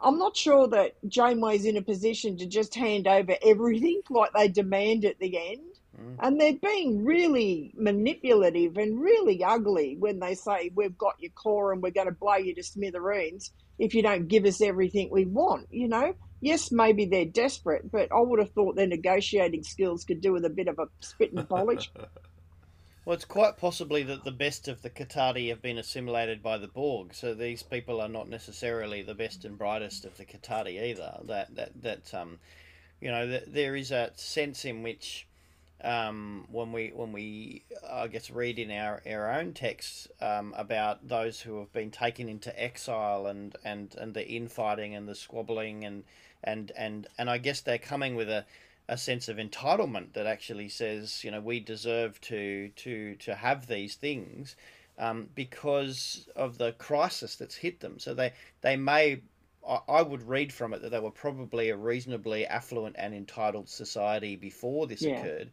I'm 0.00 0.18
not 0.18 0.36
sure 0.36 0.68
that 0.68 0.96
Janeway's 1.08 1.64
in 1.64 1.76
a 1.76 1.82
position 1.82 2.36
to 2.38 2.46
just 2.46 2.74
hand 2.74 3.08
over 3.08 3.34
everything 3.44 4.02
like 4.10 4.30
they 4.32 4.48
demand 4.48 5.04
at 5.04 5.18
the 5.18 5.36
end. 5.52 5.67
Mm. 5.98 6.16
And 6.20 6.40
they're 6.40 6.54
being 6.54 7.04
really 7.04 7.72
manipulative 7.76 8.76
and 8.76 9.00
really 9.00 9.42
ugly 9.42 9.96
when 9.98 10.20
they 10.20 10.34
say, 10.34 10.70
We've 10.74 10.96
got 10.96 11.16
your 11.18 11.32
core 11.32 11.72
and 11.72 11.82
we're 11.82 11.90
going 11.90 12.06
to 12.06 12.12
blow 12.12 12.36
you 12.36 12.54
to 12.54 12.62
smithereens 12.62 13.52
if 13.78 13.94
you 13.94 14.02
don't 14.02 14.28
give 14.28 14.44
us 14.44 14.60
everything 14.60 15.08
we 15.10 15.24
want. 15.24 15.68
You 15.70 15.88
know, 15.88 16.14
yes, 16.40 16.70
maybe 16.70 17.06
they're 17.06 17.24
desperate, 17.24 17.90
but 17.90 18.10
I 18.12 18.20
would 18.20 18.38
have 18.38 18.52
thought 18.52 18.76
their 18.76 18.86
negotiating 18.86 19.62
skills 19.64 20.04
could 20.04 20.20
do 20.20 20.32
with 20.32 20.44
a 20.44 20.50
bit 20.50 20.68
of 20.68 20.78
a 20.78 20.88
spit 21.00 21.32
and 21.32 21.48
polish. 21.48 21.90
Well, 23.04 23.14
it's 23.14 23.24
quite 23.24 23.56
possibly 23.56 24.02
that 24.02 24.24
the 24.24 24.30
best 24.30 24.68
of 24.68 24.82
the 24.82 24.90
Caatati 24.90 25.48
have 25.48 25.62
been 25.62 25.78
assimilated 25.78 26.42
by 26.42 26.58
the 26.58 26.68
Borg, 26.68 27.14
so 27.14 27.32
these 27.32 27.62
people 27.62 28.02
are 28.02 28.08
not 28.08 28.28
necessarily 28.28 29.00
the 29.00 29.14
best 29.14 29.46
and 29.46 29.56
brightest 29.56 30.04
of 30.04 30.18
the 30.18 30.26
Caatati 30.26 30.78
either. 30.90 31.18
That 31.24 31.56
that 31.56 31.82
that 31.82 32.12
um, 32.12 32.38
you 33.00 33.10
know, 33.10 33.26
that 33.28 33.52
there 33.52 33.76
is 33.76 33.90
a 33.90 34.10
sense 34.14 34.64
in 34.64 34.82
which 34.82 35.27
um, 35.84 36.46
when 36.50 36.72
we 36.72 36.90
when 36.94 37.12
we 37.12 37.64
I 37.88 38.08
guess 38.08 38.30
read 38.30 38.58
in 38.58 38.70
our, 38.70 39.00
our 39.06 39.32
own 39.32 39.52
texts 39.52 40.08
um, 40.20 40.54
about 40.56 41.06
those 41.06 41.40
who 41.40 41.58
have 41.60 41.72
been 41.72 41.90
taken 41.90 42.28
into 42.28 42.60
exile 42.60 43.26
and, 43.26 43.54
and, 43.64 43.94
and 43.96 44.14
the 44.14 44.28
infighting 44.28 44.94
and 44.94 45.08
the 45.08 45.14
squabbling 45.14 45.84
and 45.84 46.04
and, 46.42 46.72
and 46.76 47.06
and 47.18 47.30
I 47.30 47.38
guess 47.38 47.60
they're 47.60 47.78
coming 47.78 48.16
with 48.16 48.28
a, 48.28 48.44
a 48.88 48.96
sense 48.98 49.28
of 49.28 49.36
entitlement 49.36 50.14
that 50.14 50.26
actually 50.26 50.68
says 50.68 51.22
you 51.22 51.30
know 51.30 51.40
we 51.40 51.60
deserve 51.60 52.20
to 52.22 52.70
to 52.70 53.14
to 53.16 53.34
have 53.36 53.66
these 53.66 53.94
things 53.94 54.56
um, 54.98 55.28
because 55.34 56.28
of 56.34 56.58
the 56.58 56.72
crisis 56.72 57.36
that's 57.36 57.56
hit 57.56 57.80
them. 57.80 57.98
So 57.98 58.14
they 58.14 58.32
they 58.62 58.76
may 58.76 59.20
I 59.68 60.02
would 60.02 60.22
read 60.22 60.52
from 60.52 60.72
it 60.72 60.82
that 60.82 60.90
they 60.90 60.98
were 60.98 61.10
probably 61.10 61.68
a 61.68 61.76
reasonably 61.76 62.46
affluent 62.46 62.96
and 62.98 63.14
entitled 63.14 63.68
society 63.68 64.34
before 64.34 64.86
this 64.86 65.02
yeah. 65.02 65.18
occurred, 65.18 65.50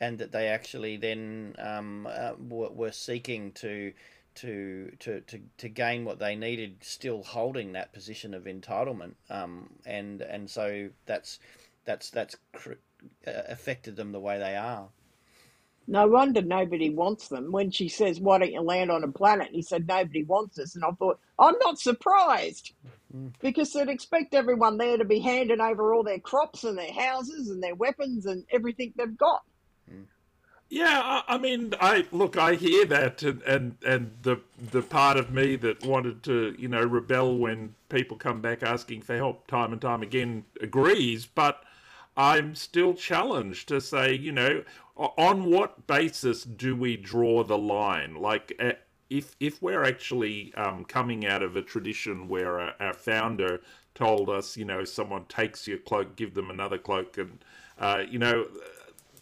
and 0.00 0.18
that 0.18 0.32
they 0.32 0.48
actually 0.48 0.98
then 0.98 1.56
um, 1.58 2.06
uh, 2.10 2.32
were, 2.38 2.70
were, 2.70 2.92
seeking 2.92 3.52
to, 3.52 3.92
to 4.36 4.92
to 4.98 5.20
to 5.22 5.40
to 5.56 5.68
gain 5.68 6.04
what 6.04 6.18
they 6.18 6.36
needed, 6.36 6.76
still 6.82 7.22
holding 7.22 7.72
that 7.72 7.92
position 7.92 8.34
of 8.34 8.44
entitlement, 8.44 9.14
um, 9.30 9.70
and 9.86 10.20
and 10.20 10.50
so 10.50 10.90
that's 11.06 11.38
that's 11.86 12.10
that's 12.10 12.36
cr- 12.52 12.72
uh, 13.26 13.42
affected 13.48 13.96
them 13.96 14.12
the 14.12 14.20
way 14.20 14.38
they 14.38 14.56
are. 14.56 14.88
No 15.86 16.06
wonder 16.06 16.40
nobody 16.40 16.90
wants 16.90 17.28
them. 17.28 17.52
When 17.52 17.70
she 17.70 17.88
says, 17.88 18.20
"Why 18.20 18.38
don't 18.38 18.52
you 18.52 18.60
land 18.60 18.90
on 18.90 19.04
a 19.04 19.08
planet?" 19.08 19.50
he 19.52 19.62
said, 19.62 19.86
"Nobody 19.86 20.22
wants 20.22 20.58
us," 20.58 20.74
and 20.74 20.84
I 20.84 20.90
thought, 20.92 21.18
I'm 21.38 21.56
not 21.60 21.78
surprised 21.78 22.72
because 23.40 23.72
they'd 23.72 23.88
expect 23.88 24.34
everyone 24.34 24.78
there 24.78 24.96
to 24.96 25.04
be 25.04 25.20
handing 25.20 25.60
over 25.60 25.94
all 25.94 26.02
their 26.02 26.18
crops 26.18 26.64
and 26.64 26.76
their 26.76 26.92
houses 26.92 27.50
and 27.50 27.62
their 27.62 27.74
weapons 27.74 28.26
and 28.26 28.44
everything 28.50 28.92
they've 28.96 29.16
got. 29.16 29.42
Yeah, 30.70 31.00
I, 31.04 31.34
I 31.34 31.38
mean, 31.38 31.74
I 31.80 32.06
look, 32.10 32.36
I 32.36 32.54
hear 32.54 32.84
that, 32.86 33.22
and, 33.22 33.42
and 33.42 33.76
and 33.86 34.16
the 34.22 34.40
the 34.72 34.82
part 34.82 35.16
of 35.16 35.30
me 35.30 35.56
that 35.56 35.84
wanted 35.84 36.22
to, 36.24 36.56
you 36.58 36.68
know, 36.68 36.82
rebel 36.82 37.36
when 37.38 37.74
people 37.90 38.16
come 38.16 38.40
back 38.40 38.62
asking 38.62 39.02
for 39.02 39.14
help 39.14 39.46
time 39.46 39.72
and 39.72 39.80
time 39.80 40.02
again 40.02 40.44
agrees, 40.60 41.26
but 41.26 41.62
I'm 42.16 42.54
still 42.54 42.94
challenged 42.94 43.68
to 43.68 43.80
say, 43.80 44.14
you 44.14 44.32
know, 44.32 44.64
on 44.96 45.44
what 45.44 45.86
basis 45.86 46.44
do 46.44 46.74
we 46.74 46.96
draw 46.96 47.44
the 47.44 47.58
line? 47.58 48.14
Like, 48.14 48.58
if 49.14 49.36
if 49.38 49.62
we're 49.62 49.84
actually 49.84 50.52
um, 50.54 50.84
coming 50.84 51.24
out 51.24 51.42
of 51.42 51.54
a 51.54 51.62
tradition 51.62 52.28
where 52.28 52.58
our, 52.58 52.74
our, 52.80 52.94
founder 52.94 53.60
told 53.94 54.28
us, 54.28 54.56
you 54.56 54.64
know, 54.64 54.82
someone 54.84 55.24
takes 55.26 55.68
your 55.68 55.78
cloak, 55.78 56.16
give 56.16 56.34
them 56.34 56.50
another 56.50 56.78
cloak, 56.78 57.16
and 57.16 57.38
uh, 57.78 58.02
you 58.08 58.18
know, 58.18 58.48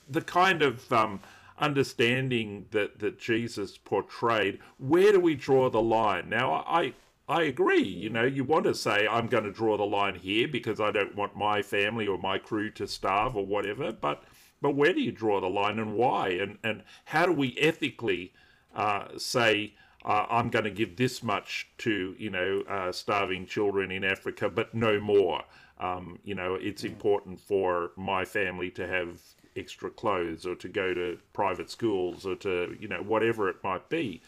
the 0.08 0.22
kind 0.22 0.62
of 0.62 0.90
um, 0.90 1.20
understanding 1.58 2.64
that 2.70 3.00
that 3.00 3.18
Jesus 3.18 3.76
portrayed, 3.76 4.60
where 4.78 5.12
do 5.12 5.20
we 5.20 5.34
draw 5.34 5.68
the 5.68 5.82
line? 5.82 6.30
Now, 6.30 6.64
I 6.66 6.94
I 7.28 7.42
agree. 7.42 7.82
You 7.84 8.08
know, 8.08 8.24
you 8.24 8.44
want 8.44 8.64
to 8.64 8.74
say, 8.74 9.06
I'm 9.06 9.26
going 9.26 9.44
to 9.44 9.52
draw 9.52 9.76
the 9.76 9.84
line 9.84 10.14
here 10.14 10.48
because 10.48 10.80
I 10.80 10.90
don't 10.90 11.14
want 11.14 11.36
my 11.36 11.60
family 11.60 12.06
or 12.06 12.18
my 12.18 12.38
crew 12.38 12.70
to 12.70 12.88
starve 12.88 13.36
or 13.36 13.46
whatever. 13.46 13.92
But, 13.92 14.24
but 14.60 14.74
where 14.74 14.92
do 14.92 15.00
you 15.00 15.12
draw 15.12 15.40
the 15.40 15.46
line 15.48 15.78
and 15.78 15.94
why? 15.94 16.30
And, 16.30 16.58
and 16.64 16.82
how 17.06 17.26
do 17.26 17.32
we 17.32 17.56
ethically 17.58 18.32
uh, 18.74 19.08
say, 19.16 19.74
uh, 20.04 20.26
I'm 20.28 20.48
going 20.48 20.64
to 20.64 20.70
give 20.70 20.96
this 20.96 21.22
much 21.22 21.68
to, 21.78 22.14
you 22.18 22.30
know, 22.30 22.62
uh, 22.68 22.92
starving 22.92 23.46
children 23.46 23.90
in 23.90 24.04
Africa, 24.04 24.48
but 24.48 24.74
no 24.74 25.00
more? 25.00 25.42
Um, 25.78 26.18
you 26.24 26.34
know, 26.34 26.54
it's 26.54 26.84
important 26.84 27.40
for 27.40 27.92
my 27.96 28.24
family 28.24 28.70
to 28.72 28.86
have 28.86 29.20
extra 29.56 29.90
clothes 29.90 30.46
or 30.46 30.54
to 30.56 30.68
go 30.68 30.94
to 30.94 31.18
private 31.32 31.70
schools 31.70 32.24
or 32.24 32.36
to, 32.36 32.76
you 32.78 32.88
know, 32.88 33.02
whatever 33.02 33.48
it 33.48 33.56
might 33.62 33.88
be 33.88 34.22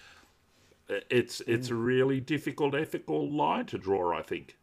it's 0.88 1.40
it's 1.46 1.70
a 1.70 1.74
really 1.74 2.20
difficult 2.20 2.74
ethical 2.74 3.30
line 3.30 3.66
to 3.66 3.78
draw. 3.78 4.16
I 4.16 4.22
think 4.22 4.56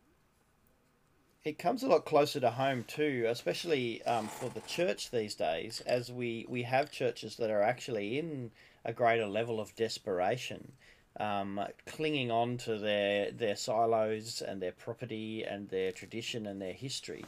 it 1.44 1.58
comes 1.58 1.82
a 1.84 1.88
lot 1.88 2.06
closer 2.06 2.40
to 2.40 2.52
home 2.52 2.84
too, 2.88 3.26
especially 3.28 4.04
um, 4.04 4.28
for 4.28 4.50
the 4.50 4.62
church 4.62 5.10
these 5.10 5.36
days, 5.36 5.82
as 5.86 6.12
we 6.12 6.46
we 6.48 6.64
have 6.64 6.92
churches 6.92 7.38
that 7.38 7.50
are 7.50 7.64
actually 7.64 8.20
in 8.20 8.52
a 8.86 8.94
greater 8.94 9.28
level 9.28 9.60
of 9.60 9.76
desperation. 9.76 10.72
Um, 11.20 11.60
clinging 11.86 12.32
on 12.32 12.58
to 12.60 12.78
their 12.78 13.32
their 13.32 13.58
silos 13.58 14.42
and 14.42 14.62
their 14.62 14.72
property 14.72 15.44
and 15.44 15.68
their 15.70 15.92
tradition 15.92 16.48
and 16.48 16.62
their 16.62 16.74
history, 16.74 17.26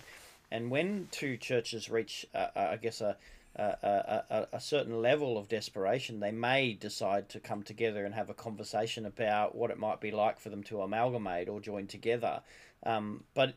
and 0.49 0.71
when 0.71 1.09
two 1.11 1.35
churches 1.35 1.89
reach, 1.89 2.25
uh, 2.33 2.47
I 2.55 2.77
guess, 2.77 3.01
a, 3.01 3.17
a, 3.55 4.23
a, 4.29 4.47
a, 4.53 4.59
certain 4.59 5.01
level 5.01 5.37
of 5.37 5.49
desperation, 5.49 6.19
they 6.19 6.31
may 6.31 6.73
decide 6.73 7.27
to 7.29 7.39
come 7.39 7.63
together 7.63 8.05
and 8.05 8.15
have 8.15 8.29
a 8.29 8.33
conversation 8.33 9.05
about 9.05 9.55
what 9.55 9.69
it 9.69 9.77
might 9.77 9.99
be 9.99 10.11
like 10.11 10.39
for 10.39 10.49
them 10.49 10.63
to 10.63 10.81
amalgamate 10.81 11.49
or 11.49 11.59
join 11.59 11.87
together. 11.87 12.41
Um, 12.83 13.23
but 13.33 13.55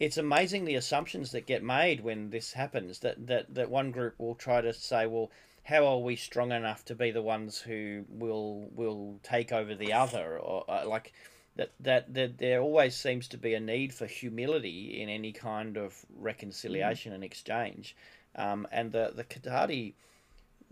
it's 0.00 0.16
amazing 0.16 0.64
the 0.64 0.74
assumptions 0.74 1.32
that 1.32 1.46
get 1.46 1.62
made 1.62 2.00
when 2.00 2.30
this 2.30 2.52
happens. 2.52 3.00
That, 3.00 3.26
that 3.26 3.54
that 3.54 3.70
one 3.70 3.90
group 3.90 4.14
will 4.18 4.34
try 4.34 4.60
to 4.60 4.72
say, 4.72 5.06
well, 5.06 5.30
how 5.68 5.86
are 5.86 5.98
we 5.98 6.16
strong 6.16 6.50
enough 6.50 6.82
to 6.86 6.94
be 6.94 7.10
the 7.10 7.20
ones 7.20 7.60
who 7.60 8.04
will 8.08 8.70
will 8.74 9.20
take 9.22 9.52
over 9.52 9.74
the 9.74 9.92
other? 9.92 10.38
Or 10.38 10.64
uh, 10.66 10.86
like 10.86 11.12
that, 11.56 11.72
that 11.80 12.14
that 12.14 12.38
there 12.38 12.62
always 12.62 12.94
seems 12.94 13.28
to 13.28 13.36
be 13.36 13.52
a 13.52 13.60
need 13.60 13.92
for 13.92 14.06
humility 14.06 15.02
in 15.02 15.10
any 15.10 15.30
kind 15.30 15.76
of 15.76 16.06
reconciliation 16.16 17.12
and 17.12 17.22
exchange. 17.22 17.94
Um, 18.34 18.66
and 18.72 18.92
the 18.92 19.12
the 19.14 19.24
Caatati 19.24 19.92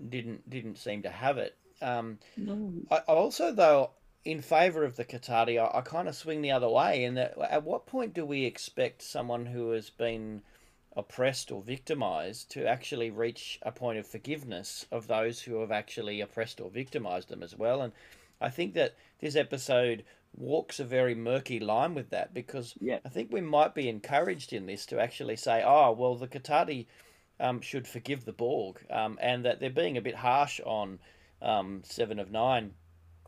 didn't 0.08 0.48
didn't 0.48 0.78
seem 0.78 1.02
to 1.02 1.10
have 1.10 1.36
it. 1.36 1.54
Um, 1.82 2.18
No. 2.38 2.72
I, 2.90 2.96
I 2.96 3.14
also 3.14 3.52
though 3.52 3.90
in 4.24 4.40
favor 4.40 4.82
of 4.82 4.96
the 4.96 5.04
Caatati 5.04 5.60
I, 5.60 5.78
I 5.78 5.82
kind 5.82 6.08
of 6.08 6.16
swing 6.16 6.40
the 6.40 6.52
other 6.52 6.70
way 6.70 7.04
in 7.04 7.14
that 7.16 7.36
at 7.50 7.64
what 7.64 7.84
point 7.84 8.14
do 8.14 8.24
we 8.24 8.46
expect 8.46 9.02
someone 9.02 9.44
who 9.44 9.72
has 9.72 9.90
been 9.90 10.40
oppressed 10.96 11.52
or 11.52 11.62
victimized 11.62 12.50
to 12.52 12.66
actually 12.66 13.10
reach 13.10 13.58
a 13.62 13.70
point 13.70 13.98
of 13.98 14.06
forgiveness 14.06 14.86
of 14.90 15.06
those 15.06 15.42
who 15.42 15.60
have 15.60 15.70
actually 15.70 16.20
oppressed 16.20 16.60
or 16.60 16.70
victimized 16.70 17.28
them 17.28 17.42
as 17.42 17.54
well. 17.54 17.82
And 17.82 17.92
I 18.40 18.48
think 18.48 18.74
that 18.74 18.94
this 19.20 19.36
episode 19.36 20.04
walks 20.36 20.80
a 20.80 20.84
very 20.84 21.14
murky 21.14 21.60
line 21.60 21.94
with 21.94 22.10
that 22.10 22.34
because 22.34 22.74
Yeah. 22.80 22.98
I 23.04 23.08
think 23.08 23.32
we 23.32 23.40
might 23.40 23.74
be 23.74 23.88
encouraged 23.88 24.52
in 24.52 24.66
this 24.66 24.86
to 24.86 25.00
actually 25.00 25.36
say, 25.36 25.62
oh, 25.64 25.92
well, 25.92 26.14
the 26.16 26.28
Caatati 26.28 26.86
um, 27.38 27.60
should 27.60 27.86
forgive 27.86 28.24
the 28.24 28.32
Borg 28.32 28.84
um, 28.90 29.18
and 29.20 29.44
that 29.44 29.60
they're 29.60 29.70
being 29.70 29.96
a 29.96 30.02
bit 30.02 30.16
harsh 30.16 30.60
on 30.64 30.98
um, 31.42 31.82
Seven 31.84 32.18
of 32.18 32.30
Nine 32.30 32.74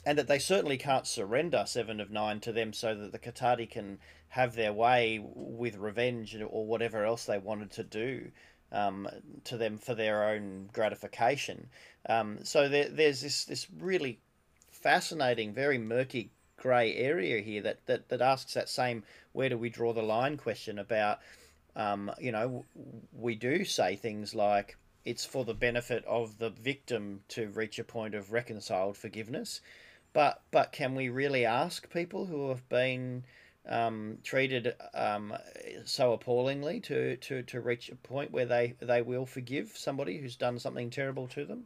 and 0.06 0.18
that 0.18 0.28
they 0.28 0.38
certainly 0.38 0.78
can't 0.78 1.06
surrender 1.06 1.64
Seven 1.66 2.00
of 2.00 2.10
Nine 2.10 2.40
to 2.40 2.52
them 2.52 2.72
so 2.72 2.94
that 2.94 3.12
the 3.12 3.18
Caatati 3.18 3.68
can 3.68 3.98
have 4.30 4.54
their 4.54 4.72
way 4.72 5.20
with 5.22 5.76
revenge 5.76 6.36
or 6.48 6.66
whatever 6.66 7.04
else 7.04 7.24
they 7.24 7.38
wanted 7.38 7.70
to 7.72 7.82
do 7.82 8.30
um, 8.72 9.08
to 9.44 9.56
them 9.56 9.78
for 9.78 9.94
their 9.94 10.24
own 10.24 10.68
gratification. 10.72 11.68
Um, 12.08 12.38
so 12.44 12.68
there, 12.68 12.88
there's 12.88 13.22
this, 13.22 13.44
this 13.44 13.66
really 13.78 14.20
fascinating, 14.70 15.52
very 15.52 15.78
murky 15.78 16.30
grey 16.56 16.94
area 16.94 17.40
here 17.40 17.62
that, 17.62 17.86
that, 17.86 18.08
that 18.08 18.20
asks 18.20 18.54
that 18.54 18.68
same 18.68 19.04
where 19.32 19.48
do 19.48 19.56
we 19.56 19.70
draw 19.70 19.92
the 19.92 20.02
line 20.02 20.36
question 20.36 20.78
about, 20.78 21.20
um, 21.76 22.10
you 22.18 22.32
know, 22.32 22.64
we 23.12 23.34
do 23.34 23.64
say 23.64 23.96
things 23.96 24.34
like 24.34 24.76
it's 25.04 25.24
for 25.24 25.44
the 25.44 25.54
benefit 25.54 26.04
of 26.04 26.38
the 26.38 26.50
victim 26.50 27.20
to 27.28 27.48
reach 27.48 27.78
a 27.78 27.84
point 27.84 28.14
of 28.14 28.32
reconciled 28.32 28.96
forgiveness. 28.96 29.60
But 30.12 30.42
but 30.50 30.72
can 30.72 30.94
we 30.94 31.08
really 31.08 31.44
ask 31.44 31.90
people 31.90 32.26
who 32.26 32.48
have 32.48 32.68
been 32.68 33.24
um, 33.68 34.18
treated 34.24 34.74
um, 34.94 35.34
so 35.84 36.12
appallingly 36.12 36.80
to, 36.80 37.16
to, 37.18 37.42
to 37.42 37.60
reach 37.60 37.90
a 37.90 37.96
point 37.96 38.30
where 38.30 38.46
they, 38.46 38.74
they 38.80 39.02
will 39.02 39.26
forgive 39.26 39.72
somebody 39.76 40.18
who's 40.18 40.36
done 40.36 40.58
something 40.58 40.90
terrible 40.90 41.28
to 41.28 41.44
them? 41.44 41.64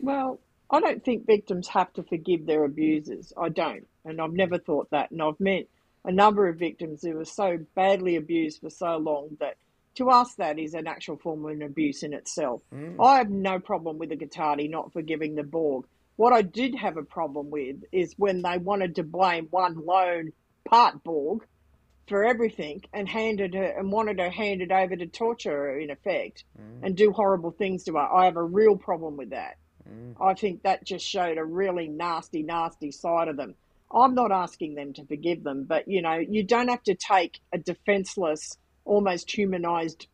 Well, 0.00 0.38
I 0.70 0.80
don't 0.80 1.04
think 1.04 1.26
victims 1.26 1.68
have 1.68 1.92
to 1.94 2.02
forgive 2.02 2.46
their 2.46 2.64
abusers. 2.64 3.32
I 3.40 3.48
don't. 3.48 3.86
And 4.04 4.20
I've 4.20 4.32
never 4.32 4.58
thought 4.58 4.90
that. 4.90 5.10
And 5.10 5.22
I've 5.22 5.40
met 5.40 5.66
a 6.04 6.12
number 6.12 6.46
of 6.46 6.58
victims 6.58 7.02
who 7.02 7.14
were 7.14 7.24
so 7.24 7.58
badly 7.74 8.16
abused 8.16 8.60
for 8.60 8.70
so 8.70 8.98
long 8.98 9.36
that 9.40 9.56
to 9.94 10.10
us 10.10 10.34
that 10.34 10.58
is 10.58 10.74
an 10.74 10.86
actual 10.86 11.16
form 11.16 11.44
of 11.44 11.50
an 11.52 11.62
abuse 11.62 12.02
in 12.02 12.12
itself. 12.12 12.62
I 13.00 13.16
have 13.18 13.30
no 13.30 13.58
problem 13.58 13.98
with 13.98 14.10
the 14.10 14.16
Caatati 14.16 14.70
not 14.70 14.92
forgiving 14.92 15.34
the 15.34 15.42
Borg. 15.42 15.86
What 16.18 16.32
I 16.32 16.42
did 16.42 16.74
have 16.74 16.96
a 16.96 17.04
problem 17.04 17.48
with 17.48 17.76
is 17.92 18.12
when 18.16 18.42
they 18.42 18.58
wanted 18.58 18.96
to 18.96 19.04
blame 19.04 19.46
one 19.52 19.86
lone 19.86 20.32
part 20.64 21.04
Borg 21.04 21.46
for 22.08 22.24
everything 22.24 22.82
and 22.92 23.08
handed 23.08 23.54
her 23.54 23.62
and 23.62 23.92
wanted 23.92 24.18
her 24.18 24.28
handed 24.28 24.72
over 24.72 24.96
to 24.96 25.06
torture 25.06 25.52
her 25.52 25.78
in 25.78 25.90
effect 25.90 26.42
mm. 26.60 26.80
and 26.82 26.96
do 26.96 27.12
horrible 27.12 27.52
things 27.52 27.84
to 27.84 27.92
her. 27.92 28.00
I 28.00 28.24
have 28.24 28.36
a 28.36 28.42
real 28.42 28.76
problem 28.76 29.16
with 29.16 29.30
that. 29.30 29.58
Mm. 29.88 30.16
I 30.20 30.34
think 30.34 30.64
that 30.64 30.84
just 30.84 31.06
showed 31.06 31.38
a 31.38 31.44
really 31.44 31.86
nasty, 31.86 32.42
nasty 32.42 32.90
side 32.90 33.28
of 33.28 33.36
them. 33.36 33.54
I'm 33.88 34.16
not 34.16 34.32
asking 34.32 34.74
them 34.74 34.94
to 34.94 35.06
forgive 35.06 35.44
them, 35.44 35.66
but 35.68 35.86
you 35.86 36.02
know, 36.02 36.16
you 36.16 36.42
don't 36.42 36.66
have 36.66 36.82
to 36.82 36.96
take 36.96 37.38
a 37.52 37.58
defenseless, 37.58 38.58
almost 38.84 39.30
humanized 39.30 40.08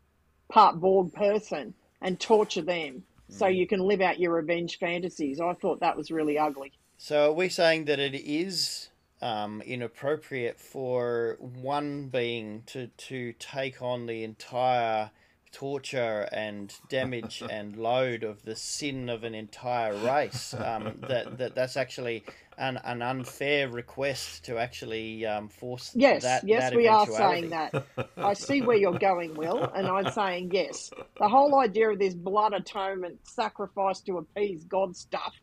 part 0.51 0.79
Borg 0.79 1.15
person 1.15 1.73
and 2.03 2.21
torture 2.21 2.61
them 2.61 3.05
so 3.29 3.47
you 3.47 3.67
can 3.67 3.81
live 3.81 4.01
out 4.01 4.19
your 4.19 4.33
revenge 4.33 4.79
fantasies. 4.79 5.41
I 5.41 5.55
thought 5.55 5.81
that 5.81 5.97
was 5.97 6.11
really 6.11 6.39
ugly. 6.39 6.73
So 6.99 7.31
are 7.31 7.33
we 7.33 7.49
saying 7.49 7.87
that 7.87 7.99
it 7.99 8.15
is 8.15 8.89
um, 9.21 9.63
inappropriate 9.63 10.61
for 10.61 11.37
one 11.41 12.09
being 12.09 12.63
to, 12.67 12.87
to 12.87 13.33
take 13.39 13.83
on 13.83 14.07
the 14.07 14.25
entire 14.25 15.11
torture 15.53 16.29
and 16.33 16.75
damage 16.89 17.43
and 17.51 17.77
load 17.77 18.25
of 18.25 18.43
the 18.45 18.57
sin 18.57 19.09
of 19.09 19.25
an 19.25 19.35
entire 19.35 19.95
race? 19.97 20.55
Um, 20.55 20.99
that, 21.09 21.39
that 21.39 21.55
that's 21.55 21.77
actually 21.77 22.25
an, 22.59 22.79
an 22.85 23.03
unfair 23.03 23.69
request 23.69 24.45
to 24.47 24.59
actually 24.59 25.27
um, 25.27 25.49
force 25.49 25.93
Yes, 25.95 26.23
that 26.23 26.47
yes, 26.47 26.71
that 26.71 26.77
we 26.77 26.89
are 26.89 27.07
saying 27.07 27.51
that. 27.51 27.85
I 28.17 28.35
see 28.35 28.63
where 28.63 28.77
you're 28.77 28.99
going, 28.99 29.35
Will, 29.35 29.71
and 29.75 29.87
I'm 29.87 30.11
saying 30.11 30.51
yes. 30.53 30.91
The 31.19 31.29
whole 31.29 31.59
idea 31.61 31.91
of 31.91 31.99
this 31.99 32.15
blood 32.15 32.53
atonement, 32.53 33.21
sacrifice 33.25 34.01
to 34.03 34.19
appease 34.19 34.65
God 34.65 34.97
stuff 34.97 35.35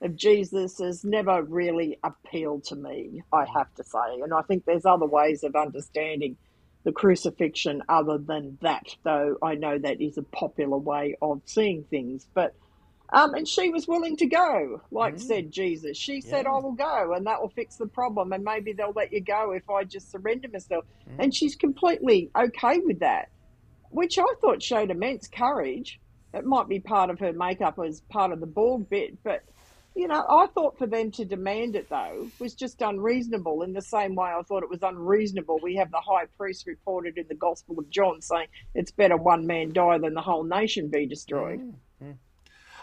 of 0.00 0.14
Jesus 0.16 0.78
has 0.78 1.04
never 1.04 1.42
really 1.42 1.98
appealed 2.04 2.64
to 2.64 2.76
me, 2.76 3.22
I 3.32 3.44
have 3.46 3.72
to 3.74 3.84
say. 3.84 4.20
And 4.22 4.32
I 4.32 4.42
think 4.42 4.64
there's 4.64 4.86
other 4.86 5.06
ways 5.06 5.42
of 5.42 5.56
understanding 5.56 6.36
the 6.84 6.92
crucifixion 6.92 7.82
other 7.88 8.18
than 8.18 8.58
that, 8.62 8.86
though 9.04 9.36
I 9.42 9.56
know 9.56 9.78
that 9.78 10.00
is 10.00 10.16
a 10.16 10.22
popular 10.22 10.78
way 10.78 11.16
of 11.20 11.42
seeing 11.44 11.84
things. 11.90 12.28
But 12.34 12.54
um, 13.10 13.34
and 13.34 13.48
she 13.48 13.70
was 13.70 13.88
willing 13.88 14.16
to 14.18 14.26
go, 14.26 14.82
like 14.90 15.14
mm. 15.14 15.20
said 15.20 15.50
Jesus. 15.50 15.96
She 15.96 16.20
said, 16.20 16.46
I 16.46 16.58
will 16.58 16.72
go, 16.72 17.14
and 17.14 17.26
that 17.26 17.40
will 17.40 17.48
fix 17.48 17.76
the 17.76 17.86
problem, 17.86 18.32
and 18.32 18.44
maybe 18.44 18.72
they'll 18.72 18.92
let 18.94 19.12
you 19.12 19.20
go 19.20 19.52
if 19.52 19.68
I 19.70 19.84
just 19.84 20.10
surrender 20.10 20.48
myself. 20.52 20.84
Mm. 21.08 21.24
And 21.24 21.34
she's 21.34 21.56
completely 21.56 22.30
okay 22.36 22.80
with 22.80 23.00
that, 23.00 23.30
which 23.90 24.18
I 24.18 24.26
thought 24.40 24.62
showed 24.62 24.90
immense 24.90 25.26
courage. 25.26 26.00
It 26.34 26.44
might 26.44 26.68
be 26.68 26.80
part 26.80 27.08
of 27.08 27.18
her 27.20 27.32
makeup 27.32 27.78
as 27.78 28.02
part 28.10 28.32
of 28.32 28.40
the 28.40 28.46
Borg 28.46 28.90
bit, 28.90 29.16
but 29.24 29.42
you 29.94 30.06
know, 30.06 30.24
I 30.28 30.46
thought 30.54 30.78
for 30.78 30.86
them 30.86 31.10
to 31.12 31.24
demand 31.24 31.74
it 31.74 31.88
though 31.88 32.28
was 32.38 32.54
just 32.54 32.82
unreasonable. 32.82 33.62
In 33.62 33.72
the 33.72 33.82
same 33.82 34.14
way, 34.14 34.28
I 34.28 34.42
thought 34.42 34.62
it 34.62 34.70
was 34.70 34.82
unreasonable. 34.82 35.58
We 35.60 35.74
have 35.76 35.90
the 35.90 36.00
high 36.00 36.26
priest 36.36 36.66
reported 36.68 37.18
in 37.18 37.26
the 37.26 37.34
Gospel 37.34 37.78
of 37.78 37.90
John 37.90 38.20
saying 38.20 38.46
it's 38.76 38.92
better 38.92 39.16
one 39.16 39.46
man 39.46 39.72
die 39.72 39.98
than 39.98 40.14
the 40.14 40.20
whole 40.20 40.44
nation 40.44 40.88
be 40.88 41.06
destroyed. 41.06 41.60
Mm. 41.60 41.74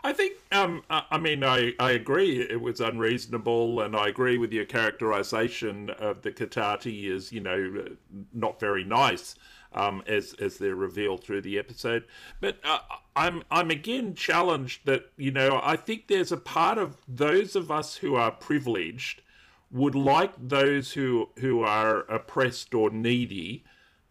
I 0.06 0.14
think, 0.14 0.34
um, 0.52 0.84
I 0.92 1.18
mean, 1.18 1.44
I, 1.44 1.74
I 1.80 1.90
agree 1.92 2.40
it 2.40 2.62
was 2.62 2.80
unreasonable, 2.80 3.82
and 3.82 3.96
I 3.96 4.08
agree 4.08 4.38
with 4.38 4.54
your 4.54 4.66
characterization 4.66 5.90
of 5.90 6.22
the 6.22 6.32
Caatati 6.32 7.10
as, 7.10 7.32
you 7.32 7.42
know, 7.42 7.88
not 8.32 8.60
very 8.60 8.84
nice 8.84 9.34
um, 9.74 10.04
as 10.06 10.36
as 10.36 10.60
they're 10.60 10.76
revealed 10.76 11.24
through 11.24 11.42
the 11.42 11.58
episode. 11.58 12.06
But 12.40 12.58
uh, 12.64 12.80
I'm 13.16 13.42
I'm 13.50 13.72
again 13.72 14.14
challenged 14.14 14.86
that 14.86 15.12
you 15.18 15.32
know 15.32 15.60
I 15.64 15.76
think 15.76 16.08
there's 16.08 16.32
a 16.32 16.38
part 16.38 16.78
of 16.78 16.98
those 17.08 17.56
of 17.56 17.72
us 17.72 17.96
who 17.98 18.16
are 18.16 18.30
privileged 18.30 19.24
would 19.72 19.96
like 19.96 20.34
those 20.38 20.94
who 20.94 21.30
who 21.40 21.62
are 21.62 22.02
oppressed 22.02 22.76
or 22.76 22.92
needy 22.92 23.64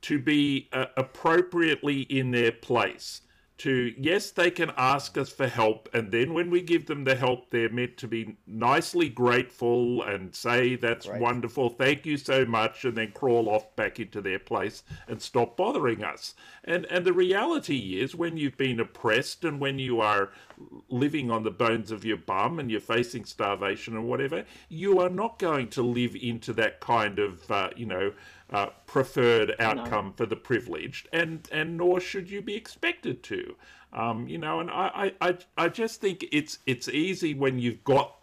to 0.03 0.19
be 0.19 0.69
uh, 0.73 0.87
appropriately 0.97 2.01
in 2.03 2.33
their 2.33 2.53
place. 2.53 3.23
To 3.59 3.95
yes, 3.97 4.33
they 4.33 4.51
can 4.51 4.73
ask 4.77 5.17
us 5.17 5.31
for 5.31 5.47
help, 5.47 5.89
and 5.95 6.11
then 6.11 6.35
when 6.35 6.51
we 6.51 6.61
give 6.61 6.87
them 6.87 7.05
the 7.05 7.15
help, 7.15 7.51
they're 7.51 7.69
meant 7.69 7.97
to 7.99 8.09
be 8.09 8.37
nicely 8.49 9.09
grateful 9.09 10.03
and 10.03 10.35
say 10.35 10.75
that's 10.75 11.07
wonderful, 11.07 11.69
thank 11.71 12.05
you 12.05 12.17
so 12.17 12.45
much, 12.45 12.85
and 12.85 12.97
then 12.97 13.13
crawl 13.13 13.49
off 13.49 13.75
back 13.77 14.01
into 14.01 14.21
their 14.21 14.41
place 14.41 14.83
and 15.07 15.23
stop 15.23 15.57
bothering 15.57 16.03
us. 16.03 16.35
And 16.65 16.85
and 16.87 17.05
the 17.05 17.13
reality 17.13 18.01
is, 18.01 18.17
when 18.17 18.37
you've 18.37 18.57
been 18.57 18.81
oppressed 18.81 19.45
and 19.45 19.61
when 19.61 19.79
you 19.79 20.01
are 20.01 20.31
living 20.89 21.31
on 21.31 21.45
the 21.45 21.51
bones 21.51 21.93
of 21.93 22.05
your 22.05 22.17
bum 22.17 22.59
and 22.59 22.71
you're 22.71 22.81
facing 22.81 23.25
starvation 23.25 23.95
and 23.95 24.09
whatever, 24.09 24.45
you 24.69 24.99
are 24.99 25.09
not 25.09 25.39
going 25.39 25.69
to 25.69 25.83
live 25.83 26.17
into 26.17 26.53
that 26.55 26.81
kind 26.81 27.21
of 27.21 27.49
uh, 27.51 27.71
you 27.77 27.87
know 27.87 28.13
uh, 28.55 28.71
preferred 28.87 29.53
outcome 29.59 30.13
for 30.13 30.27
the 30.27 30.37
privileged, 30.37 31.09
and 31.13 31.49
and 31.51 31.77
nor 31.77 31.99
should 31.99 32.31
you 32.31 32.41
be 32.41 32.55
expected 32.55 33.21
to. 33.25 33.57
Um, 33.93 34.29
you 34.29 34.39
know, 34.39 34.61
and 34.61 34.71
I, 34.71 35.13
I, 35.21 35.29
I, 35.29 35.39
I 35.57 35.69
just 35.69 36.01
think 36.01 36.25
it's 36.31 36.61
it's 36.65 36.89
easy 36.89 37.35
when 37.35 37.59
you've 37.59 37.83
got 37.83 38.15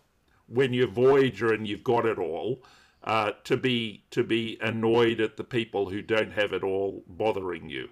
when 0.48 0.74
you're 0.74 0.88
Voyager 0.88 1.52
and 1.54 1.68
you've 1.68 1.84
got 1.84 2.06
it 2.06 2.18
all 2.18 2.64
uh, 3.04 3.32
to 3.44 3.58
be 3.58 4.06
to 4.12 4.24
be 4.24 4.58
annoyed 4.62 5.20
at 5.20 5.36
the 5.36 5.44
people 5.44 5.90
who 5.90 6.02
don't 6.02 6.32
have 6.32 6.54
it 6.54 6.64
all 6.64 7.04
bothering 7.08 7.70
you. 7.70 7.90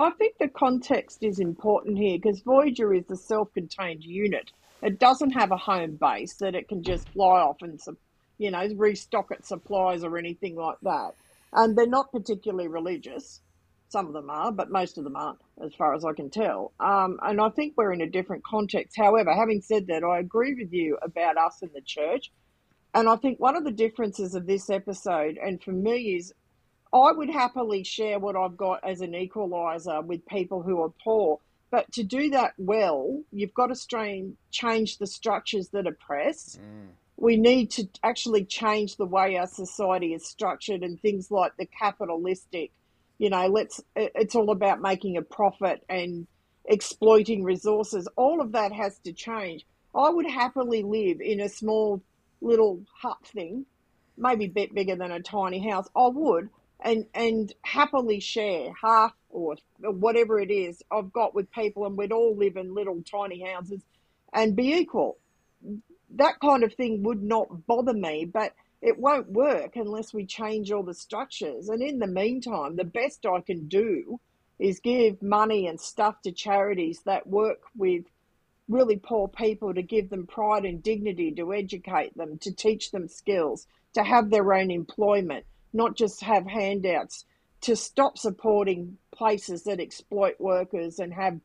I 0.00 0.10
think 0.10 0.38
the 0.38 0.48
context 0.48 1.22
is 1.22 1.38
important 1.38 1.98
here 1.98 2.18
because 2.18 2.40
Voyager 2.40 2.92
is 2.92 3.08
a 3.10 3.16
self 3.16 3.54
contained 3.54 4.02
unit. 4.02 4.50
It 4.82 4.98
doesn't 4.98 5.30
have 5.30 5.52
a 5.52 5.56
home 5.56 5.94
base 6.00 6.34
that 6.34 6.56
it 6.56 6.66
can 6.66 6.82
just 6.82 7.08
fly 7.10 7.40
off 7.40 7.58
and, 7.62 7.80
sup- 7.80 7.94
you 8.42 8.50
know, 8.50 8.66
restock 8.76 9.30
its 9.30 9.48
supplies 9.48 10.02
or 10.02 10.18
anything 10.18 10.56
like 10.56 10.78
that. 10.82 11.14
And 11.52 11.78
they're 11.78 11.86
not 11.86 12.10
particularly 12.10 12.66
religious. 12.66 13.40
Some 13.88 14.06
of 14.06 14.14
them 14.14 14.30
are, 14.30 14.50
but 14.50 14.70
most 14.70 14.98
of 14.98 15.04
them 15.04 15.14
aren't, 15.14 15.38
as 15.62 15.74
far 15.74 15.94
as 15.94 16.04
I 16.04 16.12
can 16.12 16.28
tell. 16.28 16.72
Um, 16.80 17.20
and 17.22 17.40
I 17.40 17.50
think 17.50 17.74
we're 17.76 17.92
in 17.92 18.00
a 18.00 18.10
different 18.10 18.42
context. 18.42 18.96
However, 18.96 19.32
having 19.32 19.60
said 19.60 19.86
that, 19.86 20.02
I 20.02 20.18
agree 20.18 20.54
with 20.54 20.72
you 20.72 20.98
about 21.02 21.36
us 21.36 21.62
in 21.62 21.70
the 21.72 21.82
church. 21.82 22.32
And 22.94 23.08
I 23.08 23.14
think 23.14 23.38
one 23.38 23.56
of 23.56 23.64
the 23.64 23.70
differences 23.70 24.34
of 24.34 24.46
this 24.46 24.70
episode, 24.70 25.38
and 25.38 25.62
for 25.62 25.72
me, 25.72 26.16
is 26.16 26.34
I 26.92 27.12
would 27.12 27.30
happily 27.30 27.84
share 27.84 28.18
what 28.18 28.34
I've 28.34 28.56
got 28.56 28.80
as 28.82 29.02
an 29.02 29.14
equalizer 29.14 30.00
with 30.00 30.26
people 30.26 30.62
who 30.62 30.82
are 30.82 30.92
poor. 31.04 31.38
But 31.70 31.90
to 31.92 32.02
do 32.02 32.28
that 32.30 32.54
well, 32.58 33.22
you've 33.30 33.54
got 33.54 33.68
to 33.68 33.76
strain, 33.76 34.36
change 34.50 34.98
the 34.98 35.06
structures 35.06 35.68
that 35.68 35.86
oppress. 35.86 36.58
Mm. 36.58 36.88
We 37.22 37.36
need 37.36 37.70
to 37.72 37.88
actually 38.02 38.44
change 38.44 38.96
the 38.96 39.06
way 39.06 39.36
our 39.36 39.46
society 39.46 40.12
is 40.12 40.26
structured 40.26 40.82
and 40.82 41.00
things 41.00 41.30
like 41.30 41.56
the 41.56 41.66
capitalistic 41.66 42.72
you 43.18 43.30
know 43.30 43.46
let's 43.46 43.80
it's 43.94 44.34
all 44.34 44.50
about 44.50 44.82
making 44.82 45.16
a 45.16 45.22
profit 45.22 45.84
and 45.88 46.26
exploiting 46.64 47.44
resources. 47.44 48.08
All 48.16 48.40
of 48.40 48.52
that 48.52 48.72
has 48.72 48.98
to 49.04 49.12
change. 49.12 49.64
I 49.94 50.10
would 50.10 50.28
happily 50.28 50.82
live 50.82 51.20
in 51.20 51.38
a 51.40 51.48
small 51.48 52.02
little 52.40 52.82
hut 53.00 53.18
thing 53.24 53.66
maybe 54.16 54.46
a 54.46 54.48
bit 54.48 54.74
bigger 54.74 54.96
than 54.96 55.12
a 55.12 55.20
tiny 55.20 55.60
house. 55.70 55.88
I 55.94 56.08
would 56.08 56.50
and 56.80 57.06
and 57.14 57.52
happily 57.62 58.18
share 58.18 58.72
half 58.82 59.14
or 59.30 59.54
whatever 59.78 60.40
it 60.40 60.50
is 60.50 60.82
i've 60.90 61.12
got 61.12 61.34
with 61.34 61.48
people 61.52 61.86
and 61.86 61.96
we'd 61.96 62.10
all 62.10 62.36
live 62.36 62.56
in 62.56 62.74
little 62.74 63.00
tiny 63.02 63.40
houses 63.52 63.82
and 64.32 64.56
be 64.56 64.74
equal 64.74 65.16
that 66.16 66.40
kind 66.40 66.62
of 66.64 66.74
thing 66.74 67.02
would 67.02 67.22
not 67.22 67.66
bother 67.66 67.94
me 67.94 68.24
but 68.24 68.52
it 68.82 68.98
won't 68.98 69.30
work 69.30 69.76
unless 69.76 70.12
we 70.12 70.26
change 70.26 70.72
all 70.72 70.82
the 70.82 70.92
structures. 70.92 71.68
And 71.68 71.80
in 71.80 72.00
the 72.00 72.08
meantime, 72.08 72.74
the 72.74 72.84
best 72.84 73.24
I 73.24 73.40
can 73.40 73.68
do 73.68 74.18
is 74.58 74.80
give 74.80 75.22
money 75.22 75.68
and 75.68 75.80
stuff 75.80 76.20
to 76.22 76.32
charities 76.32 77.00
that 77.04 77.26
work 77.26 77.60
with 77.76 78.04
really 78.68 78.96
poor 78.96 79.28
people 79.28 79.72
to 79.72 79.82
give 79.82 80.10
them 80.10 80.26
pride 80.26 80.64
and 80.64 80.82
dignity, 80.82 81.30
to 81.32 81.54
educate 81.54 82.16
them, 82.16 82.38
to 82.38 82.52
teach 82.52 82.90
them 82.90 83.08
skills, 83.08 83.66
to 83.94 84.02
have 84.02 84.30
their 84.30 84.52
own 84.52 84.70
employment, 84.70 85.44
not 85.72 85.96
just 85.96 86.22
have 86.22 86.46
handouts, 86.46 87.24
to 87.60 87.76
stop 87.76 88.18
supporting 88.18 88.98
places 89.14 89.62
that 89.62 89.78
exploit 89.78 90.34
workers 90.40 90.98
and 90.98 91.14
have 91.14 91.38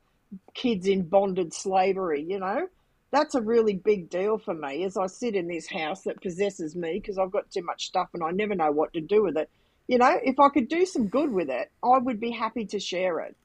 kids 0.56 0.88
in 0.88 1.04
bonded 1.04 1.54
slavery, 1.54 2.24
you 2.28 2.40
know? 2.40 2.68
That's 3.12 3.36
a 3.36 3.42
really 3.42 3.76
big 3.76 4.10
deal 4.10 4.38
for 4.38 4.54
me 4.54 4.84
as 4.84 4.98
I 4.98 5.08
sit 5.08 5.36
in 5.36 5.48
this 5.48 5.68
house 5.68 6.02
that 6.04 6.22
possesses 6.22 6.76
me 6.76 7.00
because 7.00 7.18
I've 7.18 7.32
got 7.32 7.50
too 7.50 7.64
much 7.64 7.88
stuff 7.88 8.10
and 8.14 8.24
I 8.24 8.32
never 8.32 8.56
know 8.56 8.72
what 8.72 8.94
to 8.94 9.02
do 9.02 9.24
with 9.24 9.38
it. 9.38 9.50
You 9.88 9.98
know, 9.98 10.14
if 10.22 10.40
I 10.40 10.50
could 10.50 10.68
do 10.68 10.86
some 10.86 11.08
good 11.08 11.32
with 11.32 11.50
it, 11.50 11.72
I 11.82 11.98
would 11.98 12.20
be 12.20 12.32
happy 12.32 12.66
to 12.66 12.80
share 12.80 13.20
it. 13.22 13.36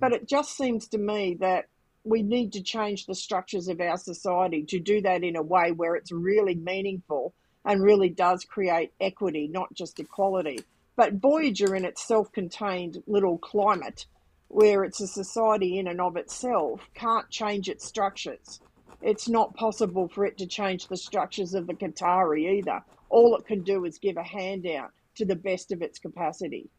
But 0.00 0.12
mm. 0.12 0.16
it 0.16 0.28
just 0.28 0.56
seems 0.56 0.88
to 0.88 0.98
me 0.98 1.36
that 1.40 1.66
we 2.04 2.22
need 2.22 2.54
to 2.54 2.62
change 2.62 3.04
the 3.04 3.14
structures 3.14 3.68
of 3.68 3.80
our 3.80 3.98
society 3.98 4.64
to 4.64 4.80
do 4.80 5.02
that 5.02 5.22
in 5.22 5.36
a 5.36 5.42
way 5.42 5.72
where 5.72 5.94
it's 5.94 6.10
really 6.10 6.54
meaningful 6.54 7.34
and 7.64 7.82
really 7.82 8.08
does 8.08 8.44
create 8.44 8.92
equity, 9.00 9.46
not 9.46 9.72
just 9.74 10.00
equality. 10.00 10.60
But 10.96 11.14
Voyager, 11.14 11.76
in 11.76 11.84
its 11.84 12.06
self 12.06 12.32
contained 12.32 13.02
little 13.06 13.38
climate, 13.38 14.06
where 14.48 14.84
it's 14.84 15.00
a 15.00 15.06
society 15.06 15.78
in 15.78 15.86
and 15.86 16.00
of 16.00 16.16
itself, 16.16 16.80
can't 16.94 17.28
change 17.30 17.68
its 17.68 17.86
structures 17.86 18.60
it's 19.02 19.28
not 19.28 19.54
possible 19.54 20.08
for 20.08 20.24
it 20.24 20.38
to 20.38 20.46
change 20.46 20.88
the 20.88 20.96
structures 20.96 21.54
of 21.54 21.66
the 21.66 21.74
Caatati 21.74 22.58
either. 22.58 22.80
All 23.08 23.36
it 23.36 23.46
can 23.46 23.62
do 23.62 23.84
is 23.84 23.98
give 23.98 24.16
a 24.16 24.22
handout 24.22 24.90
to 25.16 25.26
the 25.26 25.36
best 25.36 25.72
of 25.72 25.82
its 25.82 25.98
capacity. 25.98 26.70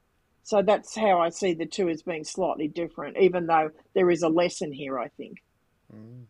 So 0.43 0.61
that's 0.61 0.95
how 0.95 1.19
I 1.19 1.29
see 1.29 1.53
the 1.53 1.65
two 1.65 1.89
as 1.89 2.01
being 2.01 2.25
slightly 2.25 2.67
different, 2.67 3.17
even 3.17 3.47
though 3.47 3.71
there 3.93 4.11
is 4.11 4.23
a 4.23 4.29
lesson 4.29 4.73
here, 4.73 4.99
I 4.99 5.07
think. 5.09 5.37
Mm. 5.93 6.25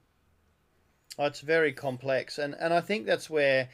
Oh, 1.17 1.25
it's 1.25 1.41
very 1.41 1.73
complex, 1.73 2.37
and, 2.37 2.55
and 2.59 2.73
I 2.73 2.81
think 2.81 3.05
that's 3.05 3.29
where 3.29 3.69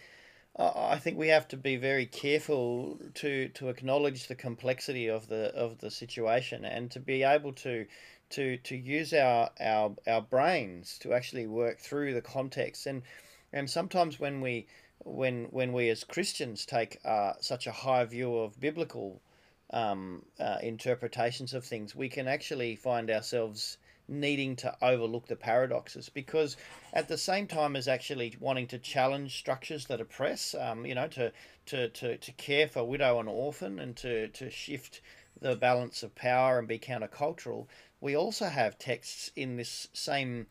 uh, 0.57 0.72
I 0.76 0.97
think 0.97 1.17
we 1.17 1.30
have 1.30 1.47
to 1.49 1.57
be 1.57 1.78
very 1.78 2.05
careful 2.05 2.99
to, 3.15 3.47
to 3.49 3.70
acknowledge 3.70 4.28
the 4.28 4.36
complexity 4.36 5.07
of 5.07 5.28
the 5.28 5.53
of 5.55 5.78
the 5.78 5.89
situation 5.89 6.65
and 6.65 6.91
to 6.91 6.99
be 6.99 7.24
able 7.24 7.53
to 7.53 7.86
to 8.32 8.57
to 8.57 8.75
use 8.75 9.13
our 9.13 9.49
our 9.59 9.95
our 10.07 10.21
brains 10.21 10.97
to 10.99 11.13
actually 11.13 11.47
work 11.47 11.80
through 11.80 12.13
the 12.13 12.21
context. 12.21 12.86
And 12.86 13.03
and 13.51 13.69
sometimes 13.69 14.19
when 14.19 14.41
we 14.41 14.67
when 14.99 15.45
when 15.45 15.73
we 15.73 15.89
as 15.89 16.03
Christians 16.03 16.65
take 16.65 16.99
uh, 17.05 17.34
such 17.39 17.67
a 17.67 17.71
high 17.71 18.05
view 18.05 18.38
of 18.38 18.59
biblical 18.59 19.21
um, 19.71 20.25
uh, 20.39 20.57
interpretations 20.61 21.53
of 21.53 21.63
things, 21.65 21.95
we 21.95 22.09
can 22.09 22.27
actually 22.27 22.75
find 22.75 23.09
ourselves 23.09 23.77
needing 24.09 24.55
to 24.55 24.75
overlook 24.82 25.27
the 25.27 25.36
paradoxes 25.36 26.09
because 26.09 26.57
at 26.93 27.07
the 27.07 27.17
same 27.17 27.45
time 27.47 27.75
as 27.75 27.88
actually 27.88 28.36
wanting 28.39 28.65
to 28.67 28.80
challenge 28.80 29.38
structures 29.38 29.86
that 29.86 30.01
oppress, 30.01 30.55
um, 30.55 30.86
you 30.86 30.95
know, 30.95 31.07
to, 31.07 31.32
to, 31.67 31.88
to, 31.89 32.17
to 32.17 32.32
care 32.34 32.67
for 32.67 32.84
widow 32.84 33.19
and 33.19 33.30
orphan 33.30 33.80
and 33.80 33.95
to, 33.95 34.27
to 34.30 34.49
shift 34.49 35.01
the 35.41 35.55
balance 35.55 36.03
of 36.03 36.13
power 36.15 36.59
and 36.59 36.67
be 36.67 36.80
countercultural, 36.80 37.67
we 38.01 38.15
also 38.15 38.47
have 38.47 38.79
texts 38.79 39.31
in 39.35 39.57
this 39.57 39.87
same 39.93 40.47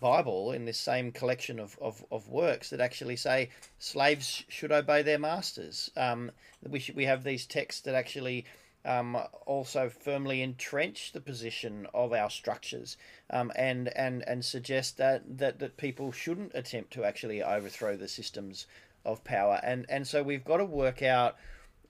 Bible, 0.00 0.52
in 0.52 0.64
this 0.64 0.78
same 0.78 1.10
collection 1.10 1.58
of, 1.58 1.78
of, 1.80 2.04
of 2.10 2.28
works 2.28 2.70
that 2.70 2.80
actually 2.80 3.16
say 3.16 3.50
slaves 3.78 4.44
should 4.48 4.72
obey 4.72 5.02
their 5.02 5.18
masters. 5.18 5.90
Um, 5.96 6.30
we, 6.68 6.78
should, 6.78 6.96
we 6.96 7.06
have 7.06 7.24
these 7.24 7.46
texts 7.46 7.80
that 7.82 7.94
actually 7.94 8.44
um, 8.84 9.16
also 9.46 9.88
firmly 9.88 10.42
entrench 10.42 11.12
the 11.12 11.20
position 11.20 11.86
of 11.94 12.12
our 12.12 12.30
structures 12.30 12.96
um, 13.30 13.52
and, 13.56 13.88
and, 13.96 14.24
and 14.26 14.44
suggest 14.44 14.96
that, 14.98 15.38
that, 15.38 15.58
that 15.58 15.76
people 15.76 16.12
shouldn't 16.12 16.52
attempt 16.54 16.92
to 16.92 17.04
actually 17.04 17.42
overthrow 17.42 17.96
the 17.96 18.08
systems 18.08 18.66
of 19.04 19.24
power. 19.24 19.60
And, 19.62 19.86
and 19.88 20.06
so 20.06 20.22
we've 20.22 20.44
got 20.44 20.58
to 20.58 20.64
work 20.64 21.02
out 21.02 21.36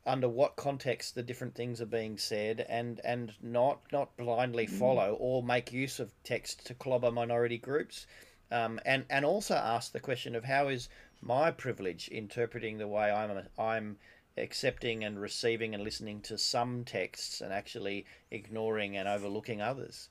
under 0.04 0.28
what 0.28 0.56
context 0.56 1.14
the 1.14 1.22
different 1.22 1.54
things 1.54 1.80
are 1.80 1.86
being 1.86 2.18
said 2.18 2.66
and 2.68 3.00
and 3.04 3.32
not 3.40 3.80
not 3.92 4.16
blindly 4.16 4.66
mm. 4.66 4.70
follow 4.70 5.16
or 5.20 5.42
make 5.42 5.72
use 5.72 6.00
of 6.00 6.12
text 6.24 6.66
to 6.66 6.74
clobber 6.74 7.10
minority 7.10 7.58
groups 7.58 8.06
um, 8.50 8.80
and 8.84 9.04
and 9.08 9.24
also 9.24 9.54
ask 9.54 9.92
the 9.92 10.00
question 10.00 10.34
of 10.34 10.44
how 10.44 10.68
is 10.68 10.88
my 11.20 11.50
privilege 11.50 12.08
interpreting 12.08 12.78
the 12.78 12.88
way 12.88 13.10
I'm 13.10 13.46
I'm 13.58 13.98
accepting 14.36 15.04
and 15.04 15.20
receiving 15.20 15.74
and 15.74 15.84
listening 15.84 16.20
to 16.22 16.38
some 16.38 16.84
texts 16.84 17.40
and 17.40 17.52
actually 17.52 18.06
ignoring 18.30 18.96
and 18.96 19.06
overlooking 19.06 19.60
others 19.60 20.08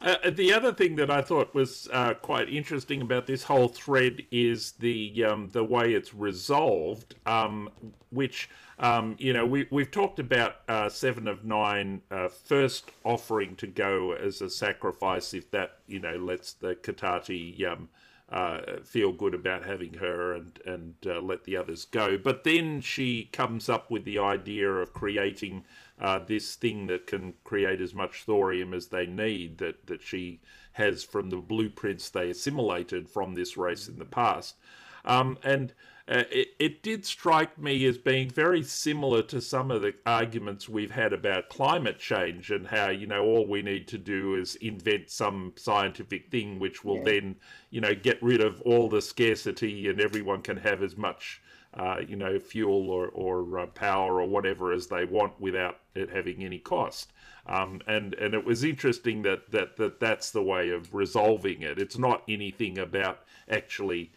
uh, 0.00 0.16
uh, 0.24 0.30
the 0.30 0.52
other 0.52 0.72
thing 0.72 0.96
that 0.96 1.10
I 1.10 1.22
thought 1.22 1.54
was 1.54 1.88
uh, 1.92 2.14
quite 2.14 2.48
interesting 2.48 3.00
about 3.00 3.26
this 3.26 3.42
whole 3.42 3.68
thread 3.68 4.22
is 4.30 4.72
the 4.72 5.24
um, 5.24 5.48
the 5.52 5.64
way 5.64 5.94
it's 5.94 6.14
resolved, 6.14 7.14
um, 7.24 7.70
which 8.10 8.50
um, 8.78 9.16
you 9.18 9.32
know 9.32 9.46
we 9.46 9.66
we've 9.70 9.90
talked 9.90 10.18
about 10.18 10.56
uh, 10.68 10.88
seven 10.88 11.26
of 11.26 11.44
nine 11.44 12.02
uh, 12.10 12.28
first 12.28 12.90
offering 13.04 13.56
to 13.56 13.66
go 13.66 14.12
as 14.12 14.42
a 14.42 14.50
sacrifice 14.50 15.32
if 15.32 15.50
that 15.50 15.78
you 15.86 16.00
know 16.00 16.16
lets 16.16 16.52
the 16.52 16.74
Caatati 16.74 17.64
um, 17.66 17.88
uh, 18.28 18.60
feel 18.84 19.12
good 19.12 19.34
about 19.34 19.64
having 19.64 19.94
her 19.94 20.34
and 20.34 20.58
and 20.66 20.94
let 21.22 21.44
the 21.44 21.56
others 21.56 21.86
go, 21.86 22.18
but 22.18 22.44
then 22.44 22.82
she 22.82 23.30
comes 23.32 23.68
up 23.70 23.90
with 23.90 24.04
the 24.04 24.18
idea 24.18 24.70
of 24.70 24.92
creating 24.92 25.64
uh, 26.00 26.18
this 26.18 26.54
thing 26.56 26.86
that 26.86 27.06
can 27.06 27.34
create 27.44 27.80
as 27.80 27.94
much 27.94 28.24
thorium 28.24 28.74
as 28.74 28.88
they 28.88 29.06
need 29.06 29.58
that, 29.58 29.86
that 29.86 30.02
she 30.02 30.40
has 30.72 31.02
from 31.02 31.30
the 31.30 31.36
blueprints 31.36 32.10
they 32.10 32.30
assimilated 32.30 33.08
from 33.08 33.34
this 33.34 33.56
race 33.56 33.88
in 33.88 33.98
the 33.98 34.04
past. 34.04 34.56
Um, 35.04 35.38
and 35.42 35.72
uh, 36.08 36.22
it, 36.30 36.48
it 36.58 36.82
did 36.82 37.04
strike 37.04 37.58
me 37.58 37.84
as 37.86 37.98
being 37.98 38.30
very 38.30 38.62
similar 38.62 39.22
to 39.22 39.40
some 39.40 39.70
of 39.70 39.82
the 39.82 39.94
arguments 40.04 40.68
we've 40.68 40.90
had 40.90 41.12
about 41.12 41.48
climate 41.48 41.98
change 41.98 42.50
and 42.50 42.66
how, 42.66 42.90
you 42.90 43.06
know, 43.06 43.24
all 43.24 43.46
we 43.46 43.62
need 43.62 43.88
to 43.88 43.98
do 43.98 44.36
is 44.36 44.54
invent 44.56 45.10
some 45.10 45.52
scientific 45.56 46.30
thing 46.30 46.60
which 46.60 46.84
will 46.84 46.98
yeah. 46.98 47.04
then, 47.04 47.36
you 47.70 47.80
know, 47.80 47.94
get 47.94 48.22
rid 48.22 48.40
of 48.40 48.60
all 48.62 48.88
the 48.88 49.02
scarcity 49.02 49.88
and 49.88 50.00
everyone 50.00 50.42
can 50.42 50.58
have 50.58 50.82
as 50.82 50.96
much 50.96 51.40
uh, 51.76 51.98
you 52.06 52.16
know, 52.16 52.38
fuel 52.38 52.90
or, 52.90 53.08
or 53.08 53.58
uh, 53.58 53.66
power 53.66 54.20
or 54.20 54.26
whatever 54.26 54.72
as 54.72 54.86
they 54.86 55.04
want 55.04 55.38
without 55.40 55.78
it 55.94 56.10
having 56.10 56.42
any 56.42 56.58
cost. 56.58 57.12
Um, 57.46 57.80
and 57.86 58.14
and 58.14 58.34
it 58.34 58.44
was 58.44 58.64
interesting 58.64 59.22
that, 59.22 59.50
that 59.52 59.76
that 59.76 60.00
that's 60.00 60.30
the 60.30 60.42
way 60.42 60.70
of 60.70 60.94
resolving 60.94 61.62
it. 61.62 61.78
It's 61.78 61.98
not 61.98 62.22
anything 62.28 62.78
about 62.78 63.20
actually 63.48 64.10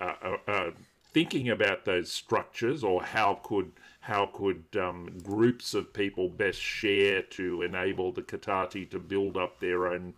uh, 0.00 0.14
uh, 0.22 0.36
uh 0.46 0.70
thinking 1.12 1.48
about 1.48 1.84
those 1.84 2.12
structures 2.12 2.84
or 2.84 3.02
how 3.02 3.40
could 3.42 3.72
how 4.00 4.26
could 4.26 4.64
um, 4.78 5.18
groups 5.22 5.74
of 5.74 5.92
people 5.92 6.28
best 6.28 6.60
share 6.60 7.22
to 7.22 7.62
enable 7.62 8.12
the 8.12 8.22
Caatati 8.22 8.88
to 8.90 8.98
build 8.98 9.36
up 9.36 9.58
their 9.58 9.88
own 9.88 10.14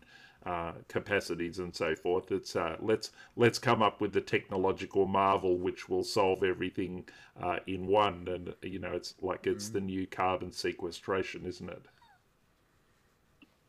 uh, 0.46 0.72
capacities 0.88 1.58
and 1.58 1.74
so 1.74 1.94
forth. 1.94 2.32
It's 2.32 2.56
uh, 2.56 2.76
let's 2.80 3.10
let's 3.36 3.58
come 3.58 3.82
up 3.82 4.00
with 4.00 4.12
the 4.12 4.20
technological 4.20 5.06
marvel 5.06 5.58
which 5.58 5.88
will 5.88 6.04
solve 6.04 6.42
everything 6.42 7.04
uh, 7.42 7.58
in 7.66 7.86
one, 7.86 8.26
and 8.26 8.54
you 8.62 8.78
know 8.78 8.92
it's 8.92 9.14
like 9.20 9.46
it's 9.46 9.68
mm. 9.68 9.72
the 9.74 9.80
new 9.80 10.06
carbon 10.06 10.52
sequestration, 10.52 11.44
isn't 11.46 11.68
it? 11.68 11.82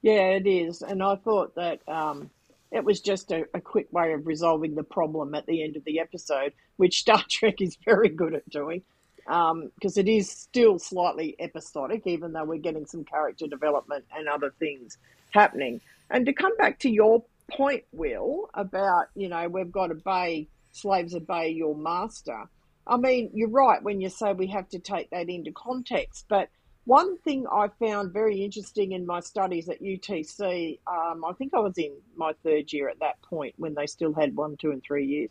Yeah, 0.01 0.30
it 0.30 0.47
is, 0.47 0.82
and 0.82 1.03
I 1.03 1.15
thought 1.15 1.55
that 1.55 1.88
um, 1.88 2.30
it 2.72 2.84
was 2.84 3.01
just 3.01 3.32
a, 3.32 3.45
a, 3.53 3.61
quick 3.61 3.91
way 3.91 4.13
of 4.13 4.26
resolving 4.26 4.74
the 4.74 4.84
problem 4.84 5.36
at 5.36 5.45
the 5.45 5.61
end 5.61 5.76
of 5.76 5.84
the 5.84 5.99
episode, 5.99 6.53
which 6.78 7.01
Star 7.01 7.24
Trek 7.30 7.61
is 7.61 7.78
very 7.86 8.09
good 8.09 8.34
at 8.34 8.49
doing, 8.49 8.82
because 9.26 9.51
um, 9.51 9.72
it 9.99 10.07
is 10.07 10.32
still 10.32 10.80
slightly 10.80 11.36
episodic, 11.39 12.07
even 12.07 12.32
though 12.32 12.45
we're 12.45 12.57
getting 12.57 12.86
some 12.86 13.03
character 13.03 13.45
development 13.45 14.05
and 14.15 14.28
other 14.28 14.53
things 14.57 14.97
happening. 15.32 15.82
And 16.12 16.26
to 16.26 16.34
come 16.34 16.55
back 16.57 16.80
to 16.80 16.89
your 16.89 17.24
point, 17.49 17.84
Will, 17.91 18.49
about, 18.53 19.07
you 19.16 19.30
know, 19.30 19.47
we've 19.47 19.72
got 19.72 19.88
to 19.88 19.93
obey, 19.93 20.47
slaves 20.72 21.16
obey 21.16 21.49
your 21.49 21.76
master. 21.76 22.43
I 22.86 22.97
mean, 22.97 23.32
you're 23.34 23.49
right 23.49 23.82
when 23.82 24.01
you 24.01 24.09
say 24.09 24.34
we 24.34 24.47
have 24.47 24.68
to 24.70 24.80
take 24.80 25.09
that 25.12 25.30
into 25.30 25.51
context, 25.51 26.26
but 26.28 26.49
one 26.86 27.18
thing 27.20 27.45
I 27.51 27.70
found 27.80 28.12
very 28.12 28.43
interesting 28.43 28.93
in 28.93 29.05
my 29.05 29.20
studies 29.20 29.70
at 29.70 29.82
UTC, 29.82 30.80
um, 30.88 31.24
I 31.24 31.34
think 31.34 31.53
I 31.53 31.59
was 31.59 31.78
in 31.78 31.93
my 32.16 32.34
third 32.43 32.74
year 32.74 32.89
at 32.89 32.99
that 32.99 33.22
point 33.22 33.53
when 33.57 33.76
they 33.76 33.86
still 33.86 34.14
had 34.14 34.36
one, 34.36 34.57
two, 34.57 34.72
and 34.72 34.82
three 34.84 35.05
years. 35.05 35.30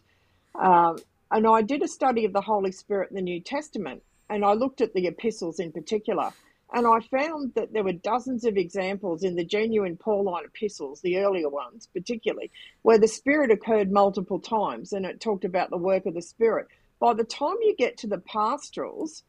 Um, 0.54 0.98
and 1.30 1.46
I 1.46 1.62
did 1.62 1.82
a 1.82 1.88
study 1.88 2.24
of 2.24 2.32
the 2.32 2.40
Holy 2.40 2.72
Spirit 2.72 3.10
in 3.10 3.16
the 3.16 3.22
New 3.22 3.40
Testament, 3.40 4.02
and 4.28 4.44
I 4.44 4.52
looked 4.52 4.80
at 4.80 4.94
the 4.94 5.08
epistles 5.08 5.58
in 5.58 5.72
particular. 5.72 6.30
And 6.72 6.86
I 6.86 7.00
found 7.00 7.54
that 7.54 7.72
there 7.72 7.82
were 7.82 7.92
dozens 7.92 8.44
of 8.44 8.56
examples 8.56 9.24
in 9.24 9.34
the 9.34 9.44
genuine 9.44 9.96
Pauline 9.96 10.44
epistles, 10.44 11.00
the 11.00 11.18
earlier 11.18 11.48
ones 11.48 11.88
particularly, 11.92 12.50
where 12.82 12.98
the 12.98 13.08
Spirit 13.08 13.50
occurred 13.50 13.90
multiple 13.90 14.38
times 14.38 14.92
and 14.92 15.04
it 15.04 15.20
talked 15.20 15.44
about 15.44 15.70
the 15.70 15.76
work 15.76 16.06
of 16.06 16.14
the 16.14 16.22
Spirit. 16.22 16.68
By 17.00 17.14
the 17.14 17.24
time 17.24 17.56
you 17.60 17.74
get 17.76 17.96
to 17.98 18.06
the 18.06 18.18
pastorals, 18.18 19.24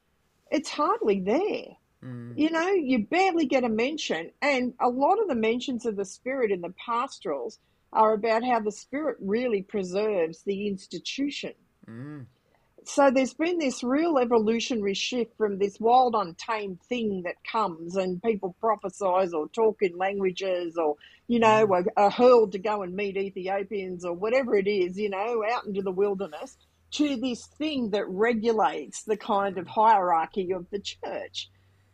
it's 0.51 0.69
hardly 0.69 1.19
there. 1.21 1.77
Mm. 2.03 2.37
You 2.37 2.51
know, 2.51 2.69
you 2.69 3.05
barely 3.05 3.45
get 3.45 3.63
a 3.63 3.69
mention. 3.69 4.31
And 4.41 4.73
a 4.79 4.89
lot 4.89 5.19
of 5.19 5.27
the 5.27 5.35
mentions 5.35 5.85
of 5.85 5.95
the 5.95 6.05
Spirit 6.05 6.51
in 6.51 6.61
the 6.61 6.73
pastorals 6.85 7.57
are 7.93 8.13
about 8.13 8.43
how 8.43 8.59
the 8.59 8.71
Spirit 8.71 9.17
really 9.19 9.63
preserves 9.63 10.43
the 10.43 10.67
institution. 10.67 11.53
Mm 11.89 12.25
so 12.83 13.11
there's 13.11 13.33
been 13.33 13.59
this 13.59 13.83
real 13.83 14.17
evolutionary 14.17 14.95
shift 14.95 15.37
from 15.37 15.59
this 15.59 15.79
wild, 15.79 16.15
untamed 16.15 16.81
thing 16.83 17.23
that 17.23 17.35
comes 17.49 17.95
and 17.95 18.21
people 18.23 18.55
prophesize 18.61 19.33
or 19.33 19.47
talk 19.49 19.77
in 19.81 19.97
languages 19.97 20.77
or, 20.77 20.95
you 21.27 21.39
know, 21.39 21.67
mm. 21.67 21.71
are, 21.71 21.85
are 21.95 22.09
hurled 22.09 22.53
to 22.53 22.59
go 22.59 22.81
and 22.81 22.95
meet 22.95 23.17
Ethiopians 23.17 24.03
or 24.03 24.13
whatever 24.13 24.55
it 24.55 24.67
is, 24.67 24.97
you 24.97 25.09
know, 25.09 25.43
out 25.51 25.65
into 25.65 25.81
the 25.81 25.91
wilderness 25.91 26.57
to 26.91 27.15
this 27.17 27.45
thing 27.57 27.91
that 27.91 28.07
regulates 28.07 29.03
the 29.03 29.17
kind 29.17 29.57
of 29.57 29.67
hierarchy 29.67 30.51
of 30.51 30.65
the 30.71 30.79
church. 30.79 31.49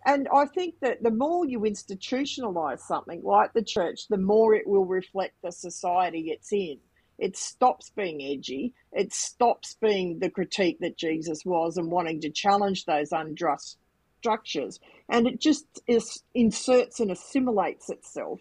And 0.05 0.27
I 0.33 0.45
think 0.45 0.75
that 0.81 1.03
the 1.03 1.11
more 1.11 1.45
you 1.45 1.59
institutionalize 1.59 2.79
something 2.79 3.21
like 3.23 3.51
the 3.53 3.63
church, 3.63 4.07
the 4.09 4.17
more 4.17 4.53
it 4.55 4.65
will 4.65 4.85
reflect 4.85 5.35
the 5.43 5.51
society 5.51 6.31
it's 6.31 6.51
in. 6.53 6.79
It 7.17 7.35
stops 7.35 7.91
being 7.95 8.21
edgy. 8.21 8.73
It 8.91 9.13
stops 9.13 9.75
being 9.81 10.19
the 10.19 10.29
critique 10.29 10.79
that 10.81 10.97
Jesus 10.97 11.43
was 11.45 11.77
and 11.77 11.91
wanting 11.91 12.21
to 12.21 12.29
challenge 12.29 12.85
those 12.85 13.11
unjust 13.11 13.77
structures. 14.19 14.79
And 15.09 15.27
it 15.27 15.39
just 15.39 15.65
is, 15.87 16.23
inserts 16.33 16.99
and 16.99 17.11
assimilates 17.11 17.89
itself 17.89 18.39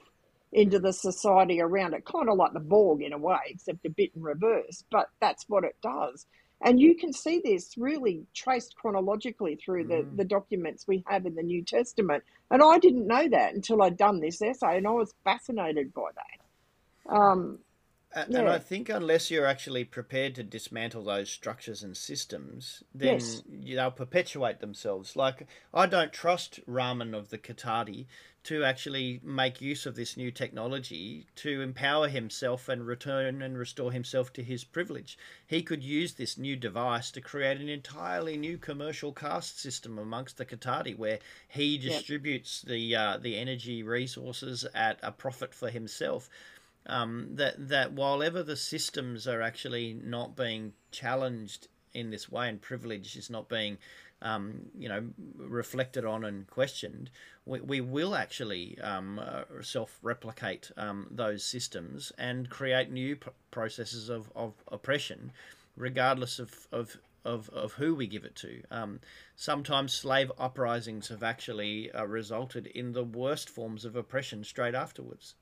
into 0.53 0.79
the 0.79 0.93
society 0.93 1.61
around 1.61 1.95
it, 1.95 2.05
kind 2.05 2.29
of 2.29 2.37
like 2.37 2.53
the 2.53 2.61
Borg 2.61 3.03
in 3.03 3.13
a 3.13 3.19
way, 3.19 3.39
except 3.47 3.85
a 3.85 3.91
bit 3.91 4.13
in 4.15 4.23
reverse. 4.23 4.85
But 4.91 5.09
that's 5.21 5.45
what 5.49 5.65
it 5.65 5.77
does. 5.83 6.27
And 6.63 6.81
you 6.81 6.97
can 6.97 7.13
see 7.13 7.41
this 7.45 7.77
really 7.77 8.25
traced 8.35 8.77
chronologically 8.77 9.57
through 9.57 9.85
the, 9.85 9.97
mm. 9.97 10.17
the 10.17 10.25
documents 10.25 10.89
we 10.89 11.05
have 11.07 11.27
in 11.27 11.35
the 11.35 11.43
New 11.43 11.63
Testament. 11.63 12.25
And 12.51 12.63
I 12.63 12.79
didn't 12.79 13.07
know 13.07 13.29
that 13.29 13.55
until 13.55 13.83
I'd 13.83 13.99
done 13.99 14.21
this 14.21 14.41
essay, 14.41 14.79
and 14.79 14.87
I 14.87 14.93
was 14.93 15.15
fascinated 15.25 15.93
by 15.93 16.09
that. 16.15 17.15
Um, 17.15 17.59
yeah. 18.17 18.39
and 18.39 18.49
I 18.49 18.59
think 18.59 18.89
unless 18.89 19.31
you're 19.31 19.47
actually 19.47 19.85
prepared 19.85 20.35
to 20.37 20.43
dismantle 20.43 21.05
those 21.05 21.31
structures 21.31 21.83
and 21.83 21.97
systems, 21.97 22.83
then 22.95 23.15
yes. 23.15 23.43
they'll 23.47 23.91
perpetuate 23.91 24.61
themselves. 24.61 25.17
Like 25.17 25.47
I 25.75 25.87
don't 25.87 26.13
trust 26.13 26.61
Rahman 26.67 27.15
of 27.15 27.29
the 27.29 27.39
Caatati 27.39 28.07
to 28.47 28.63
actually 28.63 29.21
make 29.25 29.61
use 29.61 29.87
of 29.87 29.97
this 29.97 30.17
new 30.17 30.31
technology 30.31 31.27
to 31.35 31.63
empower 31.63 32.07
himself 32.07 32.69
and 32.69 32.87
return 32.87 33.43
and 33.43 33.59
restore 33.59 33.91
himself 33.91 34.33
to 34.33 34.41
his 34.41 34.63
privilege. 34.63 35.19
He 35.49 35.65
could 35.65 35.83
use 35.83 36.15
this 36.15 36.39
new 36.39 36.55
device 36.55 37.11
to 37.11 37.21
create 37.21 37.61
an 37.61 37.69
entirely 37.69 38.37
new 38.37 38.57
commercial 38.57 39.13
caste 39.13 39.59
system 39.59 39.99
amongst 39.99 40.37
the 40.37 40.47
Caatati, 40.47 40.97
where 40.97 41.19
he 41.49 41.77
distributes 41.77 42.63
yep. 42.65 42.71
the 42.71 42.97
uh, 42.97 43.19
the 43.19 43.37
energy 43.37 43.83
resources 43.83 44.65
at 44.75 45.01
a 45.03 45.11
profit 45.11 45.53
for 45.53 45.69
himself 45.69 46.31
um, 46.87 47.29
that 47.33 47.69
that 47.69 47.93
while 47.93 48.23
ever 48.23 48.43
the 48.43 48.57
systems 48.57 49.27
are 49.27 49.43
actually 49.43 49.95
not 50.03 50.37
being 50.37 50.73
challenged 50.91 51.69
in 51.95 52.11
this 52.11 52.31
way 52.31 52.49
and 52.49 52.61
privilege 52.61 53.17
is 53.17 53.31
not 53.31 53.49
being 53.49 53.79
um, 54.23 54.67
you 54.79 54.89
know 54.89 55.05
reflected 55.37 56.05
on 56.05 56.25
and 56.25 56.47
questioned, 56.49 57.11
we, 57.45 57.61
we 57.61 57.81
will 57.81 58.15
actually 58.15 58.79
um, 58.81 59.19
uh, 59.19 59.43
self-replicate 59.63 60.71
um, 60.77 61.07
those 61.11 61.45
systems 61.45 62.13
and 62.19 62.49
create 62.49 62.91
new 62.91 63.17
processes 63.51 64.09
of, 64.09 64.31
of 64.35 64.55
oppression, 64.69 65.33
regardless 65.77 66.39
of, 66.39 66.67
of 66.73 66.99
of, 67.27 67.51
of 67.51 67.73
who 67.73 67.95
we 67.95 68.07
give 68.07 68.25
it 68.25 68.37
to. 68.37 68.63
Um, 68.71 69.01
sometimes 69.35 69.93
slave 69.93 70.31
uprisings 70.39 71.09
have 71.09 71.25
actually 71.25 71.91
uh, 71.91 72.05
resulted 72.05 72.69
in 72.69 72.93
the 72.93 73.03
worst 73.03 73.51
forms 73.51 73.85
of 73.85 73.97
oppression 73.97 74.45
straight 74.45 74.77
afterwards. 74.77 75.35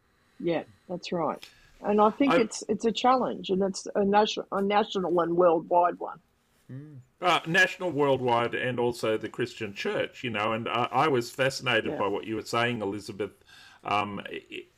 Yeah, 0.45 0.65
that's 0.91 1.11
right. 1.11 1.43
And 1.81 2.01
I 2.01 2.11
think 2.11 2.35
I, 2.35 2.41
it's 2.41 2.63
it's 2.69 2.85
a 2.85 2.93
challenge, 2.93 3.49
and 3.49 3.63
it's 3.63 3.89
a 3.95 4.05
national, 4.05 4.47
a 4.53 4.61
national 4.61 5.19
and 5.21 5.37
worldwide 5.37 5.99
one. 5.99 6.21
Uh, 7.21 7.41
national, 7.47 7.91
worldwide, 7.91 8.55
and 8.55 8.79
also 8.79 9.17
the 9.17 9.29
Christian 9.29 9.73
Church. 9.73 10.23
You 10.23 10.31
know, 10.31 10.53
and 10.53 10.69
I, 10.69 10.89
I 10.93 11.09
was 11.09 11.31
fascinated 11.31 11.93
yeah. 11.93 11.99
by 11.99 12.09
what 12.09 12.27
you 12.27 12.37
were 12.37 12.43
saying, 12.43 12.83
Elizabeth, 12.83 13.33
um, 13.85 14.21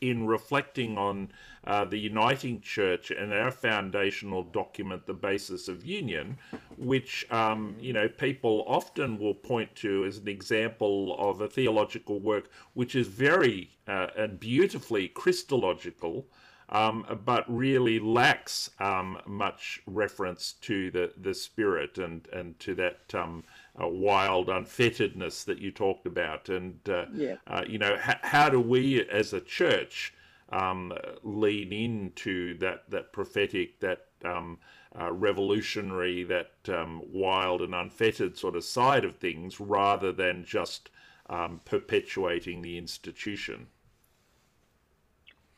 in 0.00 0.26
reflecting 0.26 0.96
on 0.98 1.32
uh, 1.64 1.84
the 1.84 1.98
Uniting 1.98 2.60
Church 2.60 3.10
and 3.10 3.32
our 3.32 3.50
foundational 3.50 4.44
document, 4.44 5.06
the 5.06 5.14
Basis 5.14 5.66
of 5.66 5.84
Union, 5.84 6.38
which 6.78 7.28
um, 7.32 7.74
you 7.80 7.92
know 7.92 8.08
people 8.08 8.64
often 8.68 9.18
will 9.18 9.34
point 9.34 9.74
to 9.76 10.04
as 10.04 10.18
an 10.18 10.28
example 10.28 11.16
of 11.18 11.40
a 11.40 11.48
theological 11.48 12.20
work 12.20 12.50
which 12.74 12.94
is 12.94 13.08
very 13.08 13.76
and 13.87 14.41
beautifully 14.41 15.09
Christological. 15.09 16.26
Um, 16.68 17.07
but 17.24 17.45
really 17.47 18.01
lacks 18.01 18.70
um, 18.80 19.20
much 19.24 19.80
reference 19.87 20.55
to 20.62 20.91
the, 20.91 21.12
the 21.16 21.32
spirit 21.32 21.97
and, 21.99 22.26
and 22.32 22.59
to 22.59 22.74
that 22.74 23.14
um, 23.14 23.45
uh, 23.80 23.87
wild 23.87 24.49
unfetteredness 24.49 25.45
that 25.45 25.61
you 25.61 25.70
talked 25.70 26.07
about. 26.09 26.49
And, 26.49 26.80
uh, 26.89 27.05
yeah. 27.14 27.37
uh, 27.47 27.62
you 27.68 27.78
know, 27.78 27.95
h- 27.95 28.18
how 28.22 28.49
do 28.49 28.61
we 28.61 29.09
as 29.09 29.32
a 29.32 29.41
church 29.41 30.12
um, 30.51 30.93
lean 31.22 31.72
into 31.72 32.59
that, 32.59 32.91
that 32.91 33.12
prophetic, 33.12 33.78
that 33.78 34.07
um, 34.24 34.59
uh, 35.01 35.12
revolutionary, 35.12 36.24
that 36.24 36.51
um, 36.68 37.01
wild 37.12 37.62
and 37.62 37.76
unfettered 37.76 38.37
sort 38.37 38.57
of 38.57 38.64
side 38.64 39.05
of 39.05 39.18
things 39.18 39.61
rather 39.61 40.11
than 40.11 40.45
just 40.45 40.91
um, 41.30 41.61
perpetuating 41.64 42.61
the 42.61 42.76
institution? 42.76 43.68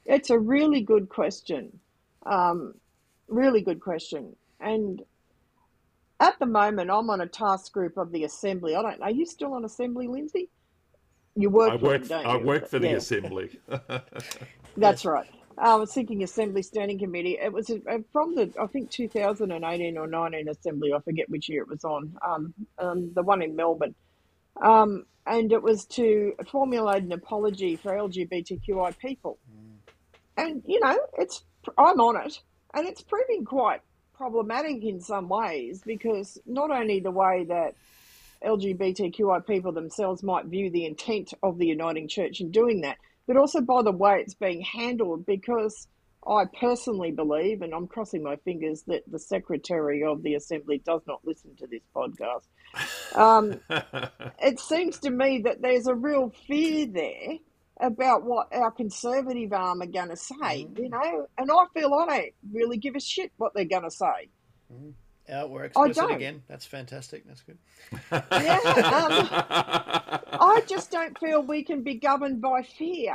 It's 0.09 0.30
a 0.30 0.38
really 0.38 0.80
good 0.80 1.11
question. 1.11 1.78
Um, 2.24 2.74
really 3.28 3.61
good 3.61 3.80
question. 3.80 4.34
And 4.59 5.02
at 6.18 6.38
the 6.38 6.46
moment, 6.46 6.90
I'm 6.90 7.11
on 7.11 7.20
a 7.20 7.26
task 7.26 7.72
group 7.72 7.98
of 7.98 8.11
the 8.11 8.24
assembly. 8.24 8.74
I 8.74 8.82
don't. 8.82 9.02
Are 9.02 9.11
you 9.11 9.26
still 9.26 9.52
on 9.52 9.64
assembly, 9.64 10.09
Lindsay? 10.09 10.48
You 11.36 11.50
work. 11.50 11.72
I 11.72 11.76
work. 11.76 12.06
For, 12.06 12.14
I 12.14 12.36
work 12.36 12.68
for 12.68 12.78
the 12.78 12.88
yeah. 12.88 12.96
assembly. 12.96 13.61
That's 14.76 15.04
right. 15.04 15.28
I 15.59 15.74
was 15.74 15.92
thinking 15.92 16.22
Assembly 16.22 16.62
Standing 16.62 16.98
Committee. 16.98 17.36
It 17.40 17.52
was 17.52 17.70
from 18.12 18.34
the 18.34 18.52
I 18.61 18.66
think 18.66 18.90
2018 18.90 19.98
or 19.98 20.06
19 20.06 20.48
Assembly. 20.48 20.92
I 20.94 21.00
forget 21.00 21.28
which 21.28 21.48
year 21.48 21.62
it 21.62 21.68
was 21.68 21.84
on. 21.84 22.16
Um, 22.26 22.54
um, 22.78 23.12
the 23.14 23.22
one 23.22 23.42
in 23.42 23.54
Melbourne, 23.54 23.94
um, 24.62 25.04
and 25.26 25.52
it 25.52 25.62
was 25.62 25.84
to 25.86 26.34
formulate 26.50 27.02
an 27.02 27.12
apology 27.12 27.76
for 27.76 27.92
LGBTQI 27.92 28.96
people. 28.98 29.38
And 30.39 30.62
you 30.66 30.80
know, 30.80 30.99
it's 31.18 31.43
I'm 31.76 32.01
on 32.01 32.24
it, 32.24 32.41
and 32.72 32.89
it's 32.89 33.03
proving 33.03 33.45
quite 33.45 33.80
problematic 34.14 34.82
in 34.84 35.01
some 35.01 35.28
ways 35.28 35.82
because 35.84 36.39
not 36.47 36.70
only 36.70 37.01
the 37.01 37.11
way 37.11 37.45
that 37.49 37.74
LGBTQI 38.45 39.47
people 39.47 39.72
themselves 39.72 40.22
might 40.22 40.47
view 40.47 40.70
the 40.70 40.86
intent 40.86 41.34
of 41.43 41.59
the 41.59 41.66
Uniting 41.66 42.09
Church 42.09 42.41
in 42.41 42.51
doing 42.51 42.82
that, 42.82 42.99
but 43.26 43.36
also 43.36 43.61
by 43.61 43.82
the 43.82 43.93
way 43.93 44.20
it's 44.20 44.34
being 44.34 44.61
handled 44.61 45.26
because 45.26 45.89
I 46.26 46.45
personally 46.61 47.11
believe, 47.11 47.62
and 47.62 47.72
I'm 47.72 47.86
crossing 47.86 48.22
my 48.22 48.36
fingers, 48.36 48.82
that 48.86 49.03
the 49.11 49.18
Secretary 49.18 50.05
of 50.05 50.22
the 50.22 50.34
Assembly 50.34 50.82
does 50.84 51.01
not 51.07 51.20
listen 51.24 51.55
to 51.57 51.66
this 51.66 51.82
podcast. 51.95 52.47
Um, 53.16 53.61
it 54.43 54.61
seems 54.61 54.99
to 55.01 55.11
me 55.11 55.43
that 55.45 55.62
there's 55.62 55.86
a 55.86 55.95
real 55.95 56.32
fear 56.47 56.86
there 56.86 57.39
about 57.81 58.24
what 58.24 58.53
our 58.53 58.70
conservative 58.70 59.53
arm 59.53 59.83
are 59.83 59.87
going 59.87 60.09
to 60.09 60.16
say, 60.16 60.66
you 60.76 60.85
mm. 60.85 60.91
know, 60.91 61.29
and 61.37 61.51
I 61.51 61.64
feel 61.74 61.95
I 61.95 62.07
don't 62.07 62.35
really 62.53 62.76
give 62.76 62.97
a 62.97 63.01
shit 63.01 63.33
what 63.37 63.55
they're 63.55 63.64
going 63.64 63.85
to 63.85 63.91
say. 63.91 64.29
Mm. 64.72 64.93
Yeah, 65.29 65.45
we're 65.45 65.62
I 65.62 65.66
explicit 65.66 65.97
don't. 65.97 66.12
again. 66.12 66.43
That's 66.49 66.64
fantastic. 66.64 67.26
That's 67.26 67.43
good. 67.43 67.59
Yeah, 68.12 68.59
um, 68.64 69.29
I 70.41 70.62
just 70.66 70.91
don't 70.91 71.18
feel 71.18 71.43
we 71.43 71.62
can 71.62 71.83
be 71.83 71.95
governed 71.95 72.41
by 72.41 72.62
fear. 72.62 73.14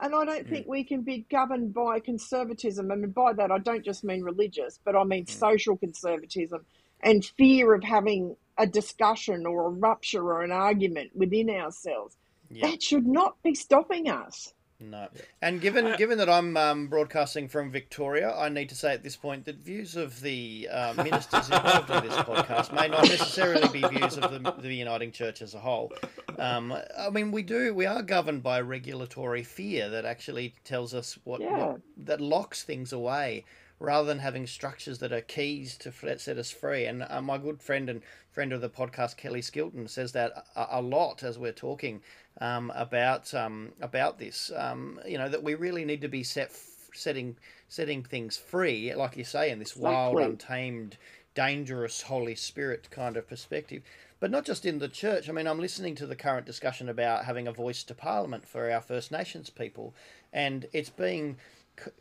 And 0.00 0.14
I 0.14 0.24
don't 0.24 0.48
think 0.48 0.66
mm. 0.66 0.70
we 0.70 0.84
can 0.84 1.02
be 1.02 1.26
governed 1.28 1.74
by 1.74 1.98
conservatism. 1.98 2.90
I 2.92 2.94
And 2.94 3.12
by 3.12 3.32
that, 3.32 3.50
I 3.50 3.58
don't 3.58 3.84
just 3.84 4.04
mean 4.04 4.22
religious, 4.22 4.78
but 4.84 4.94
I 4.94 5.02
mean 5.02 5.26
social 5.26 5.76
conservatism 5.76 6.64
and 7.00 7.24
fear 7.24 7.74
of 7.74 7.82
having 7.82 8.36
a 8.56 8.66
discussion 8.66 9.44
or 9.46 9.66
a 9.66 9.70
rupture 9.70 10.22
or 10.22 10.42
an 10.42 10.52
argument 10.52 11.10
within 11.14 11.50
ourselves. 11.50 12.16
Yeah. 12.50 12.70
That 12.70 12.82
should 12.82 13.06
not 13.06 13.42
be 13.42 13.54
stopping 13.54 14.08
us. 14.08 14.52
No. 14.80 15.08
And 15.42 15.60
given 15.60 15.96
given 15.96 16.18
that 16.18 16.28
I'm 16.28 16.56
um, 16.56 16.86
broadcasting 16.86 17.48
from 17.48 17.72
Victoria, 17.72 18.32
I 18.32 18.48
need 18.48 18.68
to 18.68 18.76
say 18.76 18.94
at 18.94 19.02
this 19.02 19.16
point 19.16 19.44
that 19.46 19.56
views 19.56 19.96
of 19.96 20.20
the 20.20 20.68
uh, 20.70 20.94
ministers 20.96 21.50
involved 21.50 21.90
in 21.90 22.04
this 22.04 22.14
podcast 22.18 22.72
may 22.72 22.86
not 22.86 23.02
necessarily 23.08 23.66
be 23.70 23.86
views 23.88 24.16
of 24.16 24.30
the, 24.30 24.52
the 24.62 24.72
Uniting 24.72 25.10
Church 25.10 25.42
as 25.42 25.54
a 25.54 25.58
whole. 25.58 25.92
Um, 26.38 26.72
I 26.96 27.10
mean, 27.10 27.32
we 27.32 27.42
do 27.42 27.74
we 27.74 27.86
are 27.86 28.02
governed 28.02 28.44
by 28.44 28.60
regulatory 28.60 29.42
fear 29.42 29.88
that 29.90 30.04
actually 30.04 30.54
tells 30.62 30.94
us 30.94 31.18
what, 31.24 31.40
Yeah. 31.40 31.66
what 31.66 31.80
that 31.96 32.20
locks 32.20 32.62
things 32.62 32.92
away. 32.92 33.44
Rather 33.80 34.06
than 34.06 34.18
having 34.18 34.46
structures 34.46 34.98
that 34.98 35.12
are 35.12 35.20
keys 35.20 35.76
to 35.78 35.92
set 36.18 36.36
us 36.36 36.50
free, 36.50 36.84
and 36.86 37.06
uh, 37.08 37.22
my 37.22 37.38
good 37.38 37.62
friend 37.62 37.88
and 37.88 38.02
friend 38.32 38.52
of 38.52 38.60
the 38.60 38.68
podcast, 38.68 39.16
Kelly 39.16 39.40
Skilton, 39.40 39.88
says 39.88 40.12
that 40.12 40.32
a, 40.56 40.66
a 40.72 40.82
lot 40.82 41.22
as 41.22 41.38
we're 41.38 41.52
talking 41.52 42.02
um, 42.40 42.72
about 42.74 43.32
um, 43.34 43.72
about 43.80 44.18
this. 44.18 44.50
Um, 44.56 45.00
you 45.06 45.18
know 45.18 45.28
that 45.28 45.42
we 45.42 45.54
really 45.54 45.84
need 45.84 46.00
to 46.00 46.08
be 46.08 46.22
set 46.22 46.50
setting 46.92 47.36
setting 47.68 48.02
things 48.02 48.36
free, 48.36 48.94
like 48.94 49.16
you 49.16 49.24
say, 49.24 49.50
in 49.50 49.58
this 49.58 49.76
wild, 49.76 50.18
untamed, 50.18 50.96
dangerous 51.34 52.02
Holy 52.02 52.34
Spirit 52.34 52.88
kind 52.90 53.16
of 53.16 53.28
perspective. 53.28 53.82
But 54.20 54.32
not 54.32 54.44
just 54.44 54.66
in 54.66 54.80
the 54.80 54.88
church. 54.88 55.28
I 55.28 55.32
mean, 55.32 55.46
I'm 55.46 55.60
listening 55.60 55.94
to 55.96 56.06
the 56.06 56.16
current 56.16 56.44
discussion 56.44 56.88
about 56.88 57.24
having 57.24 57.46
a 57.46 57.52
voice 57.52 57.84
to 57.84 57.94
Parliament 57.94 58.48
for 58.48 58.68
our 58.70 58.80
First 58.80 59.12
Nations 59.12 59.48
people, 59.48 59.94
and 60.32 60.66
it's 60.72 60.90
being 60.90 61.36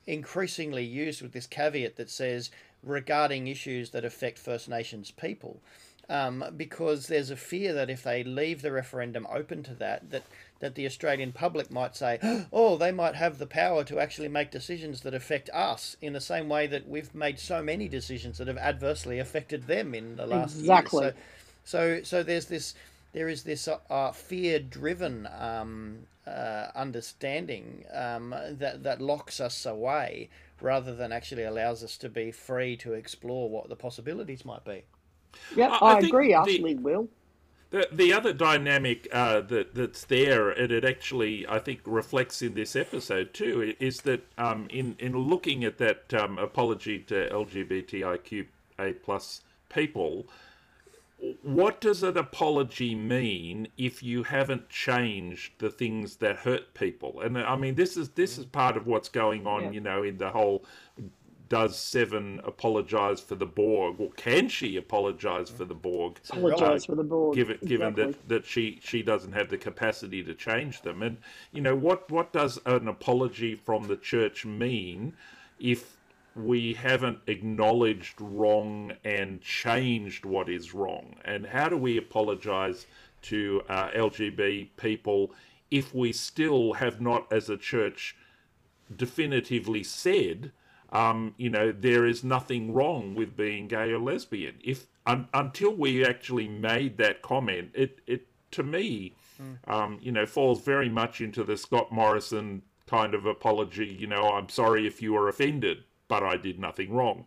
increasingly 0.06 0.84
used 0.84 1.22
with 1.22 1.34
this 1.34 1.48
caveat 1.48 1.96
that 1.98 2.10
says 2.10 2.52
regarding 2.84 3.48
issues 3.48 3.90
that 3.92 4.06
affect 4.06 4.40
First 4.40 4.70
Nations 4.70 5.12
people 5.12 5.62
um, 6.10 6.44
because 6.56 7.08
there's 7.08 7.30
a 7.30 7.36
fear 7.36 7.74
that 7.74 7.90
if 7.90 8.04
they 8.04 8.24
leave 8.24 8.62
the 8.62 8.72
referendum 8.72 9.28
open 9.30 9.64
to 9.64 9.74
that, 9.76 10.10
that 10.12 10.24
that 10.60 10.74
the 10.74 10.88
Australian 10.88 11.32
public 11.32 11.70
might 11.70 11.96
say, 11.96 12.18
oh, 12.52 12.78
they 12.78 12.92
might 12.92 13.14
have 13.14 13.38
the 13.38 13.46
power 13.46 13.84
to 13.84 14.00
actually 14.00 14.28
make 14.28 14.50
decisions 14.50 15.02
that 15.02 15.14
affect 15.14 15.50
us 15.52 15.96
in 16.02 16.14
the 16.14 16.22
same 16.22 16.50
way 16.50 16.66
that 16.66 16.88
we've 16.88 17.14
made 17.14 17.38
so 17.38 17.62
many 17.62 17.88
decisions 17.88 18.40
that 18.40 18.48
have 18.48 18.58
adversely 18.58 19.20
affected 19.20 19.68
them 19.68 19.94
in 19.94 20.16
the 20.16 20.26
last 20.26 20.56
year. 20.56 20.64
Exactly. 20.64 21.12
So, 21.64 22.00
so, 22.00 22.04
so 22.04 22.24
there's 22.24 22.48
this, 22.48 22.74
there 23.14 23.28
is 23.28 23.44
this 23.44 23.68
uh, 23.68 23.78
uh, 23.90 24.12
fear-driven 24.12 25.28
um, 25.38 26.00
uh, 26.26 26.68
understanding 26.76 27.86
um, 27.94 28.36
that 28.52 28.84
that 28.84 29.02
locks 29.02 29.40
us 29.40 29.66
away, 29.66 30.30
rather 30.62 30.96
than 30.96 31.12
actually 31.12 31.44
allows 31.44 31.84
us 31.84 31.98
to 31.98 32.10
be 32.10 32.32
free 32.32 32.76
to 32.78 32.94
explore 32.94 33.50
what 33.50 33.70
the 33.70 33.76
possibilities 33.76 34.44
might 34.46 34.64
be. 34.66 34.84
Yeah, 35.56 35.70
I- 35.70 35.86
I, 35.86 35.98
I 35.98 36.00
think 36.02 36.14
agree, 36.14 36.36
the- 36.46 36.76
Will. 36.76 37.08
The, 37.70 37.86
the 37.92 38.14
other 38.14 38.32
dynamic 38.32 39.10
uh, 39.12 39.42
that 39.42 39.76
that's 39.76 40.06
there, 40.06 40.50
and 40.50 40.72
it 40.72 40.86
actually 40.86 41.46
I 41.48 41.60
think 41.60 41.82
reflects 41.86 42.42
in 42.42 42.54
this 42.54 42.78
episode 42.78 43.34
too, 43.34 43.76
is 43.78 44.02
that 44.04 44.26
um, 44.38 44.68
in 44.70 44.96
in 45.00 45.18
looking 45.18 45.66
at 45.66 45.78
that 45.80 46.14
um, 46.14 46.38
apology 46.38 47.00
to 47.00 47.30
LGBTIQA 47.30 48.48
plus 49.04 49.42
people, 49.68 50.28
what 51.42 51.82
does 51.82 52.04
an 52.04 52.18
apology 52.18 52.94
mean 52.94 53.68
if 53.78 54.04
you 54.04 54.24
haven't 54.24 54.70
changed 54.70 55.54
the 55.58 55.70
things 55.70 56.18
that 56.18 56.38
hurt 56.38 56.74
people? 56.74 57.22
And 57.22 57.38
uh, 57.38 57.42
I 57.42 57.56
mean, 57.56 57.76
this 57.76 57.98
is 57.98 58.10
this 58.10 58.38
is 58.38 58.46
part 58.46 58.78
of 58.78 58.86
what's 58.86 59.10
going 59.10 59.48
on, 59.48 59.64
Yeah. 59.64 59.72
you 59.72 59.80
know, 59.82 60.04
in 60.04 60.18
the 60.18 60.30
whole. 60.30 60.66
Does 61.50 61.78
Seven 61.80 62.42
apologise 62.44 63.22
for 63.22 63.36
the 63.36 63.46
Borg, 63.46 64.02
or 64.02 64.12
can 64.12 64.50
she 64.50 64.76
apologise 64.76 65.50
for 65.50 65.64
the 65.64 65.74
Borg? 65.74 66.20
Apologise 66.30 66.84
for 66.84 66.96
the 66.96 67.06
Borg, 67.06 67.36
Given, 67.36 67.58
given 67.66 67.88
exactly. 67.88 68.12
that, 68.12 68.28
that 68.28 68.46
she 68.46 68.80
she 68.84 69.02
doesn't 69.02 69.32
have 69.32 69.48
the 69.50 69.58
capacity 69.58 70.22
to 70.24 70.34
change 70.34 70.82
them, 70.82 71.02
and 71.02 71.18
you 71.54 71.62
know 71.62 71.74
what 71.74 72.12
what 72.12 72.34
does 72.34 72.60
an 72.66 72.90
apology 72.90 73.56
from 73.56 73.88
the 73.88 73.96
church 73.96 74.46
mean 74.46 75.14
if 75.58 75.97
we 76.38 76.74
haven't 76.74 77.20
acknowledged 77.28 78.20
wrong 78.20 78.94
and 79.04 79.42
changed 79.42 80.26
what 80.26 80.50
is 80.50 80.74
wrong? 80.74 81.16
And 81.26 81.46
how 81.46 81.70
do 81.70 81.78
we 81.78 81.98
apologise 81.98 82.86
to 83.24 83.64
uh, 83.68 83.90
LGB 83.90 84.70
people 84.78 85.32
if 85.70 85.94
we 85.94 86.14
still 86.14 86.74
have 86.74 87.02
not, 87.02 87.32
as 87.32 87.50
a 87.50 87.58
church, 87.58 88.16
definitively 88.96 89.84
said, 89.84 90.52
um, 90.92 91.34
you 91.38 91.50
know, 91.50 91.72
there 91.72 92.06
is 92.06 92.24
nothing 92.24 92.74
wrong 92.74 93.16
with 93.16 93.36
being 93.36 93.68
gay 93.68 93.92
or 93.92 94.00
lesbian. 94.00 94.56
If 94.64 94.88
un, 95.06 95.28
until 95.34 95.76
we 95.76 96.06
actually 96.06 96.48
made 96.48 96.98
that 96.98 97.22
comment, 97.22 97.72
it 97.74 98.00
it 98.08 98.28
to 98.52 98.64
me, 98.64 99.14
um, 99.68 100.00
you 100.02 100.12
know, 100.12 100.26
falls 100.26 100.62
very 100.62 100.90
much 100.90 101.20
into 101.20 101.44
the 101.44 101.58
Scott 101.58 101.92
Morrison 101.92 102.62
kind 102.86 103.14
of 103.14 103.26
apology. 103.26 103.88
You 104.00 104.08
know, 104.08 104.32
I'm 104.32 104.48
sorry 104.48 104.88
if 104.88 105.02
you 105.02 105.14
were 105.14 105.28
offended, 105.28 105.84
but 106.08 106.24
I 106.24 106.38
did 106.38 106.60
nothing 106.60 106.94
wrong. 106.94 107.26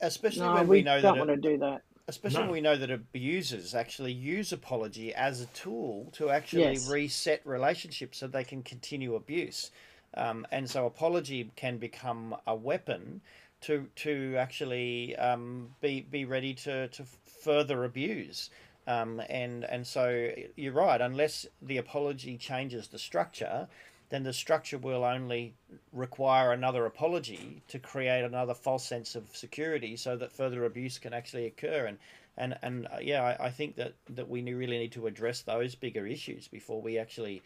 Especially 0.00 0.42
No, 0.46 0.54
when 0.54 0.68
we, 0.68 0.78
we, 0.78 0.82
know 0.82 1.00
don't 1.00 1.14
that 1.14 1.18
want 1.18 1.30
it- 1.30 1.36
to 1.42 1.50
do 1.50 1.58
that. 1.58 1.82
especially 2.08 2.38
No. 2.40 2.44
when 2.46 2.52
we 2.52 2.60
know 2.60 2.76
that 2.76 2.90
abusers 2.90 3.74
actually 3.74 4.12
use 4.12 4.52
apology 4.52 5.14
as 5.14 5.40
a 5.40 5.46
tool 5.46 6.10
to 6.14 6.30
actually 6.30 6.62
Yes. 6.72 6.88
reset 6.90 7.40
relationships 7.46 8.18
so 8.18 8.26
they 8.26 8.44
can 8.44 8.62
continue 8.62 9.14
abuse. 9.14 9.70
Um, 10.14 10.46
and 10.50 10.68
so 10.68 10.84
apology 10.86 11.50
can 11.56 11.78
become 11.78 12.36
a 12.46 12.54
weapon 12.54 13.22
to 13.62 13.88
to 13.94 14.34
actually 14.36 15.14
um, 15.16 15.74
be 15.80 16.00
be 16.02 16.24
ready 16.24 16.52
to, 16.54 16.88
to 16.88 17.04
further 17.44 17.84
abuse. 17.84 18.50
Um, 18.88 19.22
and 19.30 19.64
and 19.64 19.86
so 19.86 20.32
you're 20.56 20.72
right. 20.72 21.00
Unless 21.00 21.46
the 21.62 21.78
apology 21.78 22.36
changes 22.36 22.88
the 22.88 22.98
structure, 22.98 23.68
then 24.12 24.24
the 24.24 24.32
structure 24.34 24.76
will 24.76 25.04
only 25.04 25.54
require 25.90 26.52
another 26.52 26.84
apology 26.84 27.62
to 27.68 27.78
create 27.78 28.22
another 28.24 28.52
false 28.52 28.84
sense 28.84 29.14
of 29.14 29.34
security, 29.34 29.96
so 29.96 30.16
that 30.16 30.30
further 30.30 30.66
abuse 30.66 30.98
can 30.98 31.14
actually 31.14 31.46
occur. 31.46 31.86
And 31.86 31.98
and 32.36 32.58
and 32.60 32.86
uh, 32.88 32.98
yeah, 33.00 33.22
I, 33.22 33.46
I 33.46 33.50
think 33.50 33.76
that 33.76 33.94
that 34.10 34.28
we 34.28 34.42
really 34.42 34.78
need 34.78 34.92
to 34.92 35.06
address 35.06 35.40
those 35.40 35.74
bigger 35.74 36.06
issues 36.06 36.46
before 36.46 36.82
we 36.82 36.98
actually 36.98 37.40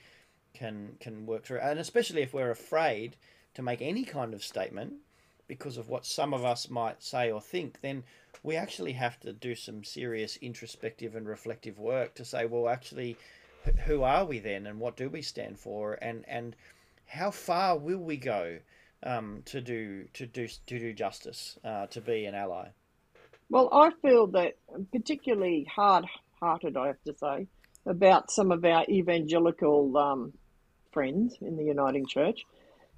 can 0.54 0.96
can 0.98 1.24
work 1.24 1.44
through. 1.44 1.60
And 1.60 1.78
especially 1.78 2.22
if 2.22 2.34
we're 2.34 2.50
afraid 2.50 3.14
to 3.54 3.62
make 3.62 3.80
any 3.80 4.02
kind 4.02 4.34
of 4.34 4.42
statement 4.42 4.94
because 5.46 5.76
of 5.76 5.88
what 5.88 6.04
some 6.04 6.34
of 6.34 6.44
us 6.44 6.68
might 6.68 7.00
say 7.00 7.30
or 7.30 7.40
think, 7.40 7.80
then 7.80 8.02
we 8.42 8.56
actually 8.56 8.94
have 8.94 9.20
to 9.20 9.32
do 9.32 9.54
some 9.54 9.84
serious 9.84 10.36
introspective 10.38 11.14
and 11.14 11.28
reflective 11.28 11.78
work 11.78 12.16
to 12.16 12.24
say, 12.24 12.44
well, 12.44 12.68
actually, 12.68 13.16
who 13.86 14.02
are 14.02 14.24
we 14.24 14.38
then, 14.38 14.66
and 14.66 14.80
what 14.80 14.96
do 14.96 15.08
we 15.08 15.22
stand 15.22 15.58
for, 15.58 15.98
and 16.02 16.24
and 16.28 16.56
how 17.06 17.30
far 17.30 17.78
will 17.78 17.98
we 17.98 18.16
go 18.16 18.58
um, 19.02 19.42
to 19.46 19.60
do 19.60 20.06
to 20.14 20.26
do 20.26 20.48
to 20.48 20.78
do 20.78 20.92
justice, 20.92 21.58
uh, 21.64 21.86
to 21.86 22.00
be 22.00 22.26
an 22.26 22.34
ally? 22.34 22.68
Well, 23.48 23.68
I 23.72 23.90
feel 24.02 24.26
that 24.28 24.56
particularly 24.92 25.66
hard-hearted, 25.72 26.76
I 26.76 26.88
have 26.88 27.02
to 27.06 27.14
say, 27.14 27.46
about 27.86 28.30
some 28.30 28.50
of 28.50 28.64
our 28.64 28.84
evangelical 28.88 29.96
um, 29.96 30.32
friends 30.90 31.36
in 31.40 31.56
the 31.56 31.64
Uniting 31.64 32.06
Church. 32.06 32.40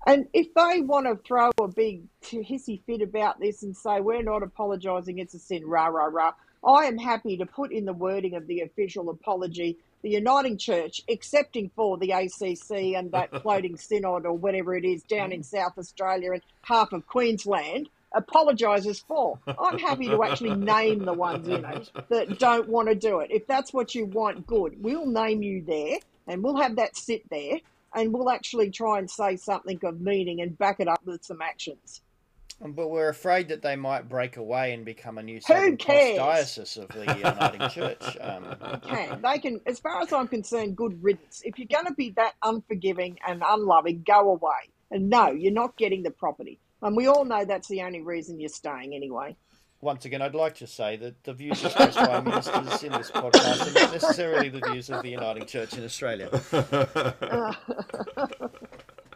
And 0.06 0.26
if 0.32 0.46
they 0.54 0.80
want 0.80 1.06
to 1.06 1.16
throw 1.26 1.50
a 1.60 1.68
big 1.68 2.04
hissy 2.22 2.82
fit 2.86 3.02
about 3.02 3.40
this 3.40 3.62
and 3.62 3.76
say 3.76 4.00
we're 4.00 4.22
not 4.22 4.42
apologising, 4.42 5.18
it's 5.18 5.34
a 5.34 5.38
sin, 5.38 5.66
rah 5.66 5.88
rah 5.88 6.08
rah, 6.10 6.32
I 6.64 6.86
am 6.86 6.96
happy 6.96 7.36
to 7.36 7.46
put 7.46 7.72
in 7.72 7.84
the 7.84 7.92
wording 7.92 8.34
of 8.34 8.46
the 8.46 8.60
official 8.60 9.10
apology 9.10 9.76
the 10.02 10.10
Uniting 10.10 10.56
Church, 10.56 11.02
excepting 11.08 11.70
for 11.74 11.98
the 11.98 12.12
ACC 12.12 12.94
and 12.96 13.12
that 13.12 13.30
floating 13.42 13.76
synod 13.76 14.26
or 14.26 14.32
whatever 14.32 14.76
it 14.76 14.84
is 14.84 15.02
down 15.02 15.32
in 15.32 15.40
mm. 15.40 15.44
South 15.44 15.76
Australia 15.78 16.32
and 16.32 16.42
half 16.62 16.92
of 16.92 17.06
Queensland, 17.06 17.88
apologises 18.14 19.00
for. 19.00 19.38
I'm 19.46 19.78
happy 19.78 20.08
to 20.08 20.22
actually 20.22 20.54
name 20.54 21.04
the 21.04 21.12
ones 21.12 21.48
you 21.48 21.58
know 21.58 21.82
that 22.08 22.38
don't 22.38 22.68
want 22.68 22.88
to 22.88 22.94
do 22.94 23.20
it. 23.20 23.30
If 23.30 23.46
that's 23.46 23.72
what 23.72 23.94
you 23.94 24.06
want, 24.06 24.46
good. 24.46 24.82
We'll 24.82 25.06
name 25.06 25.42
you 25.42 25.62
there, 25.62 25.98
and 26.26 26.42
we'll 26.42 26.56
have 26.56 26.76
that 26.76 26.96
sit 26.96 27.28
there. 27.30 27.58
and 27.94 28.12
we'll 28.12 28.30
actually 28.30 28.70
try 28.70 28.98
and 28.98 29.10
say 29.10 29.36
something 29.36 29.80
of 29.82 30.00
meaning 30.00 30.40
and 30.40 30.56
back 30.58 30.78
it 30.78 30.88
up 30.88 31.00
with 31.06 31.24
some 31.24 31.40
actions. 31.40 32.02
But 32.60 32.88
we're 32.88 33.08
afraid 33.08 33.48
that 33.48 33.62
they 33.62 33.76
might 33.76 34.08
break 34.08 34.36
away 34.36 34.72
and 34.72 34.84
become 34.84 35.16
a 35.16 35.22
new 35.22 35.40
Southern 35.40 35.76
Cross? 35.78 36.16
Diocese 36.16 36.76
of 36.76 36.88
the 36.88 37.04
Uniting 37.04 37.68
Church. 37.70 38.16
Um, 38.20 38.56
can. 38.82 39.22
They 39.22 39.38
can, 39.38 39.60
as 39.64 39.78
far 39.78 40.02
as 40.02 40.12
I'm 40.12 40.26
concerned, 40.26 40.76
good 40.76 41.02
riddance. 41.02 41.40
If 41.44 41.56
you're 41.58 41.68
going 41.68 41.86
to 41.86 41.94
be 41.94 42.10
that 42.16 42.34
unforgiving 42.42 43.18
and 43.26 43.42
unloving, 43.46 44.02
go 44.04 44.30
away. 44.30 44.70
And 44.90 45.08
no, 45.08 45.30
you're 45.30 45.52
not 45.52 45.76
getting 45.76 46.02
the 46.02 46.10
property. 46.10 46.58
And 46.82 46.96
we 46.96 47.06
all 47.06 47.24
know 47.24 47.44
that's 47.44 47.68
the 47.68 47.82
only 47.82 48.00
reason 48.02 48.40
you're 48.40 48.48
staying 48.48 48.92
anyway. 48.94 49.36
once 49.80 50.04
again, 50.04 50.20
I'd 50.20 50.34
like 50.34 50.56
to 50.56 50.66
say 50.66 50.96
that 50.96 51.22
the 51.22 51.34
views 51.34 51.64
expressed 51.64 51.96
by 51.96 52.20
ministers 52.22 52.82
in 52.82 52.92
this 52.92 53.10
podcast 53.12 53.68
are 53.68 53.80
not 53.80 53.92
necessarily 53.92 54.48
the 54.48 54.60
views 54.68 54.90
of 54.90 55.02
the 55.02 55.10
Uniting 55.10 55.46
Church 55.46 55.74
in 55.74 55.84
Australia. 55.84 56.28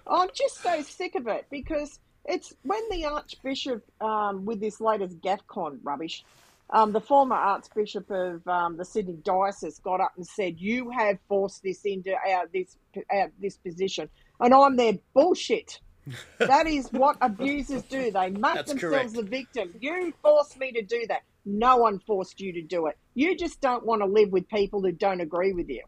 I'm 0.06 0.28
just 0.32 0.62
so 0.62 0.82
sick 0.82 1.14
of 1.16 1.26
it 1.26 1.46
because 1.50 1.98
it's 2.24 2.52
when 2.62 2.80
the 2.90 3.06
Archbishop, 3.06 3.82
um, 4.00 4.44
with 4.44 4.60
this 4.60 4.80
latest 4.80 5.20
GAFCON 5.20 5.78
rubbish, 5.82 6.24
um, 6.70 6.92
the 6.92 7.00
former 7.00 7.36
Archbishop 7.36 8.10
of 8.10 8.46
um, 8.48 8.76
the 8.76 8.84
Sydney 8.84 9.18
Diocese 9.22 9.78
got 9.80 10.00
up 10.00 10.12
and 10.16 10.26
said, 10.26 10.58
"You 10.60 10.90
have 10.90 11.18
forced 11.28 11.62
this 11.62 11.82
into 11.84 12.12
our 12.12 12.46
this 12.52 12.76
our, 13.10 13.30
this 13.38 13.56
position," 13.56 14.08
and 14.40 14.54
I'm 14.54 14.76
there 14.76 14.94
bullshit. 15.14 15.80
that 16.38 16.66
is 16.66 16.88
what 16.90 17.16
abusers 17.20 17.82
do. 17.84 18.10
They 18.10 18.30
make 18.30 18.54
That's 18.54 18.70
themselves 18.72 19.12
correct. 19.12 19.14
the 19.14 19.22
victim. 19.22 19.74
You 19.78 20.12
forced 20.22 20.58
me 20.58 20.72
to 20.72 20.82
do 20.82 21.06
that. 21.08 21.22
No 21.44 21.76
one 21.76 22.00
forced 22.00 22.40
you 22.40 22.52
to 22.54 22.62
do 22.62 22.86
it. 22.86 22.96
You 23.14 23.36
just 23.36 23.60
don't 23.60 23.86
want 23.86 24.00
to 24.02 24.06
live 24.06 24.30
with 24.30 24.48
people 24.48 24.82
who 24.82 24.90
don't 24.92 25.20
agree 25.20 25.52
with 25.52 25.68
you. 25.68 25.82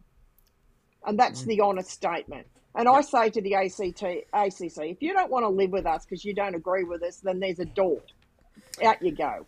And 1.05 1.19
that's 1.19 1.43
Mm. 1.43 1.47
the 1.47 1.61
honest 1.61 1.91
statement. 1.91 2.47
And 2.77 2.89
I 2.89 3.01
say 3.03 3.31
to 3.31 3.41
the 3.41 3.55
ACT, 3.55 4.03
ACC, 4.33 4.79
if 4.91 5.01
you 5.03 5.13
don't 5.13 5.31
want 5.31 5.45
to 5.45 5.49
live 5.49 5.71
with 5.71 5.87
us 5.87 6.05
because 6.05 6.25
you 6.25 6.35
don't 6.35 6.55
agree 6.57 6.83
with 6.85 7.03
us, 7.03 7.19
then 7.19 7.39
there's 7.39 7.61
a 7.61 7.65
door. 7.65 8.01
Out 8.83 9.01
you 9.01 9.13
go. 9.13 9.47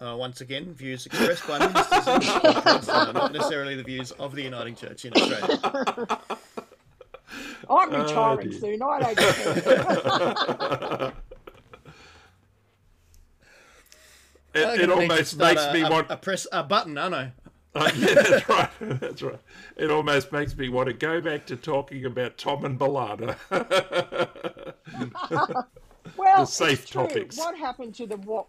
Uh, 0.00 0.14
once 0.16 0.40
again, 0.42 0.72
views 0.74 1.06
expressed 1.06 1.46
by 1.48 1.58
ministers 1.58 2.06
in 2.06 2.20
this 2.20 2.28
podcast 2.30 3.08
are 3.08 3.12
not 3.12 3.32
necessarily 3.32 3.74
the 3.74 3.82
views 3.82 4.12
of 4.12 4.32
the 4.32 4.42
Uniting 4.42 4.76
Church 4.76 5.04
in 5.04 5.12
Australia. 5.14 5.58
I'm 7.68 7.92
Oh, 7.92 8.04
retiring 8.04 8.50
dear. 8.50 8.60
soon. 8.60 8.80
I 8.82 9.00
don't 9.00 9.18
care. 9.18 11.12
It, 14.54 14.60
it 14.60 14.64
gonna 14.64 15.00
need 15.00 15.08
to 15.08 15.12
almost 15.12 15.36
makes 15.38 15.62
a, 15.62 15.72
me 15.74 15.82
a, 15.82 15.90
want. 15.90 16.10
a 16.10 16.16
press 16.16 16.46
a 16.50 16.62
button, 16.64 16.96
aren't 16.96 17.14
I? 17.14 17.32
Uh, 17.74 17.90
yeah, 17.96 18.14
that's 18.14 18.48
right. 18.48 18.70
That's 18.80 19.22
right. 19.22 19.38
It 19.76 19.90
almost 19.90 20.32
makes 20.32 20.56
me 20.56 20.68
want 20.68 20.88
to 20.88 20.94
go 20.94 21.20
back 21.20 21.46
to 21.46 21.56
talking 21.56 22.04
about 22.04 22.38
Tom 22.38 22.64
and 22.64 22.78
B'Elanna. 22.78 23.36
Well, 26.16 26.40
The 26.40 26.46
safe 26.46 26.90
topics. 26.90 27.36
What 27.36 27.56
happened 27.56 27.94
to 27.96 28.06
the 28.06 28.16
what? 28.16 28.46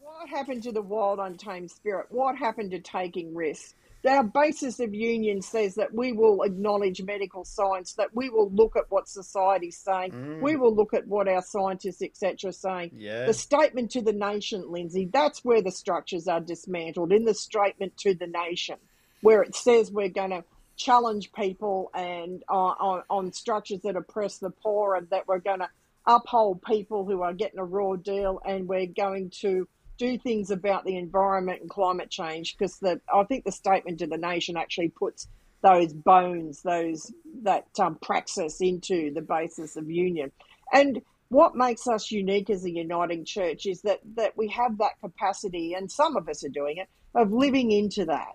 What 0.00 0.28
happened 0.28 0.62
to 0.64 0.72
the 0.72 0.82
wild, 0.82 1.18
untamed 1.18 1.70
spirit? 1.70 2.06
What 2.10 2.36
happened 2.36 2.70
to 2.72 2.78
taking 2.78 3.34
risks? 3.34 3.74
Our 4.08 4.24
basis 4.24 4.80
of 4.80 4.94
union 4.94 5.42
says 5.42 5.74
that 5.74 5.92
we 5.92 6.12
will 6.12 6.42
acknowledge 6.42 7.02
medical 7.02 7.44
science, 7.44 7.92
that 7.94 8.14
we 8.14 8.30
will 8.30 8.50
look 8.50 8.76
at 8.76 8.84
what 8.88 9.08
society's 9.08 9.76
saying, 9.76 10.40
we 10.40 10.56
will 10.56 10.74
look 10.74 10.94
at 10.94 11.06
what 11.06 11.28
our 11.28 11.42
scientists, 11.42 12.00
etc., 12.00 12.48
are 12.48 12.52
saying. 12.52 12.92
Yeah. 12.94 13.26
The 13.26 13.34
statement 13.34 13.90
to 13.92 14.00
the 14.00 14.12
nation, 14.12 14.70
Lindsay, 14.70 15.08
that's 15.12 15.44
where 15.44 15.60
the 15.60 15.70
structures 15.70 16.28
are 16.28 16.40
dismantled 16.40 17.12
in 17.12 17.24
the 17.24 17.34
statement 17.34 17.96
to 17.98 18.14
the 18.14 18.26
nation, 18.26 18.76
where 19.20 19.42
it 19.42 19.54
says 19.54 19.92
we're 19.92 20.08
going 20.08 20.30
to 20.30 20.44
challenge 20.76 21.30
people 21.32 21.90
and 21.94 22.42
uh, 22.48 22.54
on, 22.54 23.02
on 23.10 23.32
structures 23.32 23.80
that 23.82 23.96
oppress 23.96 24.38
the 24.38 24.50
poor 24.50 24.94
and 24.94 25.10
that 25.10 25.28
we're 25.28 25.38
going 25.38 25.58
to 25.58 25.68
uphold 26.06 26.62
people 26.62 27.04
who 27.04 27.20
are 27.20 27.34
getting 27.34 27.58
a 27.58 27.64
raw 27.64 27.96
deal 27.96 28.40
and 28.46 28.66
we're 28.66 28.86
going 28.86 29.28
to 29.28 29.68
do 30.00 30.18
things 30.18 30.50
about 30.50 30.84
the 30.86 30.96
environment 30.96 31.60
and 31.60 31.68
climate 31.68 32.10
change 32.10 32.56
because 32.56 32.78
the 32.78 33.00
I 33.14 33.22
think 33.24 33.44
the 33.44 33.52
statement 33.52 33.98
to 33.98 34.06
the 34.06 34.16
nation 34.16 34.56
actually 34.56 34.88
puts 34.88 35.28
those 35.62 35.92
bones, 35.92 36.62
those 36.62 37.12
that 37.42 37.66
um, 37.78 37.96
praxis 37.96 38.62
into 38.62 39.12
the 39.12 39.20
basis 39.20 39.76
of 39.76 39.90
union. 39.90 40.32
And 40.72 41.02
what 41.28 41.54
makes 41.54 41.86
us 41.86 42.10
unique 42.10 42.48
as 42.48 42.64
a 42.64 42.70
uniting 42.70 43.26
church 43.26 43.66
is 43.66 43.82
that 43.82 44.00
that 44.16 44.38
we 44.38 44.48
have 44.48 44.78
that 44.78 44.98
capacity, 45.00 45.74
and 45.74 45.92
some 45.92 46.16
of 46.16 46.28
us 46.30 46.42
are 46.44 46.48
doing 46.48 46.78
it, 46.78 46.88
of 47.14 47.30
living 47.30 47.70
into 47.70 48.06
that 48.06 48.32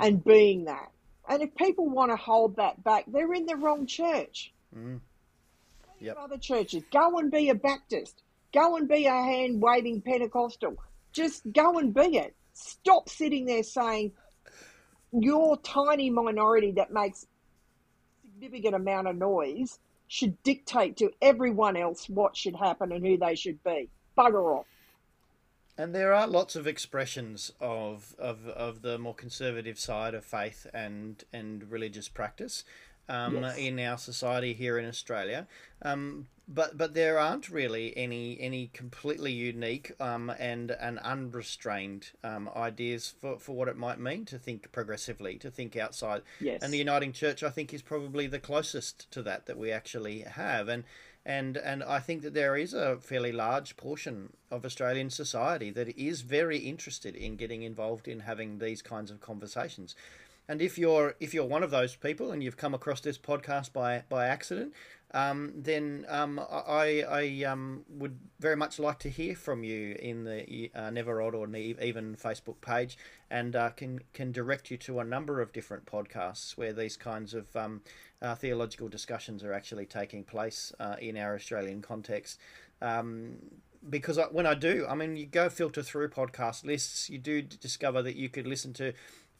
and 0.00 0.24
being 0.24 0.64
that. 0.64 0.88
And 1.28 1.42
if 1.42 1.54
people 1.54 1.90
want 1.90 2.10
to 2.10 2.16
hold 2.16 2.56
that 2.56 2.82
back, 2.82 3.04
they're 3.06 3.34
in 3.34 3.44
the 3.44 3.56
wrong 3.56 3.86
church. 3.86 4.52
Yep. 6.00 6.16
Other 6.18 6.38
churches, 6.38 6.82
go 6.90 7.18
and 7.18 7.30
be 7.30 7.50
a 7.50 7.54
Baptist, 7.54 8.22
go 8.52 8.76
and 8.76 8.88
be 8.88 9.06
a 9.06 9.12
hand 9.12 9.60
waving 9.60 10.00
Pentecostal. 10.00 10.76
Just 11.12 11.42
go 11.52 11.78
and 11.78 11.92
be 11.94 12.16
it. 12.16 12.34
Stop 12.54 13.08
sitting 13.08 13.46
there 13.46 13.62
saying 13.62 14.12
your 15.12 15.56
tiny 15.58 16.10
minority 16.10 16.72
that 16.72 16.92
makes 16.92 17.26
significant 18.22 18.74
amount 18.74 19.08
of 19.08 19.16
noise 19.16 19.78
should 20.08 20.42
dictate 20.42 20.96
to 20.98 21.10
everyone 21.22 21.76
else 21.76 22.08
what 22.08 22.36
should 22.36 22.56
happen 22.56 22.92
and 22.92 23.04
who 23.04 23.16
they 23.16 23.34
should 23.34 23.62
be. 23.64 23.88
Bugger 24.16 24.58
off. 24.58 24.66
And 25.78 25.94
there 25.94 26.12
are 26.12 26.26
lots 26.26 26.54
of 26.54 26.66
expressions 26.66 27.50
of, 27.58 28.14
of, 28.18 28.46
of 28.46 28.82
the 28.82 28.98
more 28.98 29.14
conservative 29.14 29.78
side 29.78 30.12
of 30.12 30.24
faith 30.24 30.66
and, 30.74 31.24
and 31.32 31.70
religious 31.70 32.08
practice 32.08 32.62
um, 33.08 33.42
Yes. 33.42 33.58
in 33.58 33.78
our 33.80 33.98
society 33.98 34.54
here 34.54 34.78
in 34.78 34.86
Australia. 34.86 35.46
Um, 35.82 36.28
but 36.48 36.76
but 36.76 36.94
there 36.94 37.18
aren't 37.18 37.48
really 37.48 37.96
any 37.96 38.38
any 38.40 38.68
completely 38.72 39.32
unique 39.32 39.92
um, 40.00 40.30
and 40.38 40.70
and 40.72 40.98
unrestrained 40.98 42.10
um, 42.24 42.50
ideas 42.54 43.14
for, 43.20 43.38
for 43.38 43.54
what 43.54 43.68
it 43.68 43.76
might 43.76 43.98
mean 43.98 44.24
to 44.26 44.38
think 44.38 44.70
progressively, 44.72 45.38
to 45.38 45.50
think 45.50 45.76
outside. 45.76 46.22
Yes. 46.40 46.62
And 46.62 46.72
the 46.72 46.78
Uniting 46.78 47.12
Church, 47.12 47.42
I 47.42 47.50
think, 47.50 47.72
is 47.72 47.82
probably 47.82 48.26
the 48.26 48.38
closest 48.40 49.10
to 49.12 49.22
that 49.22 49.46
that 49.46 49.56
we 49.56 49.70
actually 49.70 50.20
have. 50.20 50.68
And 50.68 50.84
and 51.24 51.56
and 51.56 51.84
I 51.84 52.00
think 52.00 52.22
that 52.22 52.34
there 52.34 52.56
is 52.56 52.74
a 52.74 52.96
fairly 52.96 53.32
large 53.32 53.76
portion 53.76 54.32
of 54.50 54.64
Australian 54.64 55.10
society 55.10 55.70
that 55.70 55.96
is 55.96 56.22
very 56.22 56.58
interested 56.58 57.14
in 57.14 57.36
getting 57.36 57.62
involved 57.62 58.08
in 58.08 58.20
having 58.20 58.58
these 58.58 58.82
kinds 58.82 59.10
of 59.10 59.20
conversations. 59.20 59.94
And 60.48 60.60
if 60.60 60.76
you're 60.76 61.14
if 61.20 61.32
you're 61.32 61.44
one 61.46 61.62
of 61.62 61.70
those 61.70 61.94
people 61.96 62.32
and 62.32 62.42
you've 62.42 62.56
come 62.56 62.74
across 62.74 63.00
this 63.00 63.18
podcast 63.18 63.72
by 63.72 64.02
by 64.08 64.26
accident, 64.26 64.74
um, 65.14 65.52
then 65.54 66.04
um, 66.08 66.40
I 66.50 67.04
I 67.08 67.44
um, 67.44 67.84
would 67.88 68.18
very 68.40 68.56
much 68.56 68.78
like 68.78 68.98
to 69.00 69.08
hear 69.10 69.36
from 69.36 69.62
you 69.62 69.96
in 69.98 70.24
the 70.24 70.70
uh, 70.74 70.90
Never 70.90 71.22
Odd 71.22 71.34
or 71.34 71.46
even 71.54 72.16
Facebook 72.16 72.60
page, 72.60 72.98
and 73.30 73.54
uh, 73.54 73.70
can 73.70 74.00
can 74.12 74.32
direct 74.32 74.70
you 74.70 74.76
to 74.78 75.00
a 75.00 75.04
number 75.04 75.40
of 75.40 75.52
different 75.52 75.86
podcasts 75.86 76.56
where 76.56 76.72
these 76.72 76.96
kinds 76.96 77.34
of 77.34 77.54
um, 77.54 77.82
uh, 78.20 78.34
theological 78.34 78.88
discussions 78.88 79.44
are 79.44 79.52
actually 79.52 79.86
taking 79.86 80.24
place 80.24 80.72
uh, 80.80 80.96
in 81.00 81.16
our 81.16 81.34
Australian 81.34 81.82
context. 81.82 82.40
Um, 82.80 83.36
because 83.88 84.18
when 84.30 84.46
I 84.46 84.54
do, 84.54 84.86
I 84.88 84.94
mean, 84.94 85.16
you 85.16 85.26
go 85.26 85.48
filter 85.48 85.82
through 85.82 86.08
podcast 86.10 86.64
lists, 86.64 87.10
you 87.10 87.18
do 87.18 87.42
discover 87.42 88.00
that 88.02 88.14
you 88.14 88.28
could 88.28 88.46
listen 88.46 88.72
to 88.74 88.92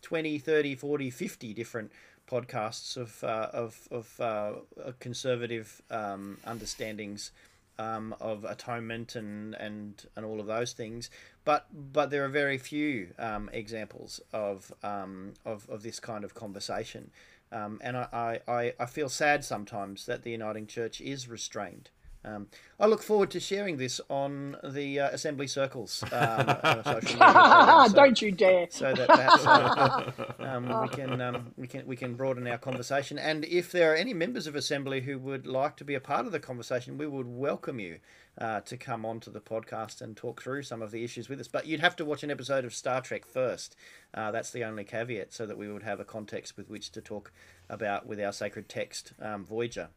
20, 0.02 0.38
30, 0.38 0.74
40, 0.74 1.10
50 1.10 1.54
different 1.54 1.92
podcasts 2.30 2.96
of, 2.96 3.22
uh, 3.24 3.48
of, 3.52 3.88
of 3.90 4.20
uh, 4.20 4.52
conservative 5.00 5.82
um, 5.90 6.38
understandings 6.44 7.30
um, 7.78 8.14
of 8.20 8.44
atonement 8.44 9.16
and, 9.16 9.54
and, 9.54 10.06
and 10.16 10.24
all 10.26 10.40
of 10.40 10.46
those 10.46 10.72
things. 10.72 11.10
But, 11.44 11.66
but 11.72 12.10
there 12.10 12.24
are 12.24 12.28
very 12.28 12.58
few 12.58 13.08
um, 13.18 13.50
examples 13.52 14.20
of, 14.32 14.72
um, 14.82 15.34
of, 15.44 15.68
of 15.68 15.82
this 15.82 15.98
kind 16.00 16.24
of 16.24 16.34
conversation. 16.34 17.10
Um, 17.50 17.80
and 17.82 17.96
I, 17.96 18.40
I, 18.48 18.72
I 18.80 18.86
feel 18.86 19.08
sad 19.08 19.44
sometimes 19.44 20.06
that 20.06 20.22
the 20.22 20.30
Uniting 20.30 20.66
Church 20.66 21.00
is 21.00 21.28
restrained. 21.28 21.90
Um, 22.24 22.46
I 22.78 22.86
look 22.86 23.02
forward 23.02 23.30
to 23.32 23.40
sharing 23.40 23.78
this 23.78 24.00
on 24.08 24.56
the 24.62 25.00
uh, 25.00 25.08
assembly 25.10 25.48
circles 25.48 26.04
um, 26.12 26.46
social 26.84 27.18
media 27.18 27.84
so- 27.88 27.92
Don't 27.94 28.22
you 28.22 28.30
dare. 28.30 28.66
so 28.70 28.92
that 28.94 29.08
perhaps 29.08 29.44
uh, 29.46 30.12
um, 30.38 30.82
we 30.82 30.88
can 30.88 31.20
um, 31.20 31.52
we 31.56 31.66
can 31.66 31.86
we 31.86 31.96
can 31.96 32.14
broaden 32.14 32.46
our 32.46 32.58
conversation. 32.58 33.18
And 33.18 33.44
if 33.44 33.72
there 33.72 33.92
are 33.92 33.96
any 33.96 34.14
members 34.14 34.46
of 34.46 34.54
Assembly 34.54 35.00
who 35.00 35.18
would 35.18 35.46
like 35.46 35.76
to 35.78 35.84
be 35.84 35.94
a 35.94 36.00
part 36.00 36.26
of 36.26 36.32
the 36.32 36.38
conversation, 36.40 36.96
we 36.96 37.06
would 37.08 37.26
welcome 37.26 37.80
you 37.80 37.98
uh, 38.38 38.60
to 38.60 38.76
come 38.76 39.04
onto 39.04 39.30
the 39.30 39.40
podcast 39.40 40.00
and 40.00 40.16
talk 40.16 40.40
through 40.42 40.62
some 40.62 40.80
of 40.80 40.92
the 40.92 41.02
issues 41.02 41.28
with 41.28 41.40
us. 41.40 41.48
But 41.48 41.66
you'd 41.66 41.80
have 41.80 41.96
to 41.96 42.04
watch 42.04 42.22
an 42.22 42.30
episode 42.30 42.64
of 42.64 42.72
Star 42.72 43.00
Trek 43.00 43.26
first. 43.26 43.74
Uh, 44.14 44.30
that's 44.30 44.50
the 44.52 44.62
only 44.64 44.84
caveat, 44.84 45.32
so 45.32 45.44
that 45.46 45.58
we 45.58 45.70
would 45.72 45.82
have 45.82 45.98
a 45.98 46.04
context 46.04 46.56
with 46.56 46.70
which 46.70 46.90
to 46.92 47.00
talk 47.00 47.32
about 47.68 48.06
with 48.06 48.20
our 48.20 48.32
sacred 48.32 48.68
text, 48.68 49.12
um, 49.20 49.44
Voyager. 49.44 49.88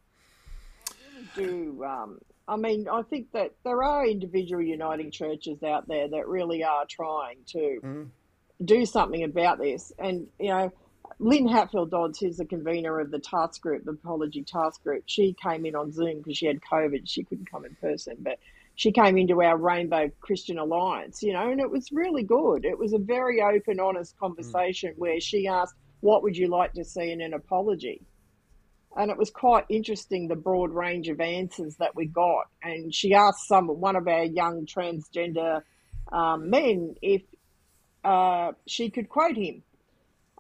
Do. 1.36 1.84
Um, 1.84 2.20
I 2.48 2.58
mean, 2.58 2.88
I 2.92 3.02
think 3.02 3.32
that 3.34 3.54
there 3.64 3.84
are 3.84 4.06
individual 4.06 4.62
uniting 4.62 5.12
churches 5.12 5.64
out 5.64 5.88
there 5.88 6.08
that 6.08 6.28
really 6.28 6.64
are 6.64 6.86
trying 6.88 7.40
to 7.48 8.08
do 8.64 8.86
something 8.86 9.24
about 9.24 9.58
this. 9.58 9.92
And, 9.98 10.28
you 10.40 10.50
know, 10.50 10.72
Lin 11.20 11.48
Hatfield 11.48 11.92
Dodds, 11.92 12.20
who's 12.20 12.38
the 12.38 12.46
convener 12.46 13.00
of 13.00 13.12
the 13.12 13.20
task 13.20 13.62
group, 13.62 13.86
the 13.86 13.92
apology 13.92 14.44
task 14.44 14.84
group, 14.84 15.04
she 15.06 15.36
came 15.42 15.66
in 15.66 15.76
on 15.76 15.92
Zoom 15.92 16.18
because 16.18 16.38
she 16.38 16.46
had 16.46 16.60
COVID. 16.62 17.02
She 17.06 17.24
couldn't 17.24 17.50
come 17.50 17.66
in 17.66 17.76
person, 17.76 18.18
but 18.20 18.38
she 18.76 18.92
came 18.92 19.18
into 19.18 19.42
our 19.42 19.58
Rainbow 19.58 20.12
Christian 20.20 20.60
Alliance, 20.60 21.24
you 21.24 21.34
know, 21.34 21.50
and 21.50 21.62
it 21.62 21.70
was 21.70 21.92
really 21.92 22.24
good. 22.24 22.66
It 22.66 22.78
was 22.78 22.94
a 22.94 22.98
very 22.98 23.42
open, 23.42 23.80
honest 23.80 24.18
conversation 24.20 24.94
mm. 24.94 24.98
where 24.98 25.20
she 25.20 25.48
asked, 25.48 25.76
What 26.02 26.24
would 26.24 26.36
you 26.36 26.48
like 26.48 26.74
to 26.74 26.84
see 26.84 27.12
in 27.12 27.22
an 27.22 27.34
apology? 27.34 28.02
And 28.96 29.12
it 29.12 29.18
was 29.18 29.30
quite 29.30 29.66
interesting 29.68 30.28
the 30.28 30.36
broad 30.36 30.72
range 30.72 31.10
of 31.10 31.20
answers 31.20 31.76
that 31.78 31.96
we 31.96 32.06
got. 32.06 32.48
And 32.64 32.94
she 32.94 33.14
asked 33.14 33.48
some 33.48 33.68
one 33.68 33.96
of 33.96 34.08
our 34.08 34.24
young 34.24 34.66
transgender 34.66 35.64
um, 36.12 36.50
men 36.50 36.96
if 37.02 37.22
uh, 38.04 38.54
she 38.68 38.90
could 38.90 39.10
quote 39.10 39.36
him 39.36 39.64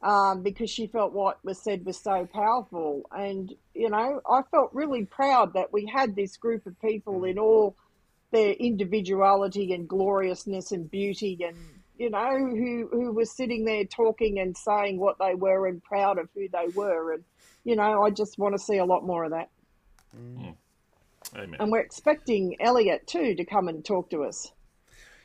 um, 0.01 0.41
because 0.43 0.70
she 0.70 0.88
felt 0.88 1.14
what 1.14 1.43
was 1.43 1.62
said 1.62 1.86
was 1.86 1.99
so 1.99 2.28
powerful. 2.32 3.03
And, 3.12 3.51
you 3.74 3.89
know, 3.89 4.22
I 4.30 4.41
felt 4.51 4.70
really 4.74 5.06
proud 5.06 5.53
that 5.53 5.74
we 5.74 5.86
had 5.86 6.16
this 6.16 6.38
group 6.38 6.66
of 6.66 6.80
people 6.80 7.26
in 7.26 7.38
all 7.39 7.76
their 8.32 8.51
individuality 8.51 9.74
and 9.74 9.88
gloriousness 9.88 10.72
and 10.72 10.89
beauty 10.89 11.39
and, 11.45 11.58
you 11.97 12.10
know, 12.10 12.38
who, 12.38 12.88
who 12.91 13.12
were 13.14 13.26
sitting 13.26 13.66
there 13.66 13.86
talking 13.86 14.39
and 14.39 14.56
saying 14.56 14.99
what 14.99 15.18
they 15.20 15.34
were 15.34 15.68
and 15.68 15.84
proud 15.84 16.20
of 16.20 16.30
who 16.36 16.47
they 16.49 16.68
were. 16.74 17.14
And, 17.14 17.24
you 17.66 17.76
know, 17.76 18.03
I 18.03 18.11
just 18.11 18.38
want 18.38 18.55
to 18.55 18.59
see 18.59 18.78
a 18.78 18.86
lot 18.86 19.05
more 19.05 19.26
of 19.26 19.32
that. 19.32 19.49
Mm. 20.16 20.55
Amen. 21.36 21.57
And 21.59 21.72
we're 21.72 21.80
expecting 21.80 22.55
Elliot 22.61 23.05
too 23.07 23.36
to 23.36 23.43
come 23.43 23.68
and 23.68 23.84
talk 23.84 24.09
to 24.11 24.24
us. 24.24 24.51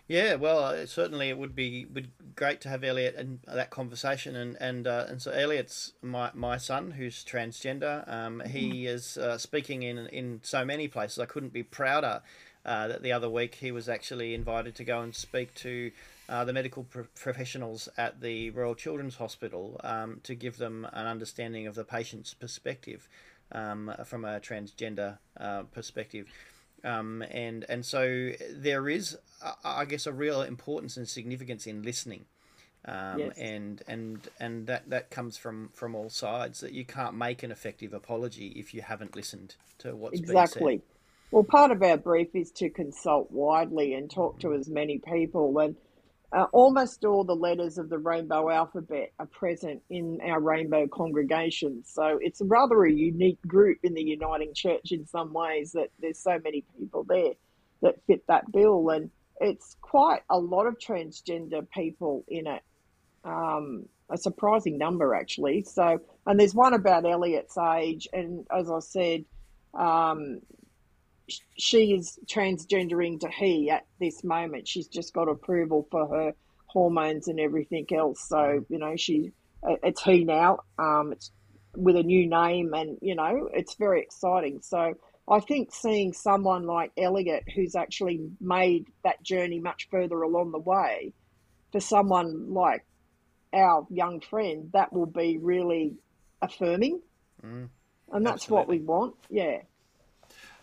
Yeah, 0.09 0.35
well, 0.35 0.59
uh, 0.59 0.87
certainly 0.87 1.29
it 1.29 1.39
would 1.39 1.55
be 1.55 1.85
would 1.85 2.11
great 2.35 2.61
to 2.63 2.69
have 2.69 2.83
Elliot 2.83 3.15
and 3.17 3.39
that 3.47 3.71
conversation, 3.71 4.35
and 4.35 4.57
and 4.61 4.89
uh, 4.89 5.05
and 5.09 5.23
so 5.23 5.31
Elliot's 5.31 5.93
my, 6.03 6.33
my 6.35 6.57
son 6.57 6.91
who's 6.91 7.25
transgender. 7.25 8.13
Um, 8.13 8.43
he 8.45 8.71
mm-hmm. 8.71 8.97
is 8.97 9.17
uh, 9.17 9.39
speaking 9.39 9.85
in 9.85 9.99
in 10.09 10.41
so 10.43 10.65
many 10.65 10.89
places. 10.89 11.21
I 11.21 11.27
couldn't 11.27 11.53
be 11.53 11.63
prouder 11.63 12.23
uh, 12.65 12.89
that 12.89 13.03
the 13.05 13.13
other 13.13 13.31
week 13.31 13.57
he 13.57 13.71
was 13.71 13.89
actually 13.89 14.35
invited 14.35 14.75
to 14.77 14.85
go 14.85 15.01
and 15.01 15.15
speak 15.15 15.55
to 15.57 15.93
uh, 16.31 16.45
the 16.45 16.53
medical 16.53 16.85
pro- 16.85 17.07
professionals 17.19 17.89
at 17.99 18.21
the 18.21 18.51
Royal 18.51 18.77
Children's 18.77 19.17
Hospital 19.17 19.81
um, 19.83 20.21
to 20.23 20.35
give 20.37 20.59
them 20.59 20.87
an 20.93 21.07
understanding 21.07 21.67
of 21.67 21.75
the 21.75 21.85
patient's 21.85 22.35
perspective 22.35 23.09
um, 23.53 23.93
from 24.05 24.25
a 24.25 24.39
transgender 24.39 25.19
uh, 25.39 25.65
perspective. 25.65 26.29
Um, 26.85 27.23
and 27.31 27.67
and 27.69 27.85
so 27.85 28.31
there 28.49 28.89
is, 28.89 29.19
I 29.65 29.85
guess, 29.85 30.07
a 30.07 30.13
real 30.13 30.43
importance 30.43 30.97
and 30.97 31.07
significance 31.07 31.67
in 31.67 31.83
listening, 31.83 32.25
um, 32.87 33.19
yes. 33.19 33.37
and 33.37 33.83
and 33.87 34.29
and 34.39 34.67
that 34.69 34.89
that 34.89 35.11
comes 35.11 35.37
from 35.37 35.71
from 35.75 35.95
all 35.95 36.09
sides. 36.09 36.61
That 36.61 36.73
you 36.73 36.87
can't 36.87 37.17
make 37.17 37.43
an 37.43 37.51
effective 37.51 37.93
apology 37.93 38.55
if 38.57 38.73
you 38.73 38.81
haven't 38.81 39.15
listened 39.15 39.57
to 39.79 39.95
what's 39.95 40.19
exactly. 40.19 40.81
Well, 41.33 41.45
part 41.45 41.71
of 41.71 41.83
our 41.83 41.97
brief 41.97 42.35
is 42.35 42.51
to 42.53 42.71
consult 42.71 43.31
widely 43.31 43.95
and 43.95 44.11
talk 44.11 44.41
to 44.41 44.55
as 44.55 44.69
many 44.69 44.99
people 44.99 45.59
and 45.59 45.77
uh, 46.33 46.47
almost 46.53 47.05
all 47.05 47.25
the 47.25 47.35
letters 47.35 47.77
of 47.77 47.89
the 47.89 47.99
rainbow 47.99 48.51
alphabet 48.51 49.13
are 49.19 49.27
present 49.27 49.83
in 49.91 50.19
our 50.25 50.41
rainbow 50.41 50.87
congregation. 50.87 51.83
So 51.85 52.19
it's 52.23 52.41
rather 52.45 52.85
a 52.85 52.93
unique 52.93 53.41
group 53.47 53.79
in 53.83 53.95
the 53.95 54.03
Uniting 54.03 54.55
Church 54.55 54.93
in 54.93 55.07
some 55.07 55.33
ways 55.33 55.73
that 55.73 55.89
there's 55.99 56.21
so 56.21 56.39
many 56.43 56.65
people 56.79 57.05
there 57.05 57.33
that 57.83 57.97
fit 58.07 58.25
that 58.29 58.51
bill. 58.53 58.91
And 58.91 59.11
it's 59.41 59.77
quite 59.81 60.23
a 60.31 60.39
lot 60.39 60.67
of 60.67 60.79
transgender 60.79 61.69
people 61.71 62.25
in 62.29 62.47
it. 62.47 62.63
Um, 63.25 63.87
a 64.09 64.17
surprising 64.17 64.79
number, 64.79 65.15
actually. 65.15 65.63
So, 65.63 66.01
and 66.27 66.39
there's 66.39 66.55
one 66.55 66.75
about 66.75 67.05
Elliot's 67.05 67.59
age. 67.59 68.09
And 68.13 68.47
as 68.57 68.71
I 68.71 68.79
said, 68.81 69.25
um, 69.75 70.41
she 71.57 71.95
is 71.95 72.19
transgendering 72.27 73.21
to 73.21 73.29
he 73.29 73.71
at 73.71 73.87
this 73.99 74.25
moment. 74.25 74.69
She's 74.69 74.89
just 74.89 75.13
got 75.15 75.29
approval 75.29 75.87
for 75.91 76.07
her 76.09 76.35
hormones 76.67 77.29
and 77.29 77.41
everything 77.41 77.87
else. 77.93 78.21
So 78.29 78.37
mm. 78.37 78.65
you 78.69 78.79
know, 78.79 78.97
she 78.97 79.33
uh, 79.63 79.77
it's 79.83 80.03
he 80.03 80.25
now. 80.25 80.61
Um, 80.79 81.13
it's 81.13 81.31
with 81.75 81.97
a 81.97 82.03
new 82.03 82.29
name, 82.29 82.75
and 82.75 82.99
you 83.01 83.15
know, 83.15 83.49
it's 83.53 83.75
very 83.75 84.03
exciting. 84.03 84.61
So 84.63 84.95
I 85.29 85.41
think 85.41 85.73
seeing 85.73 86.13
someone 86.13 86.67
like 86.67 86.93
Elliot, 86.97 87.45
who's 87.55 87.77
actually 87.77 88.31
made 88.41 88.87
that 89.05 89.23
journey 89.23 89.61
much 89.61 89.89
further 89.91 90.23
along 90.23 90.53
the 90.53 90.59
way, 90.59 91.13
for 91.73 91.81
someone 91.81 92.53
like 92.53 92.85
our 93.53 93.87
young 93.91 94.21
friend, 94.21 94.71
that 94.73 94.93
will 94.93 95.07
be 95.07 95.39
really 95.39 95.95
affirming. 96.43 97.01
Mm, 97.45 97.69
and 98.13 98.27
that's 98.27 98.45
absolutely. 98.45 98.57
what 98.57 98.69
we 98.69 98.79
want. 98.85 99.15
Yeah. 99.29 99.59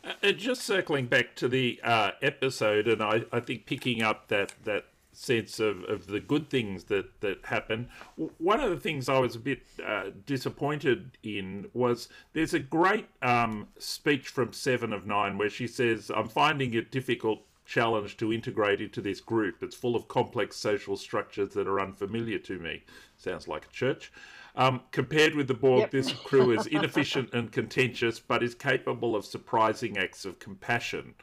Uh, 0.08 0.32
just 0.32 0.62
circling 0.62 1.08
back 1.08 1.36
to 1.36 1.48
the 1.48 1.80
uh, 1.84 2.12
episode, 2.22 2.88
and 2.88 3.02
I, 3.02 3.24
I 3.32 3.40
think 3.40 3.66
picking 3.66 4.02
up 4.02 4.28
that 4.30 4.54
that 4.64 4.86
sense 5.12 5.60
of, 5.60 5.84
of 5.86 6.06
the 6.08 6.20
good 6.20 6.50
things 6.50 6.86
that 6.86 7.20
that 7.22 7.46
happen. 7.46 7.90
One 8.38 8.60
of 8.60 8.70
the 8.70 8.80
things 8.80 9.10
I 9.10 9.20
was 9.20 9.36
a 9.36 9.40
bit 9.40 9.64
uh, 9.86 10.12
disappointed 10.26 11.18
in 11.24 11.70
was 11.74 12.08
there's 12.34 12.54
a 12.54 12.60
great 12.60 13.08
um, 13.22 13.68
speech 13.80 14.28
from 14.30 14.54
Seven 14.54 14.94
of 14.94 15.06
Nine 15.06 15.38
where 15.38 15.50
she 15.50 15.68
says, 15.68 16.12
"I'm 16.16 16.30
finding 16.30 16.74
it 16.74 16.92
difficult." 16.92 17.42
Challenge 17.66 18.16
to 18.16 18.32
integrate 18.32 18.80
into 18.80 19.02
this 19.02 19.20
group. 19.20 19.62
It's 19.62 19.76
full 19.76 19.98
of 19.98 20.08
complex 20.08 20.56
social 20.56 20.96
structures 20.96 21.50
that 21.50 21.68
are 21.68 21.82
unfamiliar 21.82 22.40
to 22.40 22.58
me. 22.60 22.86
Sounds 23.18 23.46
like 23.46 23.66
a 23.66 23.74
church. 23.74 24.10
Um, 24.58 24.82
compared 24.92 25.36
with 25.36 25.48
the 25.48 25.54
Borg, 25.54 25.82
yep. 25.82 25.92
this 25.92 26.12
crew 26.12 26.52
is 26.52 26.66
inefficient 26.66 27.32
and 27.32 27.52
contentious, 27.52 28.20
but 28.20 28.42
is 28.42 28.56
capable 28.56 29.16
of 29.16 29.24
surprising 29.24 30.00
acts 30.00 30.26
of 30.26 30.40
compassion. 30.40 31.14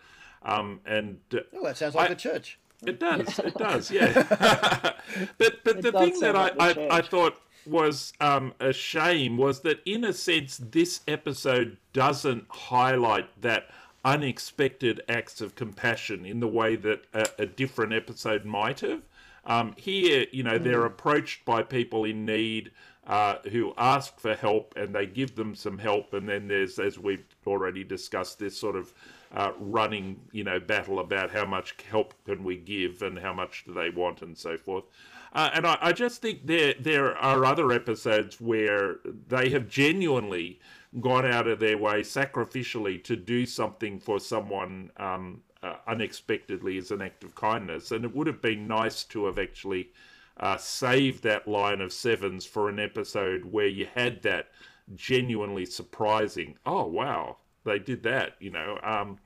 Um, 0.44 0.80
and 0.86 1.18
uh, 1.34 1.38
oh, 1.52 1.64
that 1.64 1.76
sounds 1.76 1.96
like 1.96 2.10
I, 2.10 2.12
a 2.12 2.16
church. 2.16 2.60
It 2.86 3.00
does. 3.00 3.38
It 3.40 3.54
does. 3.58 3.90
Yeah. 3.90 4.12
but 5.38 5.64
but 5.64 5.78
it 5.78 5.82
the 5.82 5.92
thing 5.92 6.20
that 6.20 6.36
I, 6.36 6.52
I, 6.60 6.98
I, 6.98 7.02
thought 7.02 7.34
was 7.66 8.12
um, 8.20 8.54
a 8.60 8.72
shame 8.72 9.36
was 9.36 9.60
that 9.62 9.80
in 9.84 10.04
a 10.04 10.12
sense 10.12 10.58
this 10.58 11.00
episode 11.08 11.76
doesn't 11.92 12.44
highlight 12.48 13.40
that 13.40 13.66
unexpected 14.04 15.02
acts 15.08 15.40
of 15.40 15.56
compassion 15.56 16.24
in 16.24 16.38
the 16.38 16.46
way 16.46 16.76
that 16.76 17.04
a, 17.14 17.26
a 17.40 17.46
different 17.46 17.94
episode 17.94 18.44
might 18.44 18.80
have. 18.80 19.02
Um, 19.46 19.74
here, 19.76 20.26
you 20.30 20.42
know, 20.42 20.58
mm. 20.58 20.64
they're 20.64 20.84
approached 20.84 21.44
by 21.44 21.62
people 21.62 22.04
in 22.04 22.24
need 22.24 22.70
uh, 23.06 23.36
who 23.50 23.74
ask 23.76 24.18
for 24.18 24.34
help 24.34 24.74
and 24.76 24.94
they 24.94 25.06
give 25.06 25.34
them 25.34 25.54
some 25.54 25.78
help. 25.78 26.14
And 26.14 26.28
then 26.28 26.48
there's, 26.48 26.78
as 26.78 26.98
we've 26.98 27.24
already 27.46 27.84
discussed, 27.84 28.38
this 28.38 28.56
sort 28.56 28.76
of 28.76 28.92
uh, 29.32 29.52
running, 29.58 30.20
you 30.32 30.44
know, 30.44 30.58
battle 30.58 31.00
about 31.00 31.30
how 31.30 31.44
much 31.44 31.74
help 31.90 32.14
can 32.24 32.44
we 32.44 32.56
give 32.56 33.02
and 33.02 33.18
how 33.18 33.32
much 33.32 33.64
do 33.66 33.74
they 33.74 33.90
want 33.90 34.22
and 34.22 34.36
so 34.36 34.56
forth. 34.56 34.84
Uh, 35.32 35.50
and 35.52 35.66
I, 35.66 35.76
I, 35.80 35.92
just 35.92 36.22
think 36.22 36.46
there 36.46 36.74
there 36.78 37.16
are 37.16 37.44
other 37.44 37.72
episodes 37.72 38.40
where 38.40 38.98
they 39.26 39.48
have 39.50 39.68
genuinely 39.68 40.60
gone 41.00 41.26
out 41.26 41.48
of 41.48 41.58
their 41.58 41.76
way 41.76 42.02
sacrificially 42.02 43.02
to 43.02 43.16
do 43.16 43.44
something 43.44 43.98
for 43.98 44.20
someone 44.20 44.92
um, 44.96 45.42
uh, 45.64 45.74
unexpectedly 45.88 46.78
as 46.78 46.92
an 46.92 47.02
act 47.02 47.24
of 47.24 47.34
kindness. 47.34 47.90
And 47.90 48.04
it 48.04 48.14
would 48.14 48.28
have 48.28 48.40
been 48.40 48.68
nice 48.68 49.02
to 49.04 49.26
have 49.26 49.38
actually 49.40 49.90
uh, 50.38 50.56
save 50.56 51.22
that 51.22 51.46
line 51.46 51.80
of 51.80 51.92
sevens 51.92 52.44
for 52.44 52.68
an 52.68 52.80
episode 52.80 53.44
where 53.44 53.68
you 53.68 53.86
had 53.94 54.22
that 54.22 54.48
genuinely 54.94 55.64
surprising. 55.64 56.56
Oh 56.66 56.86
wow, 56.86 57.36
they 57.64 57.78
did 57.78 58.02
that, 58.02 58.34
you 58.40 58.50
know. 58.50 58.78
Um, 58.82 59.18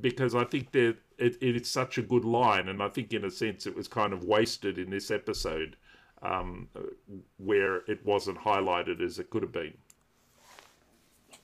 because 0.00 0.34
I 0.34 0.44
think 0.44 0.70
that 0.72 0.96
it, 1.18 1.36
it 1.40 1.56
is 1.56 1.70
such 1.70 1.98
a 1.98 2.02
good 2.02 2.24
line, 2.24 2.68
and 2.68 2.82
I 2.82 2.88
think 2.88 3.12
in 3.12 3.24
a 3.24 3.30
sense 3.30 3.66
it 3.66 3.76
was 3.76 3.88
kind 3.88 4.12
of 4.12 4.24
wasted 4.24 4.78
in 4.78 4.90
this 4.90 5.10
episode, 5.10 5.76
um, 6.22 6.68
where 7.38 7.78
it 7.88 8.04
wasn't 8.04 8.38
highlighted 8.38 9.02
as 9.02 9.18
it 9.18 9.30
could 9.30 9.42
have 9.42 9.52
been. 9.52 9.74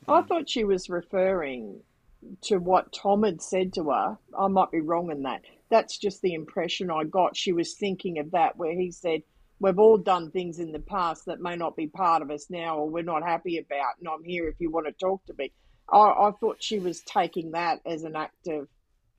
I 0.09 0.23
thought 0.23 0.49
she 0.49 0.65
was 0.65 0.89
referring 0.89 1.81
to 2.43 2.59
what 2.59 2.93
Tom 2.93 3.25
had 3.25 3.43
said 3.43 3.73
to 3.75 3.91
her. 3.91 4.19
I 4.39 4.47
might 4.47 4.71
be 4.71 4.81
wrong 4.81 5.11
in 5.11 5.23
that 5.23 5.43
that's 5.71 5.99
just 5.99 6.23
the 6.23 6.35
impression 6.35 6.91
I 6.91 7.05
got. 7.05 7.37
She 7.37 7.53
was 7.53 7.75
thinking 7.75 8.19
of 8.19 8.33
that, 8.33 8.57
where 8.57 8.73
he 8.73 8.91
said, 8.91 9.23
We've 9.59 9.79
all 9.79 9.97
done 9.97 10.31
things 10.31 10.59
in 10.59 10.73
the 10.73 10.81
past 10.81 11.25
that 11.27 11.41
may 11.41 11.57
not 11.57 11.77
be 11.77 11.87
part 11.87 12.21
of 12.21 12.31
us 12.31 12.51
now 12.51 12.77
or 12.77 12.91
we're 12.91 13.03
not 13.03 13.23
happy 13.23 13.57
about, 13.57 13.95
and 13.99 14.07
I'm 14.07 14.23
here 14.23 14.49
if 14.49 14.57
you 14.59 14.71
want 14.71 14.87
to 14.87 14.93
talk 14.93 15.25
to 15.27 15.35
me. 15.39 15.51
I, 15.91 15.99
I 15.99 16.31
thought 16.39 16.63
she 16.63 16.79
was 16.79 17.01
taking 17.01 17.53
that 17.53 17.81
as 17.87 18.03
an 18.03 18.17
act 18.17 18.49
of 18.49 18.69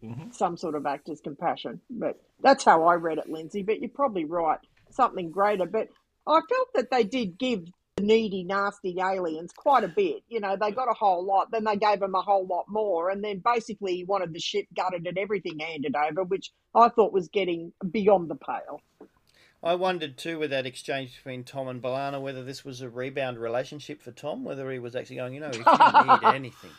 mm-hmm. 0.03 0.29
some 0.31 0.57
sort 0.57 0.75
of 0.75 0.85
act 0.85 1.09
as 1.09 1.21
compassion. 1.21 1.81
But 1.89 2.21
that's 2.41 2.63
how 2.63 2.85
I 2.85 2.95
read 2.95 3.17
it, 3.17 3.29
Lindsay. 3.29 3.63
But 3.63 3.79
you're 3.79 3.89
probably 3.89 4.25
right. 4.25 4.59
Something 4.91 5.31
greater. 5.31 5.65
But 5.65 5.87
I 6.27 6.39
felt 6.47 6.67
that 6.75 6.91
they 6.91 7.03
did 7.03 7.39
give 7.39 7.63
needy, 7.99 8.43
nasty 8.43 8.95
aliens 8.99 9.51
quite 9.55 9.83
a 9.83 9.87
bit. 9.87 10.23
You 10.27 10.39
know, 10.39 10.57
they 10.59 10.71
got 10.71 10.89
a 10.89 10.93
whole 10.93 11.25
lot, 11.25 11.51
then 11.51 11.63
they 11.63 11.75
gave 11.75 11.99
them 11.99 12.15
a 12.15 12.21
whole 12.21 12.45
lot 12.45 12.65
more, 12.67 13.09
and 13.09 13.23
then 13.23 13.41
basically 13.43 13.95
he 13.95 14.03
wanted 14.03 14.33
the 14.33 14.39
ship 14.39 14.65
gutted 14.75 15.07
and 15.07 15.17
everything 15.17 15.59
handed 15.59 15.95
over, 15.95 16.23
which 16.23 16.51
I 16.75 16.89
thought 16.89 17.13
was 17.13 17.27
getting 17.29 17.73
beyond 17.89 18.29
the 18.29 18.35
pale. 18.35 18.81
I 19.63 19.75
wondered 19.75 20.17
too 20.17 20.37
with 20.37 20.51
that 20.51 20.65
exchange 20.65 21.15
between 21.15 21.43
Tom 21.43 21.67
and 21.67 21.81
B'Elanna 21.81 22.21
whether 22.21 22.43
this 22.43 22.63
was 22.63 22.81
a 22.81 22.89
rebound 22.89 23.39
relationship 23.39 24.01
for 24.01 24.11
Tom, 24.11 24.43
whether 24.43 24.71
he 24.71 24.79
was 24.79 24.95
actually 24.95 25.17
going, 25.17 25.33
you 25.33 25.39
know, 25.39 25.49
if 25.49 25.57
you 25.57 25.63
need 26.07 26.23
anything. 26.23 26.71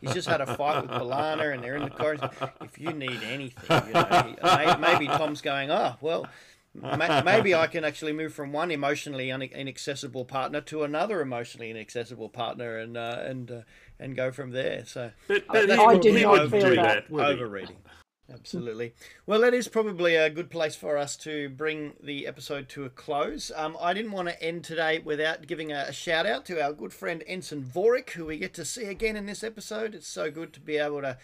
He's 0.00 0.14
just 0.14 0.28
had 0.28 0.40
a 0.40 0.56
fight 0.56 0.82
with 0.82 0.90
B'Elanna 0.90 1.54
and 1.54 1.62
they're 1.62 1.76
in 1.76 1.84
the 1.84 1.90
car. 1.90 2.16
If 2.60 2.78
you 2.78 2.92
need 2.92 3.22
anything, 3.22 3.86
you 3.86 3.92
know, 3.92 4.34
he, 4.42 4.76
maybe 4.80 5.06
Tom's 5.06 5.40
going, 5.40 5.70
oh, 5.70 5.94
well, 6.00 6.26
maybe 7.24 7.54
I 7.54 7.66
can 7.66 7.84
actually 7.84 8.12
move 8.12 8.32
from 8.34 8.52
one 8.52 8.70
emotionally 8.70 9.30
inaccessible 9.30 10.24
partner 10.24 10.60
to 10.62 10.82
another 10.84 11.20
emotionally 11.20 11.70
inaccessible 11.70 12.28
partner 12.28 12.78
and 12.78 12.96
uh, 12.96 13.18
and 13.24 13.50
uh, 13.50 13.60
and 13.98 14.14
go 14.16 14.30
from 14.30 14.50
there. 14.50 14.84
So 14.84 15.10
But, 15.28 15.46
but 15.46 15.66
that's 15.68 15.80
he, 15.80 15.86
I 15.86 15.92
would- 15.92 16.02
didn't 16.02 16.28
wouldn't 16.30 16.50
feel 16.50 16.60
do 16.70 16.76
that. 16.76 16.82
that, 16.84 17.10
would 17.10 17.24
overreading. 17.24 17.76
Absolutely. 18.28 18.92
Well, 19.24 19.40
that 19.42 19.54
is 19.54 19.68
probably 19.68 20.16
a 20.16 20.28
good 20.28 20.50
place 20.50 20.74
for 20.74 20.96
us 20.96 21.16
to 21.18 21.48
bring 21.48 21.92
the 22.02 22.26
episode 22.26 22.68
to 22.70 22.84
a 22.84 22.90
close. 22.90 23.52
Um, 23.54 23.76
I 23.80 23.94
didn't 23.94 24.10
want 24.10 24.26
to 24.28 24.42
end 24.42 24.64
today 24.64 24.98
without 24.98 25.46
giving 25.46 25.70
a, 25.70 25.84
a 25.88 25.92
shout 25.92 26.26
out 26.26 26.44
to 26.46 26.60
our 26.60 26.72
good 26.72 26.92
friend 26.92 27.22
Ensign 27.28 27.62
Vorik, 27.62 28.10
who 28.10 28.26
we 28.26 28.36
get 28.38 28.52
to 28.54 28.64
see 28.64 28.86
again 28.86 29.14
in 29.14 29.26
this 29.26 29.44
episode. 29.44 29.94
It's 29.94 30.08
so 30.08 30.28
good 30.32 30.52
to 30.54 30.60
be 30.60 30.76
able 30.76 31.02
to 31.02 31.16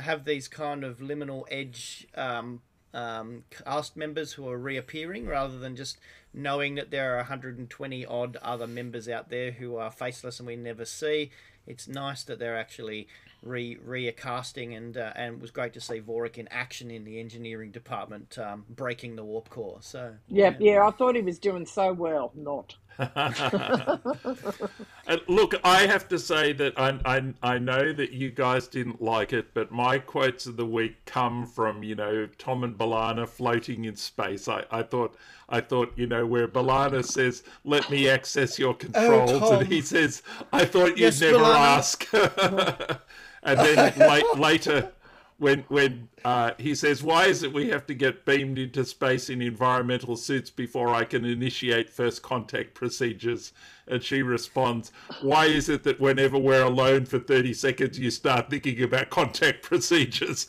have 0.00 0.24
these 0.24 0.48
kind 0.48 0.82
of 0.82 0.98
liminal 0.98 1.44
edge 1.48 2.08
um, 2.16 2.60
um, 2.94 3.44
cast 3.50 3.96
members 3.96 4.32
who 4.32 4.48
are 4.48 4.58
reappearing 4.58 5.26
rather 5.26 5.58
than 5.58 5.76
just 5.76 5.98
knowing 6.32 6.74
that 6.76 6.90
there 6.90 7.14
are 7.14 7.18
120 7.18 8.06
odd 8.06 8.36
other 8.42 8.66
members 8.66 9.08
out 9.08 9.30
there 9.30 9.52
who 9.52 9.76
are 9.76 9.90
faceless 9.90 10.38
and 10.38 10.46
we 10.46 10.56
never 10.56 10.84
see. 10.84 11.30
It's 11.66 11.86
nice 11.86 12.22
that 12.24 12.38
they're 12.38 12.58
actually 12.58 13.08
re 13.42 13.78
recasting 13.84 14.74
and 14.74 14.96
uh, 14.96 15.12
and 15.14 15.34
it 15.34 15.40
was 15.40 15.50
great 15.50 15.72
to 15.74 15.80
see 15.80 16.00
Vorik 16.00 16.38
in 16.38 16.48
action 16.48 16.90
in 16.90 17.04
the 17.04 17.20
engineering 17.20 17.70
department 17.70 18.38
um, 18.38 18.64
breaking 18.68 19.16
the 19.16 19.24
warp 19.24 19.50
core. 19.50 19.78
So 19.80 20.14
Yep, 20.28 20.56
yeah, 20.60 20.86
I 20.86 20.90
thought 20.90 21.14
he 21.14 21.22
was 21.22 21.38
doing 21.38 21.66
so 21.66 21.92
well. 21.92 22.32
Not. 22.34 22.76
And 25.08 25.22
look, 25.26 25.54
I 25.64 25.86
have 25.86 26.06
to 26.08 26.18
say 26.18 26.52
that 26.52 26.78
I, 26.78 26.98
I 27.06 27.32
I 27.54 27.58
know 27.58 27.94
that 27.94 28.12
you 28.12 28.30
guys 28.30 28.66
didn't 28.68 29.00
like 29.00 29.32
it, 29.32 29.54
but 29.54 29.72
my 29.72 29.98
quotes 29.98 30.44
of 30.44 30.58
the 30.58 30.66
week 30.66 31.02
come 31.06 31.46
from 31.46 31.82
you 31.82 31.94
know 31.94 32.28
Tom 32.36 32.62
and 32.62 32.76
B'Elanna 32.76 33.26
floating 33.26 33.86
in 33.86 33.96
space. 33.96 34.48
I, 34.48 34.64
I 34.70 34.82
thought 34.82 35.16
I 35.48 35.62
thought 35.62 35.94
you 35.96 36.06
know 36.06 36.26
where 36.26 36.46
B'Elanna 36.46 37.02
says, 37.02 37.42
"Let 37.64 37.88
me 37.88 38.06
access 38.06 38.58
your 38.58 38.70
oh, 38.70 38.74
controls," 38.74 39.30
Tom. 39.40 39.60
and 39.60 39.66
he 39.72 39.80
says, 39.80 40.22
"I 40.52 40.66
thought 40.66 40.90
you'd 40.90 40.98
Yes, 40.98 41.20
never 41.22 41.38
B'Elanna." 41.38 41.78
ask." 41.78 43.00
and 43.42 43.58
then 43.60 43.94
la- 43.98 44.38
later. 44.38 44.92
When 45.38 45.60
when 45.68 46.08
uh, 46.24 46.52
he 46.58 46.74
says, 46.74 47.02
"Why 47.02 47.26
is 47.26 47.44
it 47.44 47.52
we 47.52 47.68
have 47.70 47.86
to 47.86 47.94
get 47.94 48.24
beamed 48.24 48.58
into 48.58 48.84
space 48.84 49.30
in 49.30 49.40
environmental 49.40 50.16
suits 50.16 50.50
before 50.50 50.92
I 50.92 51.04
can 51.04 51.24
initiate 51.24 51.90
first 51.90 52.22
contact 52.22 52.74
procedures?" 52.74 53.52
and 53.86 54.02
she 54.02 54.22
responds, 54.22 54.90
"Why 55.22 55.46
is 55.46 55.68
it 55.68 55.84
that 55.84 56.00
whenever 56.00 56.36
we're 56.38 56.64
alone 56.64 57.06
for 57.06 57.20
thirty 57.20 57.54
seconds, 57.54 57.98
you 57.98 58.10
start 58.10 58.50
thinking 58.50 58.82
about 58.82 59.10
contact 59.10 59.62
procedures?" 59.62 60.48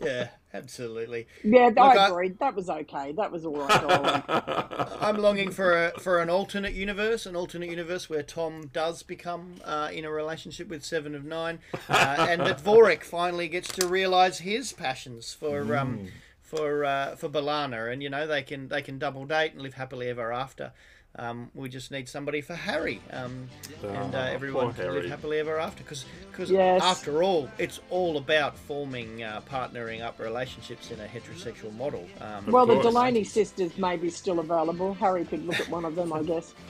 yeah, 0.00 0.28
absolutely. 0.54 1.26
Yeah, 1.42 1.66
Look, 1.66 1.78
I 1.78 1.96
I- 1.96 2.08
agreed. 2.08 2.38
That 2.38 2.54
was 2.54 2.70
okay. 2.70 3.12
That 3.12 3.30
was 3.30 3.44
all 3.44 3.56
right. 3.56 4.22
I'm 5.00 5.18
longing 5.18 5.50
for 5.50 5.86
a, 5.88 6.00
for 6.00 6.20
an 6.20 6.30
alternate 6.30 6.72
universe, 6.72 7.26
an 7.26 7.36
alternate 7.36 7.68
universe 7.68 8.08
where 8.08 8.22
Tom 8.22 8.70
does 8.72 9.02
become 9.02 9.56
uh, 9.64 9.90
in 9.92 10.04
a 10.04 10.10
relationship 10.10 10.68
with 10.68 10.84
Seven 10.84 11.14
of 11.14 11.24
Nine, 11.24 11.58
uh, 11.88 12.26
and 12.30 12.40
that 12.42 12.58
Vorik 12.64 13.02
finally 13.04 13.48
gets 13.48 13.68
to 13.74 13.86
realise 13.86 14.38
his 14.38 14.72
passions 14.72 15.34
for 15.34 15.76
um, 15.76 16.08
for 16.40 16.84
uh, 16.84 17.16
for 17.16 17.28
B'Elanna, 17.28 17.92
and 17.92 18.02
you 18.02 18.08
know 18.08 18.26
they 18.26 18.42
can 18.42 18.68
they 18.68 18.80
can 18.82 18.98
double 18.98 19.24
date 19.26 19.52
and 19.52 19.60
live 19.62 19.74
happily 19.74 20.08
ever 20.08 20.32
after. 20.32 20.72
Um, 21.16 21.48
we 21.54 21.68
just 21.68 21.92
need 21.92 22.08
somebody 22.08 22.40
for 22.40 22.54
Harry, 22.56 23.00
um, 23.12 23.48
and 23.84 24.14
uh, 24.14 24.18
Oh, 24.18 24.32
everyone 24.32 24.74
poor 24.74 24.84
can 24.86 24.94
live 24.94 25.04
happily 25.08 25.38
ever 25.38 25.60
after. 25.60 25.84
Because 25.84 26.50
Yes. 26.50 26.82
after 26.82 27.22
all, 27.22 27.48
it's 27.56 27.78
all 27.88 28.16
about 28.16 28.58
forming 28.58 29.22
uh, 29.22 29.40
partnering 29.48 30.02
up 30.02 30.18
relationships 30.18 30.90
in 30.90 30.98
a 30.98 31.04
heterosexual 31.06 31.72
model. 31.76 32.04
Um, 32.20 32.50
well, 32.50 32.66
the. 32.66 32.80
Delaney 32.82 33.22
sisters 33.22 33.78
may 33.78 33.96
be 33.96 34.10
still 34.10 34.40
available. 34.40 34.94
Harry 34.94 35.24
could 35.24 35.46
look 35.46 35.60
at 35.60 35.68
one 35.68 35.84
of 35.84 35.94
them, 35.94 36.12
I 36.12 36.22
guess. 36.22 36.52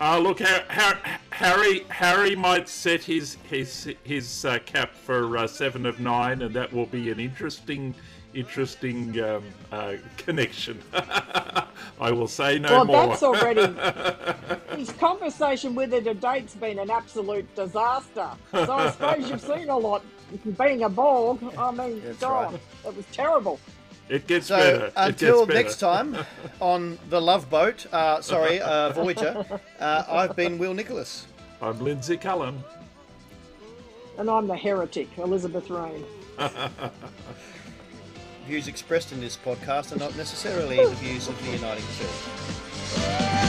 Uh, 0.00 0.16
look, 0.18 0.38
Har- 0.40 0.64
Har- 0.68 1.18
Harry 1.30 1.80
Harry 1.88 2.36
might 2.36 2.68
set 2.68 3.02
his 3.02 3.36
his 3.50 3.88
his 4.04 4.44
uh, 4.44 4.58
cap 4.64 4.94
for 4.94 5.36
uh, 5.38 5.46
seven 5.46 5.86
of 5.86 5.98
nine, 5.98 6.42
and 6.42 6.54
that 6.54 6.72
will 6.72 6.86
be 6.86 7.10
an 7.10 7.18
interesting 7.18 7.94
interesting 8.38 9.20
um, 9.20 9.42
uh, 9.72 9.94
connection. 10.16 10.80
I 12.00 12.12
will 12.12 12.28
say 12.28 12.58
no 12.58 12.68
well, 12.70 12.84
more. 12.84 13.06
that's 13.08 13.22
already. 13.24 13.66
His 14.76 14.92
conversation 14.92 15.74
with 15.74 15.92
her 15.92 16.00
to 16.00 16.14
date's 16.14 16.54
been 16.54 16.78
an 16.78 16.90
absolute 16.90 17.52
disaster. 17.56 18.30
So 18.52 18.72
I 18.72 18.90
suppose 18.92 19.28
you've 19.28 19.40
seen 19.40 19.68
a 19.68 19.76
lot. 19.76 20.04
Being 20.58 20.84
a 20.84 20.88
Borg, 20.88 21.38
I 21.56 21.70
mean, 21.72 22.02
That's 22.04 22.18
God, 22.18 22.52
right. 22.52 22.60
it 22.86 22.96
was 22.96 23.06
terrible. 23.12 23.58
It 24.08 24.26
gets 24.26 24.46
So 24.46 24.56
better. 24.56 24.86
It 24.86 24.92
until 24.96 25.46
gets 25.46 25.48
better. 25.48 25.62
next 25.62 25.80
time 25.80 26.16
on 26.60 26.98
the 27.10 27.20
Love 27.20 27.50
Boat, 27.50 27.86
uh, 27.92 28.20
sorry, 28.20 28.60
uh, 28.60 28.90
Voyager, 28.92 29.44
uh, 29.80 30.04
I've 30.08 30.36
been 30.36 30.58
Will 30.58 30.74
Nicholas. 30.74 31.26
I'm 31.60 31.80
Lindsay 31.80 32.16
Cullen. 32.16 32.62
And 34.18 34.30
I'm 34.30 34.46
the 34.46 34.56
heretic, 34.56 35.08
Elizabeth 35.18 35.70
Rain. 35.70 36.04
Views 38.48 38.66
expressed 38.66 39.12
in 39.12 39.20
this 39.20 39.36
podcast 39.36 39.94
are 39.94 39.98
not 39.98 40.16
necessarily 40.16 40.76
the 40.76 40.94
views 40.94 41.28
of 41.28 41.38
the 41.44 41.50
Uniting 41.50 41.84
Church. 41.98 43.47